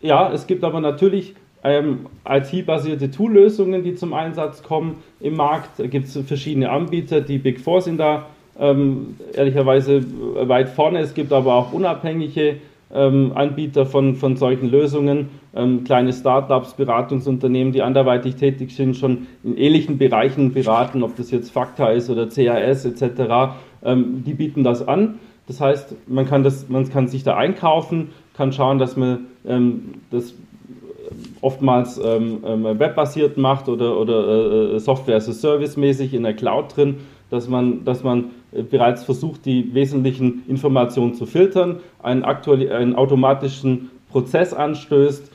Ja, 0.00 0.32
es 0.32 0.46
gibt 0.46 0.64
aber 0.64 0.80
natürlich 0.80 1.34
ähm, 1.62 2.06
IT-basierte 2.26 3.10
Tool-Lösungen, 3.10 3.84
die 3.84 3.94
zum 3.94 4.14
Einsatz 4.14 4.62
kommen 4.62 4.96
im 5.20 5.36
Markt. 5.36 5.78
Da 5.78 5.86
gibt 5.86 6.08
es 6.08 6.18
verschiedene 6.26 6.70
Anbieter. 6.70 7.20
Die 7.20 7.36
Big 7.36 7.60
Four 7.60 7.82
sind 7.82 7.98
da 7.98 8.24
ähm, 8.58 9.16
ehrlicherweise 9.34 10.02
weit 10.48 10.70
vorne. 10.70 11.00
Es 11.00 11.12
gibt 11.12 11.30
aber 11.34 11.54
auch 11.56 11.72
unabhängige 11.74 12.56
ähm, 12.90 13.32
Anbieter 13.34 13.84
von, 13.84 14.16
von 14.16 14.38
solchen 14.38 14.70
Lösungen, 14.70 15.28
ähm, 15.54 15.84
kleine 15.84 16.14
Startups, 16.14 16.72
Beratungsunternehmen, 16.72 17.74
die 17.74 17.82
anderweitig 17.82 18.36
tätig 18.36 18.74
sind, 18.74 18.96
schon 18.96 19.26
in 19.44 19.58
ähnlichen 19.58 19.98
Bereichen 19.98 20.54
beraten, 20.54 21.02
ob 21.02 21.16
das 21.16 21.30
jetzt 21.30 21.52
Fakta 21.52 21.90
ist 21.90 22.08
oder 22.08 22.28
CAS 22.28 22.86
etc. 22.86 23.54
Ähm, 23.84 24.24
die 24.24 24.32
bieten 24.32 24.64
das 24.64 24.88
an. 24.88 25.18
Das 25.46 25.60
heißt, 25.60 25.94
man 26.08 26.26
kann, 26.26 26.42
das, 26.42 26.68
man 26.68 26.88
kann 26.88 27.08
sich 27.08 27.24
da 27.24 27.36
einkaufen, 27.36 28.10
kann 28.34 28.52
schauen, 28.52 28.78
dass 28.78 28.96
man 28.96 29.26
ähm, 29.44 29.94
das 30.10 30.34
oftmals 31.40 32.00
ähm, 32.02 32.42
ähm, 32.46 32.64
webbasiert 32.64 33.36
macht 33.36 33.68
oder, 33.68 33.98
oder 33.98 34.74
äh, 34.74 34.80
Software 34.80 35.16
as 35.16 35.28
a 35.28 35.32
Service 35.32 35.76
mäßig 35.76 36.14
in 36.14 36.22
der 36.22 36.34
Cloud 36.34 36.76
drin, 36.76 37.00
dass 37.30 37.48
man, 37.48 37.84
dass 37.84 38.02
man 38.02 38.30
äh, 38.52 38.62
bereits 38.62 39.04
versucht, 39.04 39.44
die 39.44 39.74
wesentlichen 39.74 40.42
Informationen 40.48 41.14
zu 41.14 41.26
filtern, 41.26 41.80
einen, 42.02 42.24
einen 42.24 42.94
automatischen 42.94 43.90
Prozess 44.10 44.54
anstößt. 44.54 45.30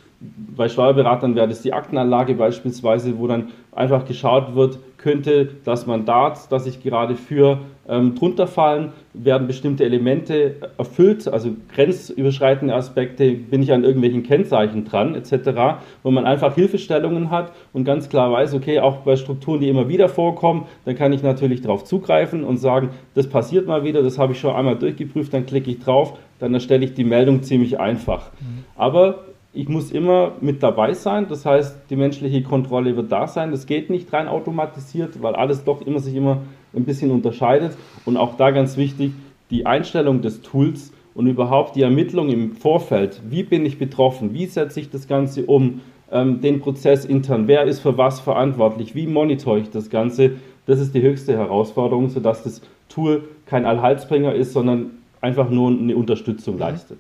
Bei 0.56 0.68
Steuerberatern 0.68 1.36
wäre 1.36 1.48
das 1.48 1.62
die 1.62 1.74
Aktenanlage 1.74 2.34
beispielsweise, 2.34 3.20
wo 3.20 3.28
dann 3.28 3.50
einfach 3.72 4.06
geschaut 4.06 4.56
wird, 4.56 4.80
könnte 4.98 5.50
das 5.64 5.86
Mandat, 5.86 6.52
das 6.52 6.66
ich 6.66 6.82
gerade 6.82 7.16
für 7.16 7.60
ähm, 7.88 8.16
drunter 8.16 8.48
fallen, 8.48 8.92
werden 9.14 9.48
bestimmte 9.48 9.86
Elemente 9.86 10.56
erfüllt, 10.78 11.28
also 11.28 11.52
grenzüberschreitende 11.74 12.74
Aspekte, 12.74 13.32
bin 13.32 13.62
ich 13.62 13.72
an 13.72 13.84
irgendwelchen 13.84 14.24
Kennzeichen 14.24 14.86
dran, 14.86 15.16
etc., 15.16 15.80
wo 16.04 16.12
man 16.12 16.26
einfach 16.26 16.56
Hilfestellungen 16.56 17.30
hat 17.30 17.54
und 17.74 17.86
ganz 17.86 18.10
klar 18.10 18.32
weiß, 18.32 18.54
okay, 18.56 18.80
auch 18.80 18.98
bei 18.98 19.16
Strukturen, 19.16 19.62
die 19.62 19.70
immer 19.70 19.88
wieder 19.88 20.10
vorkommen, 20.10 20.66
dann 20.86 20.96
kann 20.96 21.14
ich 21.14 21.24
natürlich 21.24 21.62
darauf 21.62 21.84
zugreifen 21.84 22.44
und 22.44 22.58
sagen, 22.58 22.90
das 23.14 23.28
passiert 23.28 23.68
mal 23.68 23.84
wieder, 23.84 24.04
das 24.04 24.18
habe 24.18 24.34
ich 24.34 24.40
schon 24.40 24.56
einmal 24.56 24.76
durchgeprüft, 24.76 25.34
dann 25.34 25.46
klicke 25.46 25.72
ich 25.72 25.80
drauf, 25.80 26.18
dann 26.40 26.54
erstelle 26.54 26.86
ich 26.86 26.94
die 26.94 27.04
Meldung 27.04 27.44
ziemlich 27.44 27.80
einfach. 27.80 28.32
Mhm. 28.40 28.66
Aber 28.76 29.26
ich 29.54 29.70
muss 29.70 29.92
immer 29.92 30.34
mit 30.42 30.62
dabei 30.62 30.94
sein, 30.94 31.28
das 31.30 31.46
heißt, 31.46 31.90
die 31.90 31.96
menschliche 31.96 32.44
Kontrolle 32.44 32.96
wird 32.96 33.12
da 33.12 33.28
sein. 33.28 33.52
Das 33.52 33.66
geht 33.66 33.90
nicht 33.90 34.12
rein 34.14 34.28
automatisiert, 34.28 35.22
weil 35.22 35.36
alles 35.36 35.64
doch 35.64 35.82
immer 35.82 36.00
sich 36.00 36.16
immer 36.16 36.42
ein 36.76 36.86
bisschen 36.86 37.12
unterscheidet. 37.12 37.76
Und 38.06 38.18
auch 38.18 38.38
da 38.38 38.52
ganz 38.52 38.78
wichtig, 38.78 39.14
die 39.50 39.66
Einstellung 39.66 40.22
des 40.22 40.42
Tools 40.42 40.94
und 41.16 41.26
überhaupt 41.26 41.76
die 41.76 41.82
Ermittlung 41.82 42.30
im 42.30 42.52
Vorfeld. 42.52 43.22
Wie 43.28 43.44
bin 43.44 43.66
ich 43.66 43.80
betroffen? 43.80 44.34
Wie 44.34 44.46
setze 44.46 44.80
ich 44.80 44.90
das 44.90 45.08
Ganze 45.08 45.46
um? 45.46 45.82
Ähm, 46.12 46.40
den 46.40 46.62
Prozess 46.62 47.04
intern. 47.04 47.48
Wer 47.48 47.64
ist 47.64 47.80
für 47.80 47.98
was 47.98 48.20
verantwortlich? 48.20 48.96
Wie 48.96 49.08
monitore 49.08 49.60
ich 49.60 49.72
das 49.72 49.90
Ganze? 49.90 50.36
Das 50.66 50.80
ist 50.80 50.94
die 50.94 51.02
höchste 51.02 51.36
Herausforderung, 51.36 52.10
sodass 52.10 52.44
das 52.44 52.62
Tool 52.88 53.24
kein 53.46 53.66
Allheilsbringer 53.66 54.34
ist, 54.34 54.54
sondern 54.54 54.92
einfach 55.20 55.50
nur 55.50 55.72
eine 55.72 55.96
Unterstützung 55.96 56.56
mhm. 56.56 56.62
leistet. 56.62 57.00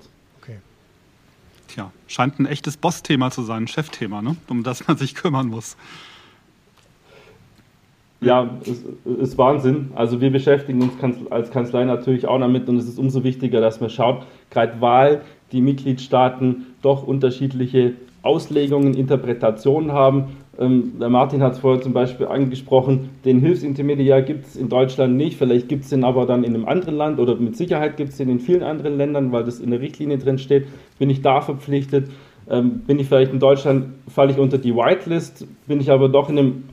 Tja, 1.67 1.91
scheint 2.07 2.39
ein 2.39 2.45
echtes 2.45 2.77
Boss-Thema 2.77 3.31
zu 3.31 3.43
sein, 3.43 3.63
ein 3.63 3.67
Chefthema, 3.67 4.21
ne? 4.21 4.35
um 4.47 4.63
das 4.63 4.87
man 4.87 4.97
sich 4.97 5.15
kümmern 5.15 5.47
muss. 5.47 5.77
Ja, 8.19 8.49
es 8.61 8.83
ist 9.05 9.37
Wahnsinn. 9.37 9.91
Also 9.93 10.21
wir 10.21 10.31
beschäftigen 10.31 10.81
uns 10.81 10.93
als 11.29 11.51
Kanzlei 11.51 11.85
natürlich 11.85 12.27
auch 12.27 12.39
damit 12.39 12.67
und 12.67 12.77
es 12.77 12.87
ist 12.87 12.97
umso 12.97 13.23
wichtiger, 13.23 13.61
dass 13.61 13.79
man 13.79 13.91
schaut, 13.91 14.25
gerade 14.49 14.81
weil 14.81 15.21
die 15.51 15.61
Mitgliedstaaten 15.61 16.65
doch 16.81 17.03
unterschiedliche 17.03 17.93
Auslegungen, 18.23 18.95
Interpretationen 18.95 19.91
haben. 19.91 20.37
Ähm, 20.59 20.93
der 20.99 21.09
Martin 21.09 21.43
hat 21.43 21.53
es 21.53 21.59
vorher 21.59 21.81
zum 21.81 21.93
Beispiel 21.93 22.27
angesprochen, 22.27 23.09
den 23.25 23.39
Hilfsintermediär 23.39 24.21
gibt 24.23 24.45
es 24.45 24.55
in 24.55 24.69
Deutschland 24.69 25.15
nicht, 25.15 25.37
vielleicht 25.37 25.69
gibt 25.69 25.83
es 25.83 25.91
den 25.91 26.03
aber 26.03 26.25
dann 26.25 26.43
in 26.43 26.55
einem 26.55 26.67
anderen 26.67 26.95
Land 26.95 27.19
oder 27.19 27.35
mit 27.35 27.55
Sicherheit 27.55 27.95
gibt 27.97 28.09
es 28.09 28.17
den 28.17 28.29
in 28.29 28.39
vielen 28.39 28.63
anderen 28.63 28.97
Ländern, 28.97 29.31
weil 29.31 29.43
das 29.43 29.59
in 29.59 29.69
der 29.69 29.81
Richtlinie 29.81 30.17
drin 30.17 30.39
steht. 30.39 30.67
Bin 30.97 31.09
ich 31.09 31.21
da 31.21 31.41
verpflichtet? 31.41 32.09
Ähm, 32.49 32.79
bin 32.87 32.97
ich 32.97 33.07
vielleicht 33.07 33.33
in 33.33 33.39
Deutschland, 33.39 33.87
falle 34.07 34.31
ich 34.31 34.39
unter 34.39 34.57
die 34.57 34.73
Whitelist, 34.73 35.45
bin 35.67 35.79
ich 35.79 35.91
aber 35.91 36.09
doch 36.09 36.29
in 36.29 36.39
einem 36.39 36.63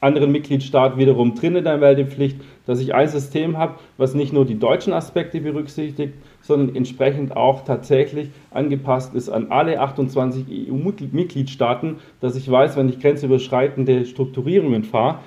anderen 0.00 0.32
Mitgliedstaat 0.32 0.96
wiederum 0.96 1.34
drin 1.34 1.56
in 1.56 1.64
der 1.64 1.78
Meldepflicht, 1.78 2.38
dass 2.66 2.80
ich 2.80 2.94
ein 2.94 3.08
System 3.08 3.58
habe, 3.58 3.74
was 3.96 4.14
nicht 4.14 4.32
nur 4.32 4.44
die 4.44 4.58
deutschen 4.58 4.92
Aspekte 4.92 5.40
berücksichtigt, 5.40 6.14
sondern 6.46 6.74
entsprechend 6.76 7.36
auch 7.36 7.64
tatsächlich 7.64 8.30
angepasst 8.50 9.14
ist 9.14 9.28
an 9.28 9.50
alle 9.50 9.80
28 9.80 10.70
EU-Mitgliedstaaten, 10.70 11.96
dass 12.20 12.36
ich 12.36 12.50
weiß, 12.50 12.76
wenn 12.76 12.88
ich 12.88 13.00
grenzüberschreitende 13.00 14.06
Strukturierungen 14.06 14.84
fahre, 14.84 15.18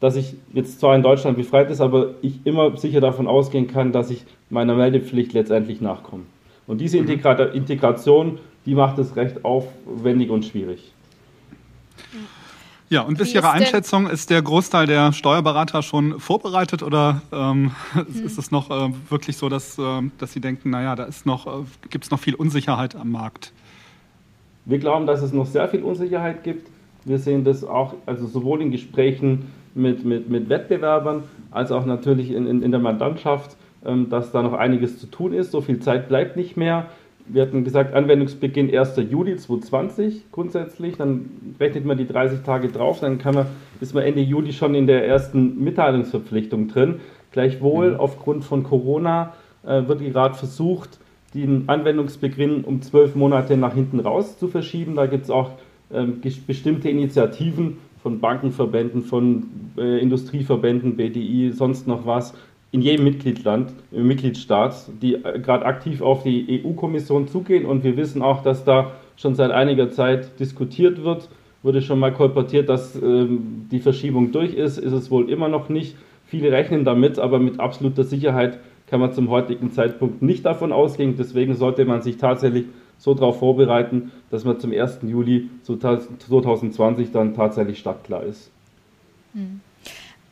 dass 0.00 0.16
ich 0.16 0.34
jetzt 0.54 0.80
zwar 0.80 0.96
in 0.96 1.02
Deutschland 1.02 1.36
befreit 1.36 1.70
ist, 1.70 1.80
aber 1.80 2.14
ich 2.22 2.40
immer 2.44 2.76
sicher 2.76 3.00
davon 3.00 3.26
ausgehen 3.26 3.66
kann, 3.66 3.92
dass 3.92 4.10
ich 4.10 4.24
meiner 4.48 4.74
Meldepflicht 4.74 5.32
letztendlich 5.34 5.80
nachkomme. 5.80 6.24
Und 6.66 6.80
diese 6.80 7.00
mhm. 7.00 7.08
Integration, 7.52 8.38
die 8.64 8.74
macht 8.74 8.98
es 8.98 9.16
recht 9.16 9.44
aufwendig 9.44 10.30
und 10.30 10.44
schwierig. 10.44 10.92
Ja, 12.92 13.02
und 13.02 13.18
bis 13.18 13.32
Ihre 13.32 13.52
Einschätzung, 13.52 14.08
ist 14.08 14.30
der 14.30 14.42
Großteil 14.42 14.84
der 14.88 15.12
Steuerberater 15.12 15.80
schon 15.80 16.18
vorbereitet 16.18 16.82
oder 16.82 17.22
ähm, 17.32 17.70
hm. 17.92 18.06
ist 18.26 18.36
es 18.36 18.50
noch 18.50 18.68
äh, 18.68 18.92
wirklich 19.08 19.36
so, 19.36 19.48
dass, 19.48 19.78
äh, 19.78 20.02
dass 20.18 20.32
Sie 20.32 20.40
denken, 20.40 20.70
naja, 20.70 20.96
da 20.96 21.04
ist 21.04 21.24
noch, 21.24 21.46
äh, 21.46 21.64
gibt 21.88 22.04
es 22.04 22.10
noch 22.10 22.18
viel 22.18 22.34
Unsicherheit 22.34 22.96
am 22.96 23.12
Markt? 23.12 23.52
Wir 24.64 24.80
glauben, 24.80 25.06
dass 25.06 25.22
es 25.22 25.32
noch 25.32 25.46
sehr 25.46 25.68
viel 25.68 25.84
Unsicherheit 25.84 26.42
gibt. 26.42 26.68
Wir 27.04 27.20
sehen 27.20 27.44
das 27.44 27.62
auch, 27.62 27.94
also 28.06 28.26
sowohl 28.26 28.60
in 28.60 28.72
Gesprächen 28.72 29.52
mit, 29.76 30.04
mit, 30.04 30.28
mit 30.28 30.48
Wettbewerbern 30.48 31.22
als 31.52 31.70
auch 31.70 31.86
natürlich 31.86 32.32
in, 32.32 32.48
in, 32.48 32.60
in 32.60 32.72
der 32.72 32.80
Mandantschaft, 32.80 33.56
ähm, 33.84 34.10
dass 34.10 34.32
da 34.32 34.42
noch 34.42 34.54
einiges 34.54 34.98
zu 34.98 35.06
tun 35.06 35.32
ist. 35.32 35.52
So 35.52 35.60
viel 35.60 35.78
Zeit 35.78 36.08
bleibt 36.08 36.36
nicht 36.36 36.56
mehr 36.56 36.88
wir 37.32 37.42
hatten 37.42 37.64
gesagt, 37.64 37.94
Anwendungsbeginn 37.94 38.74
1. 38.74 38.96
Juli 39.10 39.36
2020 39.36 40.30
grundsätzlich. 40.32 40.96
Dann 40.96 41.54
rechnet 41.58 41.84
man 41.84 41.98
die 41.98 42.06
30 42.06 42.40
Tage 42.42 42.68
drauf, 42.68 43.00
dann 43.00 43.18
kann 43.18 43.34
man, 43.34 43.46
ist 43.80 43.94
man 43.94 44.04
Ende 44.04 44.20
Juli 44.20 44.52
schon 44.52 44.74
in 44.74 44.86
der 44.86 45.06
ersten 45.06 45.62
Mitteilungsverpflichtung 45.62 46.68
drin. 46.68 47.00
Gleichwohl, 47.32 47.92
mhm. 47.92 48.00
aufgrund 48.00 48.44
von 48.44 48.64
Corona 48.64 49.34
äh, 49.64 49.86
wird 49.86 50.00
gerade 50.00 50.34
versucht, 50.34 50.98
den 51.34 51.68
Anwendungsbeginn 51.68 52.64
um 52.64 52.82
zwölf 52.82 53.14
Monate 53.14 53.56
nach 53.56 53.74
hinten 53.74 54.00
raus 54.00 54.38
zu 54.38 54.48
verschieben. 54.48 54.96
Da 54.96 55.06
gibt 55.06 55.24
es 55.24 55.30
auch 55.30 55.52
ähm, 55.92 56.20
bestimmte 56.46 56.88
Initiativen 56.88 57.78
von 58.02 58.20
Bankenverbänden, 58.20 59.02
von 59.02 59.44
äh, 59.76 60.00
Industrieverbänden, 60.00 60.96
BDI, 60.96 61.52
sonst 61.52 61.86
noch 61.86 62.06
was, 62.06 62.34
in 62.72 62.82
jedem 62.82 63.04
Mitgliedsland, 63.04 63.72
im 63.90 64.06
Mitgliedstaat, 64.06 64.86
die 65.02 65.14
äh, 65.14 65.40
gerade 65.40 65.64
aktiv 65.64 66.02
auf 66.02 66.22
die 66.22 66.62
EU-Kommission 66.64 67.28
zugehen 67.28 67.66
und 67.66 67.82
wir 67.84 67.96
wissen 67.96 68.22
auch, 68.22 68.42
dass 68.42 68.64
da 68.64 68.92
schon 69.16 69.34
seit 69.34 69.50
einiger 69.50 69.90
Zeit 69.90 70.38
diskutiert 70.38 71.02
wird. 71.02 71.28
Wurde 71.62 71.82
schon 71.82 71.98
mal 71.98 72.12
kolportiert, 72.12 72.68
dass 72.68 72.94
ähm, 72.96 73.66
die 73.70 73.80
Verschiebung 73.80 74.32
durch 74.32 74.54
ist, 74.54 74.78
ist 74.78 74.92
es 74.92 75.10
wohl 75.10 75.28
immer 75.28 75.48
noch 75.48 75.68
nicht. 75.68 75.96
Viele 76.24 76.52
rechnen 76.52 76.84
damit, 76.84 77.18
aber 77.18 77.38
mit 77.38 77.60
absoluter 77.60 78.04
Sicherheit 78.04 78.60
kann 78.86 79.00
man 79.00 79.12
zum 79.12 79.28
heutigen 79.28 79.72
Zeitpunkt 79.72 80.22
nicht 80.22 80.46
davon 80.46 80.72
ausgehen. 80.72 81.16
Deswegen 81.18 81.54
sollte 81.54 81.84
man 81.84 82.02
sich 82.02 82.16
tatsächlich 82.16 82.66
so 82.98 83.14
darauf 83.14 83.38
vorbereiten, 83.40 84.12
dass 84.30 84.44
man 84.44 84.58
zum 84.58 84.72
1. 84.72 85.00
Juli 85.02 85.50
2020 85.64 87.12
dann 87.12 87.34
tatsächlich 87.34 87.78
startklar 87.78 88.22
ist. 88.22 88.50
Hm. 89.34 89.60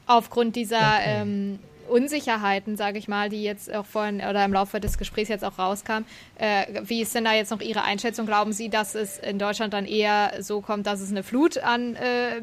Aufgrund 0.06 0.56
dieser 0.56 1.00
ähm, 1.04 1.58
Unsicherheiten, 1.88 2.76
sage 2.76 2.98
ich 2.98 3.08
mal, 3.08 3.28
die 3.28 3.42
jetzt 3.42 3.74
auch 3.74 3.86
vorhin 3.86 4.16
oder 4.16 4.44
im 4.44 4.52
Laufe 4.52 4.80
des 4.80 4.98
Gesprächs 4.98 5.28
jetzt 5.28 5.44
auch 5.44 5.58
rauskam. 5.58 6.04
Äh, 6.36 6.66
wie 6.84 7.00
ist 7.00 7.14
denn 7.14 7.24
da 7.24 7.34
jetzt 7.34 7.50
noch 7.50 7.60
Ihre 7.60 7.82
Einschätzung? 7.82 8.26
Glauben 8.26 8.52
Sie, 8.52 8.68
dass 8.68 8.94
es 8.94 9.18
in 9.18 9.38
Deutschland 9.38 9.72
dann 9.72 9.84
eher 9.84 10.32
so 10.40 10.60
kommt, 10.60 10.86
dass 10.86 11.00
es 11.00 11.10
eine 11.10 11.22
Flut 11.22 11.58
an 11.58 11.94
äh, 11.94 12.42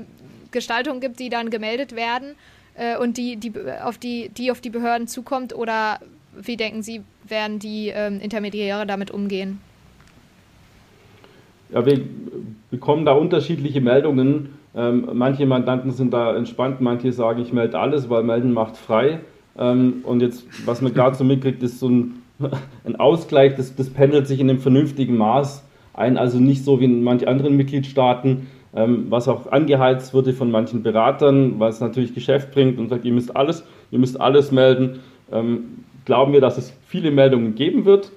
Gestaltungen 0.52 1.02
gibt, 1.02 1.20
die 1.20 1.30
dann 1.30 1.50
gemeldet 1.50 1.96
werden 1.96 2.36
äh, 2.76 2.98
und 2.98 3.18
die, 3.18 3.38
die, 3.38 3.54
auf 3.84 3.98
die, 3.98 4.30
die 4.30 4.52
auf 4.52 4.62
die 4.62 4.70
Behörden 4.70 5.08
zukommt? 5.08 5.54
Oder 5.56 6.00
wie 6.36 6.58
denken 6.58 6.84
Sie, 6.84 7.02
werden 7.28 7.60
die 7.60 7.90
ähm, 7.90 8.20
Intermediäre 8.20 8.86
damit 8.86 9.12
umgehen? 9.12 9.60
Ja, 11.70 11.86
wir 11.86 12.00
bekommen 12.70 13.06
da 13.06 13.14
unterschiedliche 13.14 13.82
Meldungen. 13.82 14.60
Ähm, 14.76 15.10
manche 15.14 15.46
Mandanten 15.46 15.92
sind 15.92 16.14
da 16.14 16.36
entspannt, 16.36 16.82
manche 16.82 17.12
sagen, 17.12 17.42
ich 17.42 17.54
melde 17.54 17.80
alles, 17.80 18.10
weil 18.10 18.24
melden 18.24 18.54
macht 18.54 18.78
frei. 18.78 19.22
Ähm, 19.58 20.02
und 20.04 20.22
jetzt, 20.22 20.46
was 20.66 20.82
man 20.82 20.94
gerade 20.94 21.16
so 21.16 21.24
mitkriegt, 21.24 21.64
ist 21.64 21.80
so 21.80 21.90
ein, 21.90 22.22
ein 22.86 22.96
Ausgleich, 22.96 23.56
das, 23.56 23.76
das 23.76 23.90
pendelt 23.90 24.28
sich 24.28 24.40
in 24.40 24.50
einem 24.50 24.60
vernünftigen 24.60 25.18
Maß 25.18 25.64
ein, 25.94 26.18
also 26.18 26.40
nicht 26.40 26.64
so 26.64 26.80
wie 26.80 26.86
in 26.86 27.04
manchen 27.04 27.28
anderen 27.28 27.56
Mitgliedstaaten, 27.56 28.48
ähm, 28.76 29.06
was 29.10 29.28
auch 29.28 29.52
angeheizt 29.52 30.14
wurde 30.14 30.34
von 30.34 30.52
manchen 30.52 30.84
Beratern, 30.84 31.62
es 31.62 31.80
natürlich 31.80 32.14
Geschäft 32.14 32.52
bringt 32.52 32.78
und 32.78 32.90
sagt, 32.90 33.06
ihr 33.06 33.14
müsst 33.14 33.36
alles, 33.36 33.64
ihr 33.92 34.00
müsst 34.00 34.20
alles 34.20 34.52
melden. 34.52 35.00
Ähm, 35.32 35.84
glauben 36.04 36.34
wir, 36.34 36.42
dass 36.42 36.58
es 36.58 36.74
viele 36.88 37.12
Meldungen 37.12 37.56
geben 37.56 37.86
wird, 37.86 38.12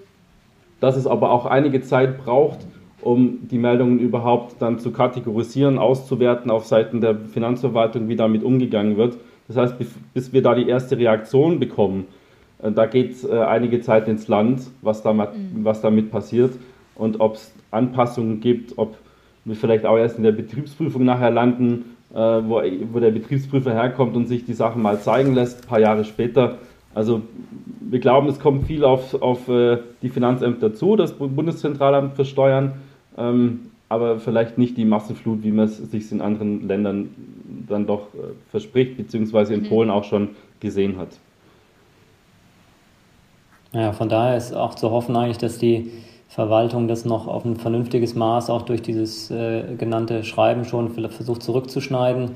dass 0.81 0.97
es 0.97 1.07
aber 1.07 1.31
auch 1.31 1.47
einige 1.47 1.81
Zeit 1.83 2.19
braucht, 2.19 2.59
um 3.01 3.49
die 3.49 3.59
Meldungen 3.59 4.01
überhaupt 4.01 4.61
dann 4.61 4.81
zu 4.81 4.91
kategorisieren, 4.91 5.79
auszuwerten 5.79 6.51
auf 6.51 6.67
Seiten 6.67 7.01
der 7.01 7.15
Finanzverwaltung, 7.15 8.09
wie 8.09 8.17
damit 8.17 8.43
umgegangen 8.43 8.97
wird. 8.97 9.17
Das 9.49 9.57
heißt, 9.57 9.75
bis 10.15 10.33
wir 10.33 10.43
da 10.43 10.55
die 10.55 10.69
erste 10.69 10.97
Reaktion 10.99 11.59
bekommen, 11.59 12.07
äh, 12.63 12.71
da 12.73 12.87
geht 12.87 13.25
äh, 13.25 13.39
einige 13.41 13.81
Zeit 13.81 14.09
ins 14.09 14.29
Land, 14.29 14.63
was, 14.83 15.03
da, 15.03 15.13
mhm. 15.13 15.29
was 15.63 15.81
damit 15.81 16.11
passiert 16.11 16.53
und 16.95 17.21
ob 17.21 17.35
es 17.35 17.53
Anpassungen 17.71 18.41
gibt, 18.41 18.77
ob 18.77 18.97
wir 19.45 19.57
vielleicht 19.57 19.87
auch 19.87 19.97
erst 19.97 20.19
in 20.19 20.25
der 20.25 20.33
Betriebsprüfung 20.33 21.05
nachher 21.05 21.31
landen, 21.31 21.97
äh, 22.13 22.17
wo, 22.17 22.63
wo 22.93 23.01
der 23.01 23.11
Betriebsprüfer 23.11 23.73
herkommt 23.73 24.17
und 24.17 24.27
sich 24.27 24.45
die 24.45 24.53
Sachen 24.53 24.83
mal 24.83 25.01
zeigen 25.01 25.35
lässt, 25.35 25.65
ein 25.65 25.69
paar 25.69 25.81
Jahre 25.81 26.05
später. 26.05 26.59
Also 26.95 27.23
wir 27.81 28.01
glauben, 28.01 28.29
es 28.29 28.41
kommt 28.41 28.67
viel 28.67 28.85
auf, 28.85 29.15
auf 29.23 29.43
die 29.47 30.09
Finanzämter 30.09 30.75
zu, 30.75 30.97
das 30.97 31.13
Bundeszentralamt 31.13 32.17
für 32.17 32.25
Steuern, 32.25 32.73
ähm, 33.17 33.61
aber 33.89 34.19
vielleicht 34.19 34.59
nicht 34.59 34.77
die 34.77 34.85
Massenflut, 34.85 35.43
wie 35.45 35.53
man 35.53 35.67
es 35.67 35.77
sich 35.77 36.11
in 36.11 36.21
anderen 36.21 36.67
Ländern 36.67 37.11
dann 37.69 37.87
doch 37.87 38.15
äh, 38.15 38.35
verspricht, 38.51 38.97
beziehungsweise 38.97 39.55
in 39.55 39.63
mhm. 39.63 39.69
Polen 39.69 39.91
auch 39.91 40.05
schon 40.05 40.31
gesehen 40.61 40.99
hat. 40.99 41.09
Ja, 43.73 43.93
von 43.93 44.09
daher 44.09 44.37
ist 44.37 44.55
auch 44.55 44.75
zu 44.75 44.91
hoffen 44.91 45.15
eigentlich, 45.17 45.39
dass 45.39 45.59
die 45.59 45.91
Verwaltung 46.29 46.89
das 46.89 47.05
noch 47.05 47.27
auf 47.27 47.45
ein 47.45 47.57
vernünftiges 47.57 48.15
Maß 48.15 48.51
auch 48.51 48.63
durch 48.63 48.83
dieses 48.83 49.31
äh, 49.31 49.63
genannte 49.77 50.25
Schreiben 50.25 50.65
schon 50.65 50.91
versucht 50.91 51.43
zurückzuschneiden, 51.43 52.31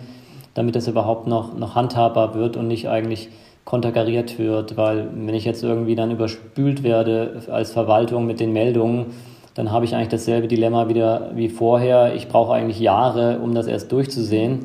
damit 0.54 0.76
das 0.76 0.88
überhaupt 0.88 1.26
noch, 1.26 1.56
noch 1.56 1.74
handhabbar 1.74 2.34
wird 2.34 2.56
und 2.56 2.68
nicht 2.68 2.88
eigentlich 2.88 3.28
konterkariert 3.64 4.38
wird, 4.38 4.76
weil 4.76 5.08
wenn 5.14 5.34
ich 5.34 5.44
jetzt 5.44 5.62
irgendwie 5.62 5.94
dann 5.94 6.10
überspült 6.10 6.82
werde 6.82 7.42
als 7.50 7.72
Verwaltung 7.72 8.26
mit 8.26 8.40
den 8.40 8.52
Meldungen, 8.52 9.06
dann 9.54 9.70
habe 9.70 9.84
ich 9.84 9.94
eigentlich 9.94 10.08
dasselbe 10.08 10.48
Dilemma 10.48 10.88
wieder 10.88 11.30
wie 11.34 11.48
vorher. 11.48 12.14
Ich 12.14 12.28
brauche 12.28 12.54
eigentlich 12.54 12.80
Jahre, 12.80 13.38
um 13.38 13.54
das 13.54 13.66
erst 13.66 13.92
durchzusehen. 13.92 14.60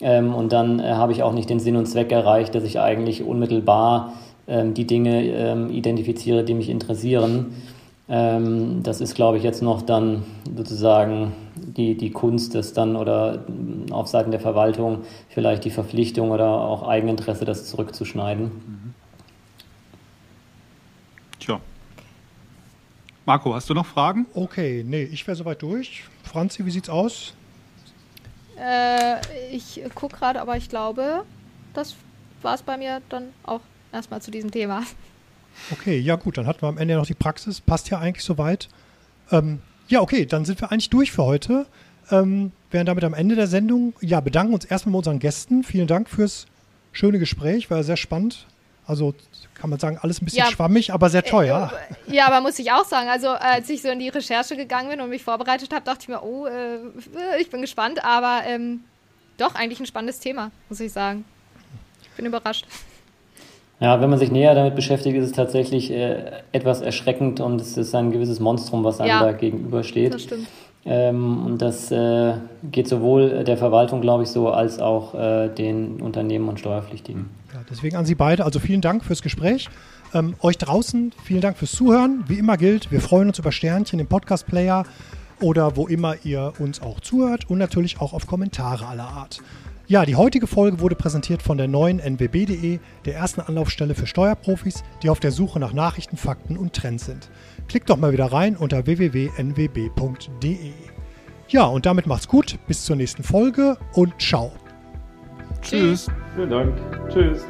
Ähm, 0.00 0.34
und 0.34 0.52
dann 0.52 0.78
äh, 0.80 0.92
habe 0.92 1.12
ich 1.12 1.22
auch 1.22 1.32
nicht 1.32 1.50
den 1.50 1.60
Sinn 1.60 1.76
und 1.76 1.86
Zweck 1.86 2.12
erreicht, 2.12 2.54
dass 2.54 2.64
ich 2.64 2.78
eigentlich 2.78 3.22
unmittelbar 3.22 4.14
ähm, 4.46 4.74
die 4.74 4.86
Dinge 4.86 5.24
ähm, 5.24 5.70
identifiziere, 5.70 6.44
die 6.44 6.54
mich 6.54 6.68
interessieren. 6.68 7.54
Ähm, 8.08 8.82
das 8.82 9.00
ist, 9.00 9.14
glaube 9.14 9.36
ich, 9.36 9.42
jetzt 9.42 9.62
noch 9.62 9.82
dann 9.82 10.22
sozusagen 10.56 11.32
die, 11.56 11.96
die 11.96 12.10
Kunst, 12.10 12.54
das 12.54 12.72
dann 12.72 12.96
oder 12.96 13.44
mm, 13.46 13.92
auf 13.92 14.08
Seiten 14.08 14.30
der 14.30 14.40
Verwaltung 14.40 15.00
vielleicht 15.28 15.64
die 15.64 15.70
Verpflichtung 15.70 16.30
oder 16.30 16.48
auch 16.48 16.88
Eigeninteresse, 16.88 17.44
das 17.44 17.66
zurückzuschneiden. 17.66 18.44
Mhm. 18.44 18.94
Tja. 21.38 21.60
Marco, 23.26 23.54
hast 23.54 23.68
du 23.68 23.74
noch 23.74 23.84
Fragen? 23.86 24.26
Okay, 24.32 24.84
nee, 24.86 25.02
ich 25.02 25.26
wäre 25.26 25.36
soweit 25.36 25.60
durch. 25.60 26.04
Franzi, 26.22 26.64
wie 26.64 26.70
sieht's 26.70 26.88
aus? 26.88 27.34
Äh, 28.60 29.20
ich 29.52 29.80
gucke 29.94 30.16
gerade, 30.16 30.40
aber 30.40 30.56
ich 30.56 30.68
glaube, 30.68 31.24
das 31.74 31.94
war 32.42 32.54
es 32.54 32.62
bei 32.62 32.76
mir 32.76 33.00
dann 33.08 33.28
auch 33.44 33.60
erstmal 33.92 34.22
zu 34.22 34.30
diesem 34.30 34.50
Thema. 34.50 34.82
Okay, 35.70 35.98
ja 35.98 36.16
gut, 36.16 36.38
dann 36.38 36.46
hatten 36.46 36.62
wir 36.62 36.68
am 36.68 36.78
Ende 36.78 36.94
noch 36.94 37.06
die 37.06 37.14
Praxis. 37.14 37.60
Passt 37.60 37.90
ja 37.90 37.98
eigentlich 37.98 38.24
soweit. 38.24 38.68
Ähm, 39.30 39.60
ja, 39.88 40.00
okay, 40.00 40.26
dann 40.26 40.44
sind 40.44 40.60
wir 40.60 40.70
eigentlich 40.70 40.90
durch 40.90 41.12
für 41.12 41.24
heute. 41.24 41.66
Ähm, 42.10 42.52
wären 42.70 42.86
damit 42.86 43.04
am 43.04 43.14
Ende 43.14 43.34
der 43.34 43.46
Sendung. 43.46 43.94
Ja, 44.00 44.20
bedanken 44.20 44.54
uns 44.54 44.64
erstmal 44.64 44.92
bei 44.92 44.98
unseren 44.98 45.18
Gästen. 45.18 45.64
Vielen 45.64 45.86
Dank 45.86 46.08
fürs 46.08 46.46
schöne 46.92 47.18
Gespräch, 47.18 47.70
war 47.70 47.82
sehr 47.82 47.96
spannend. 47.96 48.46
Also 48.88 49.14
kann 49.54 49.68
man 49.68 49.78
sagen, 49.78 49.98
alles 50.00 50.22
ein 50.22 50.24
bisschen 50.24 50.38
ja, 50.38 50.50
schwammig, 50.50 50.94
aber 50.94 51.10
sehr 51.10 51.22
teuer. 51.22 51.70
Äh, 52.08 52.16
ja, 52.16 52.26
aber 52.26 52.40
muss 52.40 52.58
ich 52.58 52.72
auch 52.72 52.84
sagen. 52.84 53.08
Also 53.10 53.28
als 53.28 53.68
ich 53.68 53.82
so 53.82 53.88
in 53.88 53.98
die 53.98 54.08
Recherche 54.08 54.56
gegangen 54.56 54.88
bin 54.88 55.00
und 55.02 55.10
mich 55.10 55.22
vorbereitet 55.22 55.72
habe, 55.74 55.84
dachte 55.84 56.00
ich 56.02 56.08
mir, 56.08 56.22
oh, 56.22 56.46
äh, 56.46 56.78
ich 57.38 57.50
bin 57.50 57.60
gespannt. 57.60 58.02
Aber 58.02 58.40
ähm, 58.46 58.80
doch, 59.36 59.54
eigentlich 59.54 59.78
ein 59.78 59.86
spannendes 59.86 60.20
Thema, 60.20 60.50
muss 60.70 60.80
ich 60.80 60.90
sagen. 60.90 61.26
Ich 62.02 62.10
bin 62.16 62.24
überrascht. 62.24 62.66
Ja, 63.78 64.00
wenn 64.00 64.08
man 64.08 64.18
sich 64.18 64.30
näher 64.30 64.54
damit 64.54 64.74
beschäftigt, 64.74 65.16
ist 65.16 65.26
es 65.26 65.32
tatsächlich 65.32 65.90
äh, 65.90 66.42
etwas 66.52 66.80
erschreckend 66.80 67.40
und 67.40 67.60
es 67.60 67.76
ist 67.76 67.94
ein 67.94 68.10
gewisses 68.10 68.40
Monstrum, 68.40 68.84
was 68.84 69.00
einem 69.00 69.10
ja, 69.10 69.22
da 69.22 69.32
gegenübersteht. 69.32 70.14
Das 70.14 70.22
stimmt. 70.22 70.48
Ähm, 70.86 71.44
und 71.44 71.58
das 71.62 71.92
äh, 71.92 72.34
geht 72.72 72.88
sowohl 72.88 73.44
der 73.44 73.58
Verwaltung, 73.58 74.00
glaube 74.00 74.22
ich, 74.22 74.30
so, 74.30 74.48
als 74.48 74.78
auch 74.78 75.14
äh, 75.14 75.48
den 75.48 76.00
Unternehmen 76.00 76.48
und 76.48 76.58
Steuerpflichtigen. 76.58 77.28
Ja, 77.52 77.60
deswegen 77.70 77.96
an 77.96 78.04
Sie 78.04 78.14
beide, 78.14 78.44
also 78.44 78.58
vielen 78.58 78.80
Dank 78.80 79.04
fürs 79.04 79.22
Gespräch. 79.22 79.68
Ähm, 80.14 80.34
euch 80.40 80.58
draußen, 80.58 81.12
vielen 81.24 81.40
Dank 81.40 81.56
fürs 81.56 81.72
Zuhören. 81.72 82.24
Wie 82.28 82.38
immer 82.38 82.56
gilt, 82.56 82.90
wir 82.90 83.00
freuen 83.00 83.28
uns 83.28 83.38
über 83.38 83.52
Sternchen 83.52 83.98
im 83.98 84.06
Podcast-Player 84.06 84.84
oder 85.40 85.76
wo 85.76 85.86
immer 85.86 86.16
ihr 86.24 86.52
uns 86.58 86.82
auch 86.82 87.00
zuhört 87.00 87.48
und 87.48 87.58
natürlich 87.58 88.00
auch 88.00 88.12
auf 88.12 88.26
Kommentare 88.26 88.86
aller 88.86 89.08
Art. 89.08 89.40
Ja, 89.86 90.04
die 90.04 90.16
heutige 90.16 90.46
Folge 90.46 90.80
wurde 90.80 90.96
präsentiert 90.96 91.40
von 91.40 91.56
der 91.56 91.66
neuen 91.66 91.98
nwb.de, 91.98 92.78
der 93.06 93.14
ersten 93.14 93.40
Anlaufstelle 93.40 93.94
für 93.94 94.06
Steuerprofis, 94.06 94.84
die 95.02 95.08
auf 95.08 95.18
der 95.18 95.32
Suche 95.32 95.58
nach 95.58 95.72
Nachrichten, 95.72 96.18
Fakten 96.18 96.58
und 96.58 96.74
Trends 96.74 97.06
sind. 97.06 97.30
Klickt 97.68 97.88
doch 97.88 97.96
mal 97.96 98.12
wieder 98.12 98.26
rein 98.26 98.54
unter 98.54 98.84
www.nwb.de. 98.84 100.72
Ja, 101.48 101.64
und 101.64 101.86
damit 101.86 102.06
macht's 102.06 102.28
gut, 102.28 102.58
bis 102.66 102.84
zur 102.84 102.96
nächsten 102.96 103.22
Folge 103.22 103.78
und 103.94 104.20
ciao. 104.20 104.52
Tschüss. 105.62 106.06
Vielen 106.34 106.50
Dank. 106.50 106.74
Tschüss. 107.10 107.44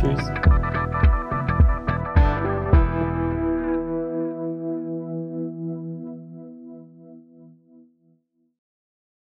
Tschüss. 0.00 0.73